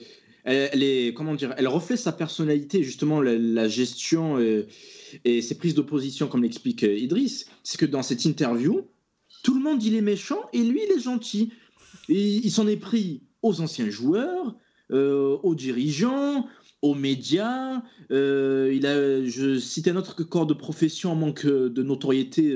[1.69, 4.67] reflète sa personnalité, justement, la, gestion euh,
[5.25, 7.47] et ses prises d'opposition, comme l'explique euh, Idriss.
[7.63, 8.83] C'est que dans cette interview,
[9.43, 11.53] tout le monde il est méchant et lui il est gentil.
[12.09, 14.57] Il s'en est pris aux anciens joueurs,
[14.91, 16.47] euh, aux dirigeants,
[16.81, 17.83] aux médias.
[18.11, 18.83] Il
[19.27, 22.55] je citais notre corps de profession en manque de notoriété,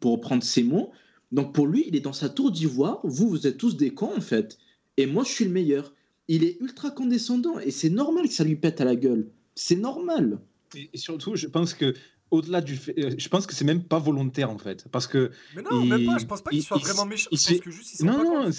[0.00, 0.92] pour reprendre ses mots.
[1.30, 3.00] Donc pour lui, il est dans sa tour d'ivoire.
[3.04, 4.58] Vous, vous êtes tous des cons en fait.
[4.98, 5.94] Et moi, je suis le meilleur.
[6.28, 9.30] Il est ultra condescendant et c'est normal que ça lui pète à la gueule.
[9.54, 10.38] C'est normal.
[10.76, 11.94] Et, et surtout, je pense que
[12.30, 15.30] au-delà du fait, euh, je pense que c'est même pas volontaire en fait, parce que
[15.56, 16.18] Mais non, il- même pas.
[16.18, 17.28] Je pense pas qu'il il- soit il- vraiment méchant.
[17.32, 18.50] il Je se- pense que juste, il se rend non, pas non,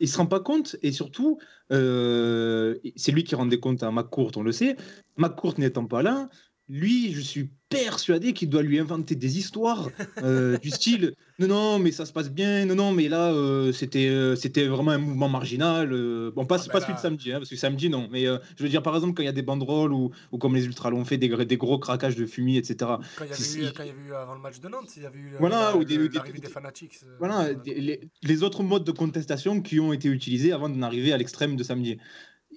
[0.00, 1.38] il se rend pas compte et surtout,
[1.72, 4.76] euh, c'est lui qui rendait compte à McCourt, on le sait.
[5.16, 6.28] McCourt n'étant pas là,
[6.68, 9.90] lui, je suis persuadé qu'il doit lui inventer des histoires
[10.22, 13.72] euh, du style non, non, mais ça se passe bien, non, non, mais là, euh,
[13.72, 15.88] c'était euh, c'était vraiment un mouvement marginal.
[16.34, 18.62] bon, pas, Ah, pas ben celui de samedi, hein, parce que samedi, non, mais je
[18.62, 20.90] veux dire, par exemple, quand il y a des banderoles ou, ou comme les Ultras
[20.90, 22.98] l'ont fait, des, des gros craquages de fumier, etc.
[23.16, 25.72] Quand il y avait eu, avant le match de Nantes, il y avait eu Voilà,
[25.72, 27.00] la- ou des- le- des- l'arrivée des- des fanatiques.
[27.18, 31.16] Voilà, les, les autres modes de contestation qui ont été utilisés avant d'en arriver à
[31.18, 31.98] l'extrême de samedi.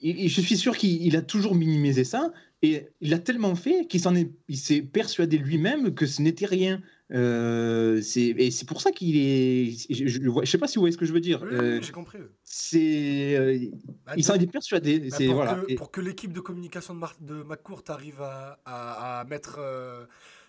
[0.01, 2.31] Et- je suis sûr qu'il il a toujours minimisé ça
[2.61, 6.45] et il a tellement fait qu'il s'en est, il s'est persuadé lui-même que ce n'était
[6.45, 6.81] rien.
[7.13, 9.71] Euh, c'est, et c'est pour ça qu'il est.
[9.89, 11.41] Je, je sais pas si vous voyez ce que je veux dire.
[11.43, 12.17] Oui, Euh, j'ai compris.
[12.43, 13.59] c'est, euh,
[14.05, 14.99] Bah, il s'en est persuadé.
[14.99, 15.55] bah, c'est pour, voilà.
[15.55, 19.23] que, Et- pour que l'équipe de communication de, Mar- de McCourt arrive à, à- à
[19.23, 19.59] mettre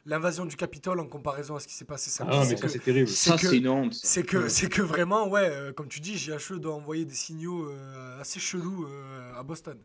[0.09, 2.69] l'invasion du Capitole en comparaison à ce qui s'est passé samedi, Ah, mais ça que-
[2.69, 3.09] c'est terrible.
[3.09, 3.95] c'est Ça, que- c'est une honte.
[3.95, 7.69] c'est que, c'est que vraiment, ouais, euh, comme tu dis, GHE doit envoyer des signaux
[7.69, 9.79] euh, assez chelous euh, à Boston.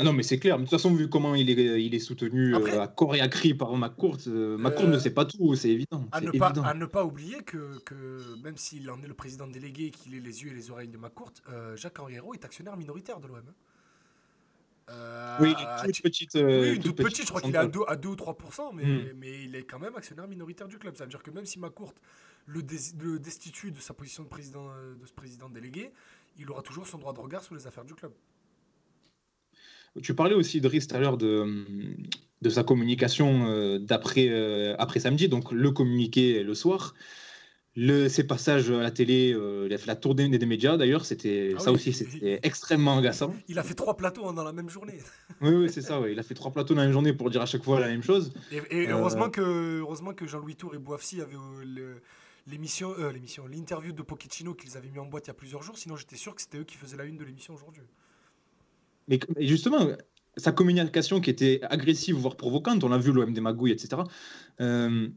[0.00, 0.56] Ah non, mais c'est clair.
[0.58, 3.20] De toute façon, vu comment il est, il est soutenu Après- euh, à corps et
[3.20, 6.06] à cri par McCourt, euh, McCourt Euh, ne sait pas tout, c'est évident.
[6.12, 6.62] À c'est ne, pas, évident.
[6.62, 10.14] à ne pas oublier que, que même s'il en est le président délégué et qu'il
[10.14, 13.26] est les yeux et les oreilles de McCourt, euh, Jacques Henriero est actionnaire minoritaire de
[13.26, 13.38] l'OM.
[13.38, 13.50] Euh,
[15.40, 16.36] Oui, à- une toute petite.
[16.36, 17.86] euh, Oui, une toute toute petite, je crois qu'il est à pourcentage.
[17.86, 19.04] 2, à 2 ou 3%, mais, Hmm.
[19.16, 20.96] mais il est quand même actionnaire minoritaire du club.
[20.96, 21.94] Ça veut dire que même si McCourt
[22.46, 25.90] le, destitue de sa position de, président, euh, de ce président délégué,
[26.38, 28.12] il aura toujours son droit de regard sur les affaires du club.
[30.02, 31.96] Tu parlais aussi, Driss, tout à l'heure de,
[32.42, 36.94] de sa communication euh, d'après euh, après samedi, donc le communiqué le soir.
[37.80, 41.70] Le, ses passages à la télé, euh, la tournée des médias d'ailleurs, c'était Ah ça
[41.70, 43.32] oui, aussi, c'était extrêmement agaçant.
[43.46, 44.98] Il a fait trois plateaux hein, dans la même journée.
[45.40, 46.10] Oui, oui, c'est ça, ouais.
[46.10, 48.02] il a fait trois plateaux dans la journée pour dire à chaque fois la même
[48.02, 48.32] chose.
[48.50, 48.96] Et, et Euh.
[48.96, 51.94] heureusement que, heureusement que Jean-Louis Tour et Bouafsi avaient euh,
[52.48, 55.78] l'émission, l'émission, l'interview de Pochettino qu'ils avaient mis en boîte il y a plusieurs jours.
[55.78, 57.82] Sinon, j'étais sûr que c'était eux qui faisaient la une de l'émission aujourd'hui.
[59.06, 59.86] Mais justement,
[60.36, 64.02] sa communication qui était agressive, voire provocante, on l'a vu, l'OM des magouilles, etc.
[64.60, 65.08] Euh,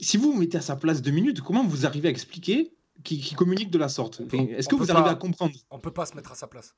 [0.00, 2.72] si vous vous mettez à sa place deux minutes, comment vous arrivez à expliquer
[3.02, 4.20] qu'il qu'il communique de la sorte?
[4.24, 5.54] Enfin, Est-ce que vous arrivez pas- à comprendre?
[5.70, 6.74] On peut pas se mettre à sa place.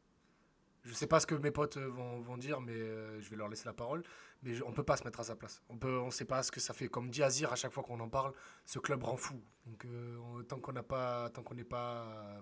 [0.85, 3.35] Je sais pas ce que mes potes euh, vont, vont dire, mais euh, je vais
[3.35, 4.05] leur laisser la parole.
[4.45, 5.61] Mais je- on peut pas se mettre à sa place.
[5.69, 6.87] On peut, on sait pas ce que ça fait.
[6.87, 8.33] Comme dit Azir à chaque fois qu'on en parle,
[8.67, 9.35] ce club rend fou.
[9.67, 12.41] Donc euh, on- tant qu'on n'a pas, tant qu'on n'est pas,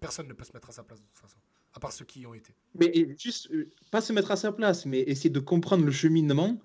[0.00, 1.36] personne ne peut se mettre à sa place de toute façon,
[1.74, 2.54] à part ceux qui y ont été.
[2.74, 6.58] Mais juste, euh, pas se mettre à sa place, mais essayer de comprendre le cheminement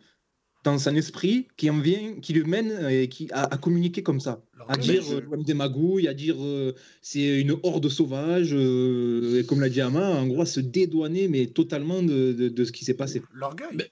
[0.63, 4.03] dans son esprit qui en vient, qui le mène euh, et qui a, à communiquer
[4.03, 4.43] comme ça.
[4.67, 9.45] À dire je- euh, des magouilles, à dire euh, c'est une horde sauvage, euh, et
[9.45, 12.71] comme l'a dit Ama, en gros, à se dédouaner, mais totalement de, de- de ce
[12.71, 13.21] qui s'est passé.
[13.33, 13.69] L'orgueil.
[13.73, 13.89] Mais-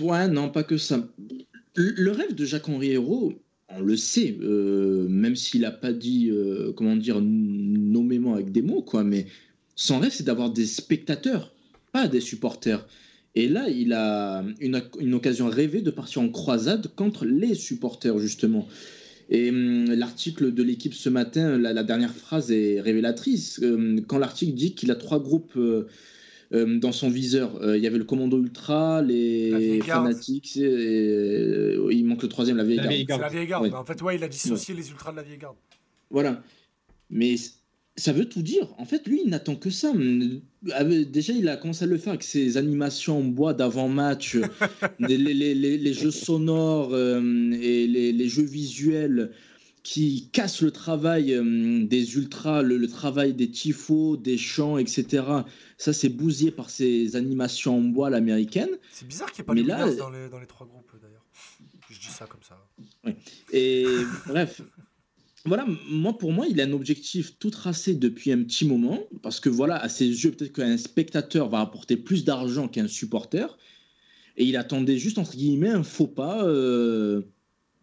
[0.00, 1.08] Ouais, non, pas que ça.
[1.74, 3.32] Le rêve de Jacques-Henri Hérault,
[3.68, 8.62] on le sait, euh, même s'il n'a pas dit, euh, comment dire, nommément avec des
[8.62, 9.26] mots, quoi, mais
[9.74, 11.54] son rêve, c'est d'avoir des spectateurs,
[11.92, 12.86] pas des supporters.
[13.36, 18.18] Et là, il a une, une occasion rêvée de partir en croisade contre les supporters,
[18.18, 18.66] justement.
[19.28, 23.60] Et hum, l'article de l'équipe ce matin, la, la dernière phrase est révélatrice.
[23.62, 25.86] Euh, quand l'article dit qu'il a trois groupes euh,
[26.52, 31.88] euh, dans son viseur, euh, il y avait le commando ultra, les fanatiques, et, euh,
[31.90, 33.20] il manque le troisième, la vieille garde.
[33.20, 33.64] la vieille garde.
[33.64, 33.70] Ouais.
[33.70, 35.56] Mais en fait, ouais, il a dissocié les ultras de la vieille garde.
[36.08, 36.42] Voilà.
[37.10, 37.34] Mais
[37.98, 38.68] ça veut tout dire.
[38.78, 39.92] En fait, lui, il n'attend que ça.
[40.72, 44.36] Avec- Déjà, il a commencé à le faire avec ses animations en bois d'avant-match,
[45.00, 49.30] les, les- les- les- les jeux sonores euh, et les, jeux visuels
[49.82, 55.22] qui cassent le travail euh, des ultras, le, le travail des tifos, des chants, etc.
[55.78, 58.70] Ça, c'est bousillé par ces animations en bois l'américaine.
[58.92, 60.90] C'est bizarre qu'il n'y ait pas Mais les là, dans les, dans les trois groupes
[61.00, 61.24] d'ailleurs.
[61.88, 62.58] Je dis ça comme ça.
[63.52, 63.86] Et
[64.26, 64.60] bref,
[65.46, 69.40] voilà, moi pour moi, il a un objectif tout tracé depuis un petit moment, parce
[69.40, 73.56] que voilà, à ses yeux, peut-être qu'un spectateur va apporter plus d'argent qu'un supporter,
[74.36, 77.22] et il attendait juste entre guillemets un faux pas euh,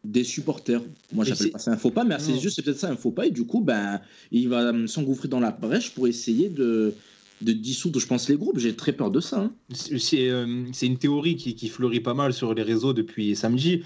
[0.04, 0.82] des supporters.
[1.14, 2.42] Moi, j'appelle pas ça un faux pas, mais à ses Non.
[2.42, 5.28] yeux, c'est peut-être ça un faux pas, et du coup, ben, il va euh, s'engouffrer
[5.28, 6.94] dans la brèche pour essayer de
[7.42, 8.58] de dissoudre, je pense, les groupes.
[8.58, 9.40] J'ai très peur de ça.
[9.42, 9.54] hein.
[9.74, 13.82] C'est euh, c'est une théorie qui, qui fleurit pas mal sur les réseaux depuis samedi.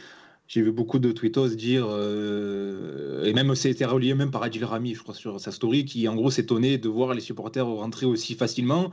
[0.48, 4.96] J'ai vu beaucoup de tweetos dire, euh, et même c'était relié même par Adil Rami,
[4.96, 8.34] je crois, sur sa story, qui en gros s'étonnait de voir les supporters rentrer aussi
[8.36, 8.92] facilement,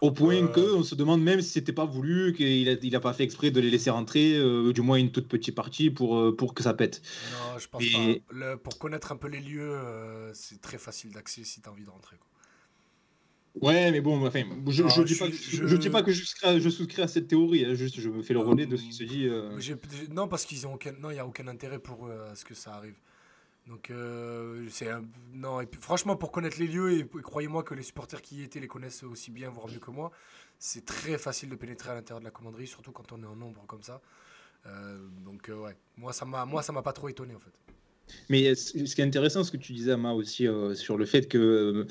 [0.00, 0.48] au point Euh.
[0.48, 3.22] que on se demande même si c'était pas voulu, qu'il a, il a pas fait
[3.24, 6.52] exprès de les laisser rentrer, euh, du moins une toute petite partie pour, euh, pour
[6.52, 7.00] que ça pète.
[7.32, 8.34] Non, je pense Et- pas.
[8.34, 9.72] Le- pour connaître un peu les lieux,
[10.34, 12.16] c'est très facile d'accès si tu as envie de rentrer.
[12.16, 12.26] quoi.
[13.62, 16.68] Ouais, mais bon, enfin, je, Ah, je, dis je- pas, dis que je souscris, je
[16.68, 19.04] souscris à cette théorie, hein, juste je me fais le relais de ce qui se
[19.04, 19.26] dit.
[19.26, 19.58] euh.
[20.12, 20.92] Non, parce qu'ils ont aucun...
[20.92, 22.96] non, il n'y a aucun intérêt pour eux à ce que ça arrive.
[23.66, 25.60] Donc, euh, c'est un- non.
[25.60, 28.42] Et puis, franchement, pour connaître les lieux, et, et croyez-moi que les supporters qui y
[28.42, 30.12] étaient les connaissent aussi bien, voire mieux que moi,
[30.58, 33.34] c'est très facile de pénétrer à l'intérieur de la commanderie, surtout quand on est en
[33.36, 34.00] nombre comme ça.
[34.66, 37.52] Euh, donc, euh, ouais, moi, ça m'a, moi, ça m'a pas trop étonné en fait.
[38.28, 41.26] Mais ce qui est intéressant, ce que tu disais, Ama, aussi, euh, sur le fait
[41.26, 41.86] que euh,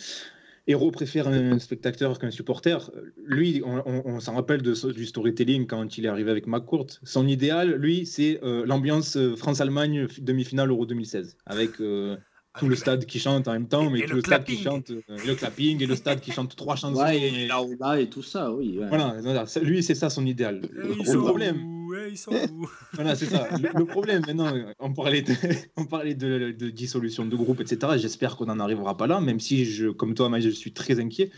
[0.67, 2.89] Héros préfère un spectateur qu'un supporter.
[3.23, 6.87] Lui, on, on- on s'en rappelle de, du storytelling quand il est arrivé avec McCourt.
[7.03, 12.21] Son idéal, lui, c'est euh, l'ambiance euh, France-Allemagne demi-finale Euro 2016 avec euh, tout
[12.55, 14.43] Avec le la- stade qui chante en même temps, mais et tout le le, stade
[14.43, 14.63] qui clapping.
[14.63, 16.99] chante, euh, le clapping et le stade qui chante trois chansons.
[16.99, 18.79] Ouais, et- et là, là et tout ça, oui.
[18.79, 18.87] ouais.
[18.87, 19.17] Voilà,
[19.61, 20.61] lui, c'est ça son idéal.
[20.73, 23.47] Le problème, où Eh, ils sont où Voilà, c'est ça.
[23.57, 25.33] Le, le problème maintenant, on parlait de,
[25.77, 27.93] on parlait de, de dissolution de groupe, etc.
[27.97, 31.31] J'espère qu'on n'en arrivera pas là, même si, je, comme toi, je suis très inquiet.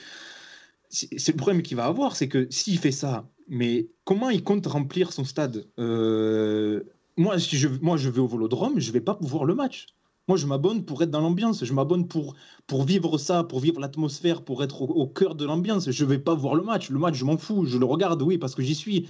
[0.89, 4.65] C'est le problème qu'il va avoir, c'est que s'il fait ça, mais comment il compte
[4.67, 5.67] remplir son stade?
[5.79, 6.83] Euh,
[7.17, 9.87] moi, si je, moi, je vais au Vélodrome, je vais pas voir le match.
[10.29, 11.63] Moi, je m'abonne pour être dans l'ambiance.
[11.63, 12.35] Je m'abonne pour,
[12.67, 15.89] pour vivre ça, pour vivre l'atmosphère, pour être au, au cœur de l'ambiance.
[15.89, 16.89] Je vais pas voir le match.
[16.89, 17.65] Le match, je m'en fous.
[17.65, 19.07] Je le regarde, oui, parce que j'y suis.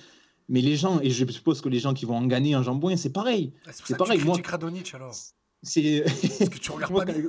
[0.50, 2.96] Mais les gens, et je suppose que les gens qui vont en gagner en jambouin,
[2.96, 3.54] c'est pareil.
[3.66, 4.36] Ah, C'est ça que pareil, tu moi-
[4.94, 5.14] alors.
[5.64, 6.04] C'est
[6.50, 7.22] que tu regardes moi, pas quand,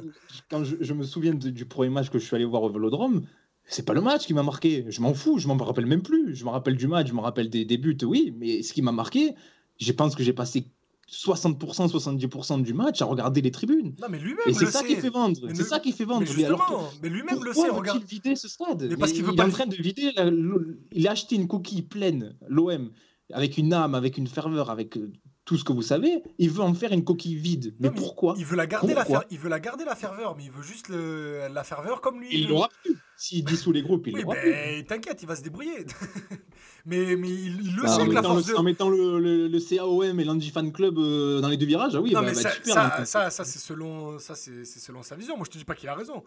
[0.50, 2.70] quand je, je me souviens de- du premier match que je suis allé voir au
[2.70, 3.26] Vélodrome,
[3.64, 4.84] c'est pas le match qui m'a marqué.
[4.88, 6.34] Je m'en fous, je m'en rappelle même plus.
[6.36, 8.82] Je me rappelle du match, je me rappelle des, des buts, oui, mais ce qui
[8.82, 9.34] m'a marqué,
[9.80, 10.66] je pense que j'ai passé
[11.10, 13.94] 60%, 70% du match à regarder les tribunes.
[14.00, 14.86] Non, mais lui-même Et c'est ça sait.
[14.88, 15.40] qui fait vendre.
[15.54, 16.26] C'est ça qui fait vendre.
[16.28, 17.70] Mais Mais alors, justement, mais lui-même le pourquoi sait.
[17.74, 18.04] Regarde.
[18.04, 20.12] vider ce stade Mais parce qu'il veut il pas est en train de vider.
[20.16, 22.90] la- le- il a acheté une coquille pleine, l'OM,
[23.32, 25.10] avec une âme, avec une ferveur, avec euh,
[25.46, 26.22] tout ce que vous savez.
[26.38, 27.74] Il veut en faire une coquille vide.
[27.80, 28.34] Mais Non, mais pourquoi?
[28.36, 30.62] Il veut la garder la fer- il veut la garder la ferveur, mais il veut
[30.62, 31.48] juste le...
[31.52, 32.28] la ferveur comme lui.
[32.32, 32.96] Il l'aura plus.
[33.20, 35.84] S'il dissout les groupes, il Oui, ben t'inquiète, il va se débrouiller.
[36.86, 38.58] mais, mais il, il le Ah, sait en, que la mettant force le, de.
[38.58, 41.96] en mettant le, le- le CAOM et l'Andy Fan Club euh, dans les deux virages,
[41.96, 43.04] ah oui, non, bah, mais bah, ça, super, ça, hein.
[43.04, 45.36] ça, ça, c'est selon, ça, c'est, c'est selon sa vision.
[45.36, 46.22] Moi, je te dis pas qu'il a raison.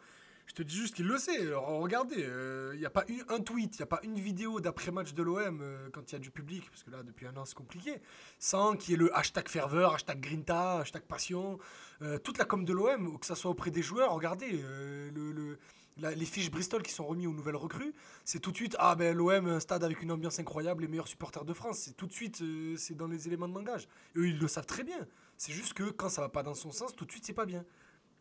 [0.48, 1.40] Je te dis juste qu'il le sait.
[1.40, 2.28] Alors, regardez,
[2.74, 5.24] il n'y a pas eu un tweet, il n'y a pas une vidéo d'après-match de
[5.24, 7.56] l'OM euh, quand il y a du public, parce que là, depuis un an, c'est
[7.56, 8.02] compliqué,
[8.38, 11.58] sans qu'il y ait le hashtag ferveur, hashtag grinta, hashtag passion.
[12.02, 15.32] Euh, toute la com de l'OM, que ça soit auprès des joueurs, regardez, euh, le,
[15.32, 15.58] le-
[16.02, 17.94] la- les fiches Bristol qui sont remis aux nouvelles recrues,
[18.26, 21.08] c'est tout de suite, ah ben l'OM, un stade avec une ambiance incroyable, les meilleurs
[21.08, 21.80] supporters de France.
[21.80, 23.88] C'est tout de suite, euh, c'est dans les éléments de langage.
[24.16, 25.08] Eux, ils le savent très bien.
[25.38, 27.46] C'est juste que quand ça va pas dans son sens, tout de suite, c'est pas
[27.46, 27.64] bien.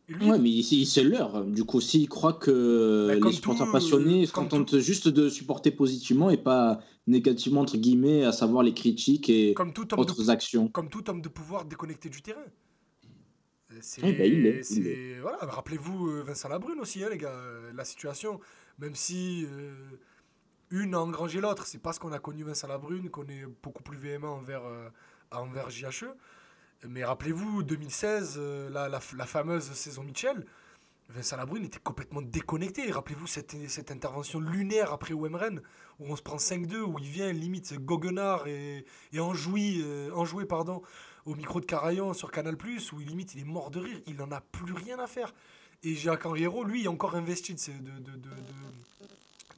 [0.08, 1.44] Et lui, Ouais, mais il, se leurre.
[1.44, 5.08] Du coup, s'il croit que Bah, comme les supporters tout, passionnés euh, se contentent juste
[5.08, 9.92] de supporter positivement et pas négativement, entre guillemets, à savoir les critiques et comme tout
[9.92, 10.68] homme de autres actions.
[10.68, 12.44] comme tout homme de pouvoir déconnecté du terrain.
[13.72, 17.84] Euh, C'est, Eh ben, c'est- voilà, rappelez-vous Vincent Labrune aussi, hein, les gars, euh, la
[17.84, 18.40] situation,
[18.78, 19.72] même si euh,
[20.70, 23.96] une a engrangé l'autre, c'est parce qu'on a connu Vincent Labrune qu'on est beaucoup plus
[23.98, 24.88] véhément envers, euh,
[25.30, 26.06] envers JHE.
[26.88, 30.46] Mais rappelez-vous, 2016, euh, la, la, la fameuse saison Mitchell,
[31.10, 32.90] Vincent Labrune était complètement déconnecté.
[32.90, 35.60] Rappelez-vous cette, cette intervention lunaire après OM Rennes,
[35.98, 39.84] où on se prend 5-2, où il vient limite goguenard et, et enjoué,
[40.14, 40.82] enjoué pardon,
[41.26, 42.56] au micro de Carayon sur Canal+,
[42.92, 45.34] où limite il est mort de rire, il n'en a plus rien à faire.
[45.82, 48.30] Et Jacques Henriero, lui, est encore investi de, de, de, de,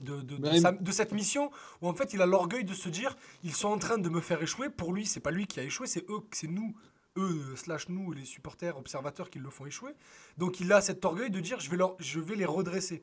[0.00, 2.74] de, de- de- de sa- de cette mission, où en fait il a l'orgueil de
[2.74, 5.46] se dire, ils sont en train de me faire échouer, pour lui, c'est pas lui
[5.46, 6.74] qui a échoué, c'est eux, c'est nous,
[7.16, 9.92] eux, slash nous, les supporters, observateurs qui le font échouer.
[10.38, 13.02] Donc il a cet orgueil de dire, je vais, leur, je vais les redresser.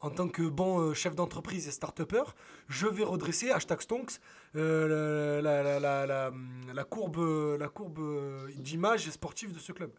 [0.00, 2.24] En tant que bon euh, chef d'entreprise et start-upper,
[2.68, 4.20] je vais redresser, hashtag Stonks,
[4.54, 6.30] euh, la, la, la,
[6.74, 9.90] la, courbe, euh, la courbe euh, d'image sportive de ce club.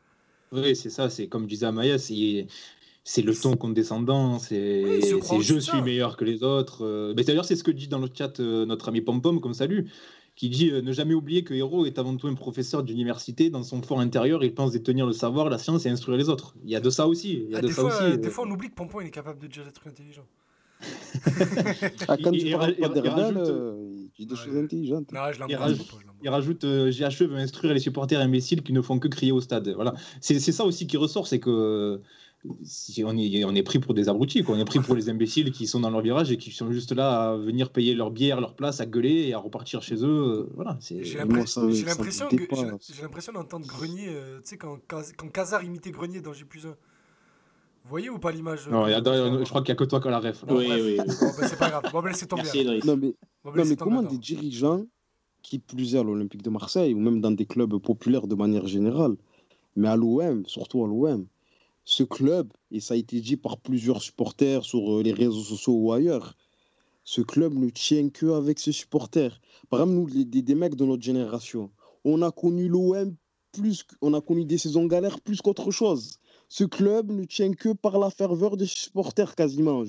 [0.51, 2.47] Oui, c'est ça, c'est comme disait Amaya, c'est
[3.03, 5.81] c'est le ton condescendant, c'est Oui, je de suis ça.
[5.81, 6.83] meilleur que les autres.
[6.83, 7.13] euh.
[7.15, 9.87] Mais D'ailleurs, c'est ce que dit dans le chat notre ami Pompom comme salut,
[10.35, 13.49] qui dit ne jamais oublier que Héros est avant tout un professeur d'université.
[13.51, 16.55] Dans son fort intérieur, il pense détenir le savoir, la science et instruire les autres.
[16.63, 17.33] Il y a de ça aussi.
[17.45, 18.17] Il y a Ah, de des, ça fois, aussi.
[18.17, 20.27] des fois, on oublie que Pompon il est capable de dire des trucs intelligents.
[22.07, 23.84] Ah, quand Il- tu parles il d'Hernal, rajoute- euh,
[24.17, 24.45] il dit des Ouais.
[24.45, 25.11] choses intelligentes.
[25.11, 26.15] Non, je Il l'embrasse, rajoute- je l'embrasse.
[26.23, 29.41] Il rajoute euh, JHE veut instruire les supporters imbéciles qui ne font que crier au
[29.41, 29.69] stade.
[29.75, 29.93] Voilà.
[30.21, 32.01] C'est c'est ça aussi qui ressort, c'est que
[33.03, 34.55] on, est, on est pris pour des abrutis, quoi.
[34.55, 36.91] on est pris pour les imbéciles qui sont dans leur virage et qui sont juste
[36.91, 40.47] là à venir payer leur bière, leur place, à gueuler et à repartir chez eux.
[40.53, 41.67] Voilà, j'ai l'impression
[43.33, 46.75] d'entendre Grenier, tu sais, quand, quand Kazar imitait Grenier dans G plus 1.
[47.85, 50.11] Vous voyez ou pas l'image Non, je crois qu'il n'y a que toi qui as
[50.11, 50.43] la ref.
[50.49, 50.97] oui, oui, oui.
[50.97, 51.83] Ben, c'est pas grave.
[51.91, 52.41] Bon, ben, c'est tombé.
[52.83, 53.13] Non, mais,
[53.45, 54.85] non, mais comment des dirigeants
[55.43, 58.65] qui plus est à l'Olympique de Marseille ou même dans des clubs populaires de manière
[58.65, 59.15] générale,
[59.75, 61.27] mais à l'OM, surtout à l'OM,
[61.83, 65.73] ce club, et ça a été dit par plusieurs supporters sur euh, les réseaux sociaux
[65.73, 66.35] ou ailleurs,
[67.03, 69.39] ce club ne tient que avec ses supporters.
[69.69, 71.69] Par exemple, nous, des, des mecs de notre génération,
[72.03, 73.15] on a connu l'OM
[73.51, 76.17] plus, on a connu des saisons galères plus qu'autre chose.
[76.47, 79.83] Ce club ne tient que par la ferveur des supporters quasiment,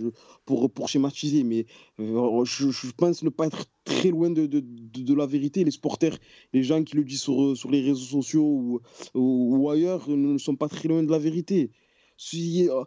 [0.45, 1.67] pour, pour schématiser, mais
[2.01, 5.65] euh, je, je, pense ne pas être très loin de, de, de, la vérité.
[5.65, 6.19] Les supporters,
[6.53, 8.81] les gens qui le disent sur, sur les réseaux sociaux ou,
[9.15, 11.71] ou, ailleurs ne sont pas très loin de la vérité.
[12.17, 12.85] Si, euh,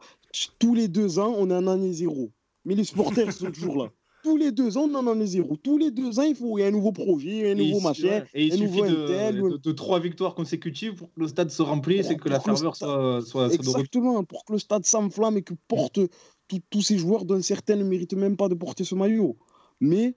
[0.58, 2.32] tous les deux ans, on est en année zéro,
[2.66, 3.92] mais les supporters sont toujours là
[4.24, 5.56] tous les deux ans, on en est zéro.
[5.58, 8.58] Tous les deux ans, il faut un nouveau projet, un nouveau machin, et il un
[8.58, 12.40] nouveau de, de, trois victoires consécutives pour que le stade se remplisse et que la
[12.40, 16.00] ferveur soit, soit, Exactement, pour que le stade s'enflamme et que porte
[16.70, 19.38] tous ces joueurs dont certains ne méritent même pas de porter ce maillot.
[19.80, 20.16] Mais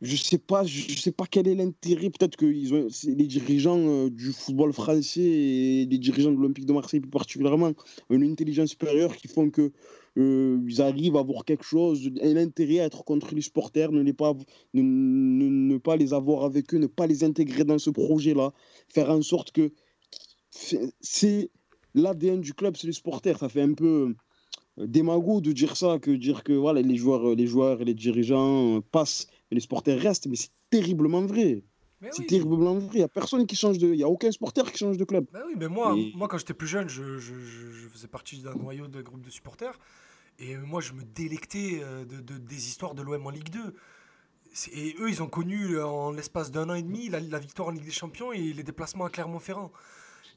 [0.00, 2.10] je sais pas, je sais pas quel est l'intérêt.
[2.10, 6.66] Peut-être que ils ont, les dirigeants euh, du football français et les dirigeants de l'Olympique
[6.66, 7.72] de Marseille plus particulièrement
[8.10, 9.72] ont une intelligence supérieure qui font que
[10.16, 14.12] euh, ils arrivent à avoir quelque chose, un intérêt à être contre les supporters, ne,
[14.12, 14.34] pas,
[14.74, 18.52] ne, pas les avoir avec eux, ne pas les intégrer dans ce projet-là,
[18.88, 19.72] faire en sorte que
[20.50, 21.50] c'est
[21.94, 23.38] l'ADN du club, c'est les supporters.
[23.38, 24.14] Ça fait un peu
[24.78, 27.94] euh, démago de dire ça, que dire que voilà, les joueurs, les joueurs et les
[27.94, 31.62] dirigeants passent et les supporters restent, mais c'est terriblement vrai.
[32.12, 32.90] C'est terriblement vrai.
[32.94, 33.88] Il n'y a personne qui change de.
[33.88, 35.26] Il n'y a aucun supporter qui change de club.
[35.34, 38.86] oui, mais moi, moi quand j'étais plus jeune, je, je, je, faisais partie d'un noyau
[38.86, 39.78] de groupe de supporters.
[40.38, 43.74] Et moi, je me délectais euh, de, de des histoires de l'OM en Ligue 2.
[44.72, 47.68] Et eux, ils ont connu euh, en l'espace d'un an et demi la, la, victoire
[47.68, 49.72] en Ligue des Champions et les déplacements à Clermont-Ferrand.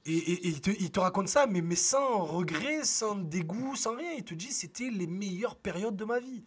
[0.07, 3.95] Et, et, ils, te, ils, te, racontent ça, mais, mais sans regret, sans dégoût, sans
[3.95, 4.13] rien.
[4.17, 6.43] Ils te disent c'était les meilleures périodes de ma vie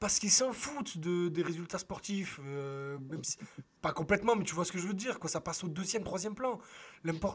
[0.00, 2.40] parce qu'ils s'en foutent de, des résultats sportifs.
[2.44, 2.98] Euh,
[3.80, 5.18] pas complètement, mais tu vois ce que je veux dire.
[5.18, 6.58] Quoi, ça passe au deuxième, troisième plan.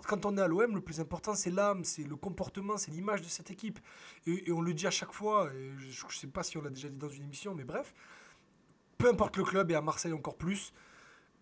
[0.07, 3.21] Quand on est à l'OM, le plus important, c'est l'âme, c'est le comportement, c'est l'image
[3.21, 3.79] de cette équipe.
[4.25, 6.69] Et, on le dit à chaque fois, et je ne sais pas si on l'a
[6.69, 7.93] déjà dit dans une émission, mais bref,
[8.97, 10.73] peu importe le club, et à Marseille encore plus,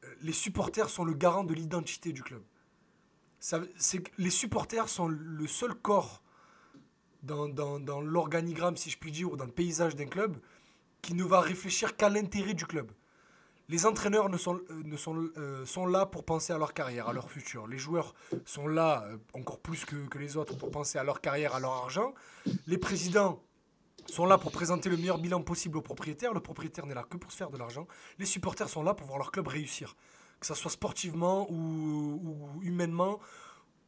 [0.03, 2.43] euh, les supporters sont le garant de l'identité du club.
[4.17, 6.21] Les supporters sont le seul corps
[7.23, 10.37] dans l'organigramme, si je puis dire, ou dans le paysage d'un club,
[11.01, 12.91] qui ne va réfléchir qu'à l'intérêt du club.
[13.69, 17.09] Les entraîneurs ne sont, euh, ne sont, euh, sont là pour penser à leur carrière,
[17.09, 17.67] à leur futur.
[17.67, 18.13] Les joueurs
[18.45, 21.59] sont là, euh, encore plus que, que, les autres, pour penser à leur carrière, à
[21.59, 22.13] leur argent.
[22.65, 23.43] Les présidents
[24.05, 26.33] sont là pour présenter le meilleur bilan possible au propriétaire.
[26.33, 27.87] Le propriétaire n'est là que pour se faire de l'argent.
[28.19, 29.97] Les supporters sont là pour voir leur club réussir,
[30.39, 33.19] que ce soit sportivement ou, humainement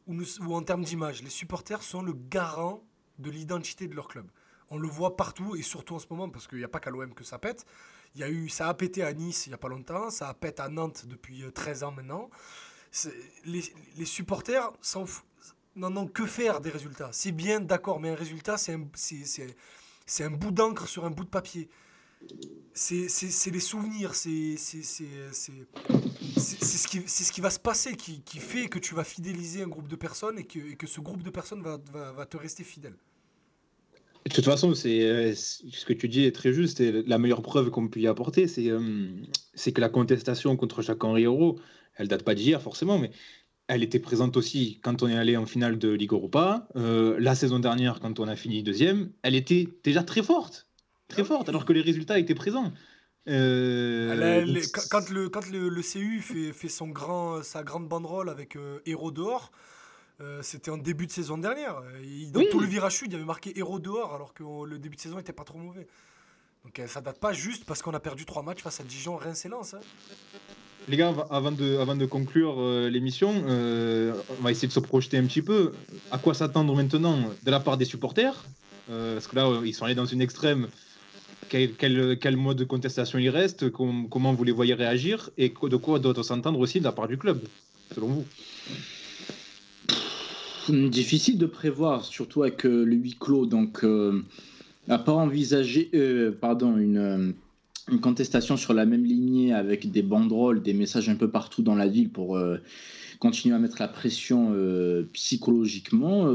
[0.06, 1.22] ou en termes d'image.
[1.22, 2.82] Les supporters sont le garant
[3.18, 4.30] de l'identité de leur club.
[4.70, 6.90] On le voit partout et surtout en ce moment parce qu'il n'y a pas qu'à
[6.90, 7.66] l'OM que ça pète.
[8.14, 10.28] Il y a eu, ça a pété à Nice il n'y a pas longtemps, ça
[10.28, 12.30] a pété à Nantes depuis 13 euh, ans maintenant.
[13.44, 13.62] Les,
[14.04, 14.72] supporters
[15.76, 17.10] n'en ont que faire des résultats.
[17.12, 21.68] C'est bien, d'accord, mais un résultat, c'est un, bout d'encre sur un bout de papier.
[22.74, 23.06] C'est,
[23.50, 25.02] les souvenirs, c'est, ce
[26.88, 29.96] qui, ce qui va se passer qui, fait que tu vas fidéliser un groupe de
[29.96, 32.96] personnes et que, ce groupe de personnes va te rester fidèle.
[34.26, 36.80] De toute façon, c'est euh, ce que tu dis est très juste.
[36.80, 39.08] Et la meilleure preuve qu'on peut y apporter, c'est euh,
[39.54, 41.58] c'est que la contestation contre Jacques-Henri Hérault,
[41.96, 43.10] elle date pas d'hier forcément, mais
[43.66, 46.68] elle était présente aussi quand on est allé en finale de Ligue Europa.
[46.76, 50.68] Euh, la saison dernière, quand on a fini deuxième, elle était déjà très forte.
[51.08, 52.72] Très forte, alors que les résultats étaient présents.
[53.26, 58.56] quand le, quand le, le CU fait, fait, son grand, sa grande banderole avec
[58.86, 59.50] Héros dehors,
[60.20, 61.82] euh, c'était en début de saison dernière.
[62.32, 64.96] dans tout le virage sud, il y avait marqué héros dehors, alors que le début
[64.96, 65.86] de saison n'était pas trop mauvais.
[66.64, 69.16] Donc euh, ça date pas juste parce qu'on a perdu trois matchs face à Dijon,
[69.16, 69.74] Reims et Lens.
[69.74, 69.80] Hein.
[70.88, 75.16] Les gars, avant de, avant de conclure euh, l'émission, on va essayer de se projeter
[75.16, 75.72] un petit peu.
[76.10, 78.44] À quoi s'attendre maintenant de la part des supporters?
[78.88, 80.66] Parce que là, ils sont allés dans une extrême.
[81.48, 83.70] Quel, quel, mode de contestation il reste?
[83.70, 85.30] Comment vous les voyez réagir?
[85.38, 87.40] Et de quoi doit-on s'entendre aussi de la part du club,
[87.94, 88.26] selon vous?
[90.68, 93.46] Difficile de prévoir, surtout avec euh, le huis clos.
[93.46, 94.22] Donc, euh,
[94.88, 97.34] à part envisager euh, pardon, une,
[97.90, 101.74] une, contestation sur la même lignée avec des banderoles, des messages un peu partout dans
[101.74, 102.38] la ville pour
[103.18, 104.54] continuer à mettre la pression
[105.12, 106.26] psychologiquement,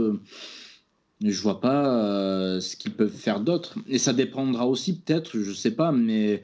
[1.21, 3.77] Je vois pas ce qu'ils peuvent faire d'autre.
[3.87, 6.43] Et ça dépendra aussi peut-être, je sais pas, mais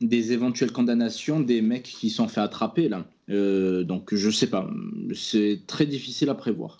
[0.00, 3.06] des éventuelles condamnations des mecs qui sont fait attraper là.
[3.28, 4.70] donc je sais pas.
[5.14, 6.78] C'est très difficile à prévoir.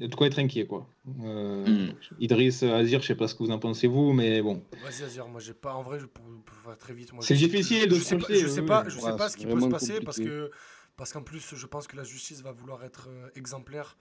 [0.00, 0.86] Il y a de quoi être inquiet, quoi.
[1.22, 1.92] Euh, hmm.
[2.20, 4.62] Idriss, Azir, je sais pas ce que vous en pensez, vous, mais bon.
[4.82, 5.74] Vas-y, Azir, moi j'ai pas.
[5.74, 6.24] En vrai, pour,
[6.64, 7.12] faire très vite.
[7.20, 9.60] C'est difficile de je sais pas, je sais pas, je sais pas ce qui peut
[9.60, 10.50] se passer parce que.
[10.96, 13.96] Parce qu'en plus, je pense que la justice va vouloir être euh, exemplaire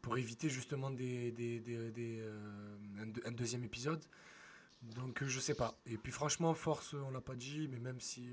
[0.00, 4.02] pour éviter justement des, des, des, des euh, un, deuxième épisode.
[4.82, 5.78] Donc je sais pas.
[5.84, 8.30] Et puis franchement, force, on l'a pas dit, mais même si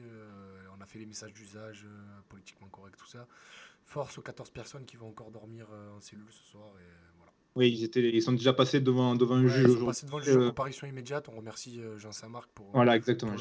[0.78, 1.86] on a fait les messages d'usage
[2.30, 3.28] politiquement corrects, tout ça,
[3.88, 6.68] force aux 14 personnes qui vont encore dormir euh, en cellule ce soir.
[6.80, 7.32] Et voilà.
[7.56, 9.72] Oui, ils, étaient, ils sont déjà passés devant, devant un juge.
[9.72, 11.30] Ils sont passés devant le juge en euh, comparution immédiate.
[11.30, 12.70] On remercie euh, Jean Saint-Marc pour.
[12.74, 13.36] Voilà, exactement.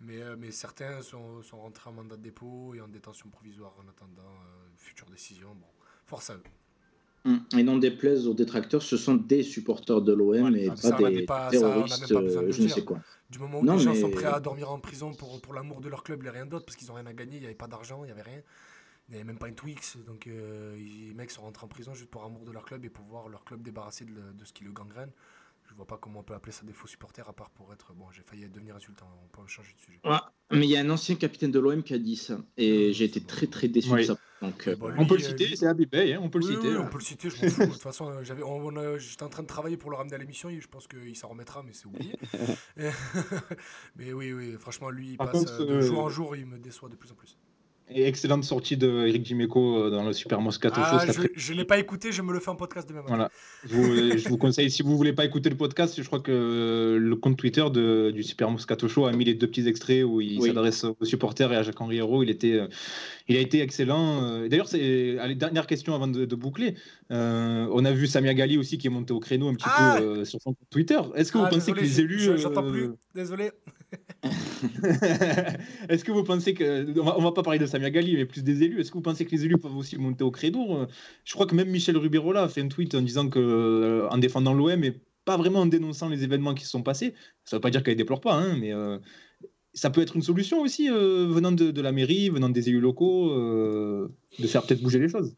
[0.00, 3.88] mais, mais certains sont, sont, rentrés en mandat de dépôt et en détention provisoire en
[3.88, 4.32] attendant
[4.76, 5.48] future décision.
[5.48, 5.66] Bon,
[6.06, 6.42] force à eux.
[7.26, 11.26] Hum, et non déplaise aux détracteurs, ce sont des supporters de l'OM et pas des
[11.26, 13.00] pas, terroristes, je ne sais quoi.
[13.28, 15.90] Du moment où les gens sont prêts à dormir en prison pour, pour l'amour de
[15.90, 17.66] leur club et rien d'autre, parce qu'ils n'ont rien à gagner, il n'y avait pas
[17.66, 18.40] d'argent, il n'y avait rien.
[19.10, 21.94] Il n'y avait même pas une Twix, donc euh, les mecs sont rentrés en prison
[21.94, 24.62] juste pour amour de leur club et pour voir leur club débarrassé de, ce qui
[24.62, 25.10] le gangrène.
[25.68, 27.92] Je vois pas comment on peut appeler ça des faux supporters à part pour être.
[27.94, 30.00] Bon, j'ai failli devenir insultant, on peut changer de sujet.
[30.52, 33.04] mais il y a un ancien capitaine de l'OM qui a dit ça et j'ai
[33.04, 34.16] été très très déçu de ça.
[34.42, 36.76] Donc, euh, on peut le citer, c'est Abib Bey, hein, on peut le citer.
[36.76, 37.66] on peut le citer, je m'en fous.
[37.66, 40.68] De toute façon, j'étais en train de travailler pour le ramener à l'émission et je
[40.68, 42.14] pense qu'il s'en remettra, mais c'est oublié.
[43.96, 46.88] mais oui, oui, franchement, lui, il passe de euh, jour en jour, il me déçoit
[46.88, 47.36] de plus en plus.
[47.92, 51.04] Et excellente sortie de Eric Dimeco euh, dans le Super Moscato ah,
[51.34, 53.14] Je, ne l'ai pas écouté, je me le fais en podcast demain matin.
[53.16, 53.30] Voilà.
[54.16, 57.36] Je, vous, conseille, si vous voulez pas écouter le podcast, je crois que le compte
[57.36, 60.84] Twitter de, du Super Moscato Show a mis les deux petits extraits où il s'adresse
[60.84, 62.22] aux supporters et à Jacques-Henri Hérault.
[62.22, 62.68] Il, était, euh,
[63.28, 64.22] il a été excellent.
[64.22, 66.76] Euh, d'ailleurs, c'est la dernière question avant de, boucler.
[67.10, 70.24] on a vu Samia Gali aussi qui est monté au créneau un petit ah peu
[70.24, 71.00] sur son Twitter.
[71.16, 72.38] Est-ce que vous ah, pensez que les élus.
[72.38, 73.50] J'entends plus, désolé.
[75.88, 76.98] Est-ce que vous pensez que.
[76.98, 78.80] On va, va pas parler de Samia Gali, mais plus des élus.
[78.80, 80.86] Est-ce que vous pensez que les élus peuvent aussi monter au créneau
[81.24, 84.18] Je crois que même Michel Rubirola a fait un tweet en disant que, euh, en
[84.18, 87.14] défendant l'OM et pas vraiment en dénonçant les événements qui se sont passés.
[87.44, 88.98] Ça ne veut pas dire qu'elle déplore pas, hein, mais euh,
[89.74, 93.30] ça peut être une solution aussi, euh, venant de, la mairie, venant des élus locaux,
[93.34, 95.34] de faire peut-être bouger les choses.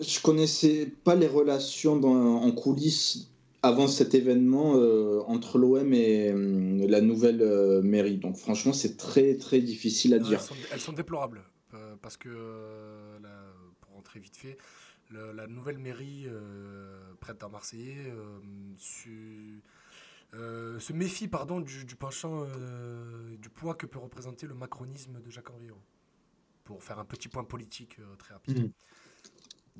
[0.00, 3.33] Je connaissais pas les relations en coulisses
[3.64, 8.18] avant cet événement euh, entre l'OM et euh, la nouvelle euh, mairie.
[8.18, 10.38] Donc franchement, c'est très très difficile à dire.
[10.70, 11.42] Elles sont, déplorables
[12.02, 12.28] parce que,
[13.80, 14.58] pour rentrer vite fait,
[15.10, 16.26] la nouvelle mairie
[17.20, 18.12] prête à Marseillais
[18.76, 19.62] se
[20.92, 22.44] méfie pardon, du, penchant,
[23.38, 25.80] du poids que peut représenter le macronisme de Jacques Henriot.
[26.64, 28.64] Pour faire un petit point politique très rapide.
[28.64, 28.72] Mmh.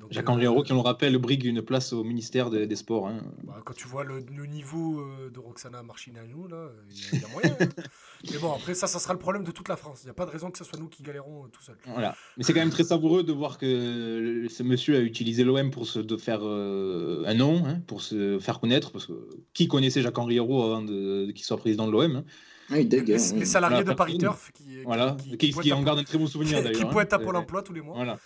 [0.09, 3.07] Jacques-Henri euh, qui on le rappelle, brigue une place au ministère des, Sports.
[3.07, 3.21] Hein.
[3.43, 6.69] Bah, quand tu vois le, niveau euh, de Roxana Marchinanou, là,
[7.13, 7.55] il y, a moyen.
[7.59, 7.67] Hein.
[8.31, 10.01] Mais bon, après, ça, ça sera le problème de toute la France.
[10.03, 11.77] Il n'y a pas de raison que ce soit nous qui galérons euh, tout seuls.
[11.85, 12.15] Voilà.
[12.37, 15.87] Mais c'est quand même très savoureux de voir que ce monsieur a utilisé l'OM pour
[15.87, 18.91] se de faire un nom, hein, pour se faire connaître.
[18.91, 19.13] Parce que
[19.53, 22.23] qui connaissait Jacques-Henri avant qu'il soit président de l'OM
[22.71, 25.15] ah, il les, salariés de Paris Turf qui, voilà.
[25.37, 26.79] qui, qui, en gardent un très bon souvenir d'ailleurs.
[26.79, 27.93] qui pointent à Pôle emploi tous les mois.
[27.95, 28.17] Voilà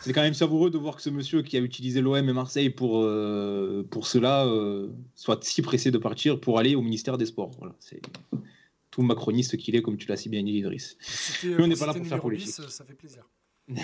[0.00, 2.70] c'est quand même savoureux de voir que ce monsieur qui a utilisé l'OM et Marseille
[2.70, 7.26] pour, euh, pour cela euh, soit si pressé de partir pour aller au ministère des
[7.26, 7.52] Sports.
[7.58, 8.00] Voilà, c'est
[8.90, 10.96] tout macroniste qu'il est, comme tu l'as si bien dit, Idriss.
[11.44, 12.48] Mais on n'est pas là pour faire politique.
[12.48, 13.28] ça fait plaisir.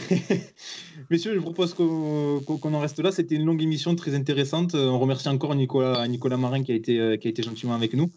[1.10, 3.10] Messieurs, je propose qu'on en reste là.
[3.10, 4.74] C'était une longue émission très intéressante.
[4.76, 8.08] On remercie encore Nicolas, Nicolas Marin qui a, été, qui a été gentiment avec nous.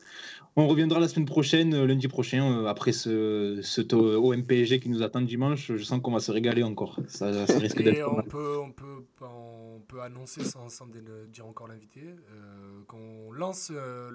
[0.58, 5.04] On reviendra la semaine prochaine, euh, lundi prochain, euh, après ce, ce OMPG qui nous
[5.04, 5.74] attend dimanche.
[5.76, 6.98] Je sens qu'on va se régaler encore.
[7.08, 7.30] Ça,
[7.60, 8.08] risque d'être.
[8.10, 13.70] On peut, on, peut, on peut annoncer, sans, sans dire encore l'invité, euh, qu'on lance
[13.70, 14.10] le,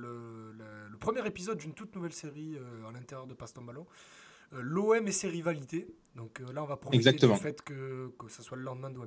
[0.57, 2.57] le, premier épisode d'une toute nouvelle série
[2.89, 3.87] à l'intérieur de Passe ton ballon.
[4.53, 5.89] L'OM et ses rivalités.
[6.17, 8.99] Donc là, on va profiter du fait que, que ce soit le lendemain de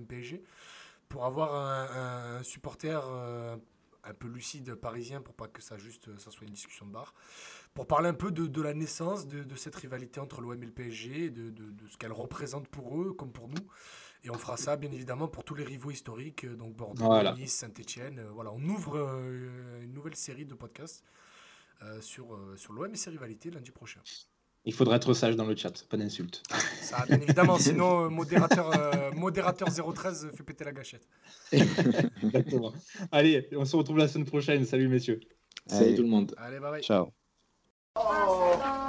[1.09, 3.59] pour avoir un, un supporter un
[4.11, 7.13] peu lucide parisien pour pas que ça juste ça soit une discussion de bar.
[7.73, 11.29] Pour parler un peu de, la naissance de, cette rivalité entre l'OM et le PSG
[11.29, 13.65] de, de, ce qu'elle représente pour eux comme pour nous.
[14.25, 18.19] Et on fera ça bien évidemment pour tous les rivaux historiques donc Bordeaux Nice Saint-Etienne
[18.19, 18.51] euh, voilà.
[18.51, 21.03] On ouvre euh, une nouvelle série de podcasts
[21.81, 24.01] euh, sur, sur l'OM et ses rivalités lundi prochain
[24.65, 26.41] il faudra être sage dans le chat, pas d'insultes.
[26.81, 31.07] Ça, bien évidemment, sinon, euh, modérateur, euh, modérateur 013 fait péter la gâchette.
[31.51, 32.73] Exactement.
[33.11, 34.65] Allez, on se retrouve la semaine prochaine.
[34.65, 35.19] Salut, messieurs.
[35.67, 36.33] Salut tout le monde.
[36.37, 36.83] Allez, bye bye.
[36.83, 37.09] Ciao.
[37.95, 38.79] Oh.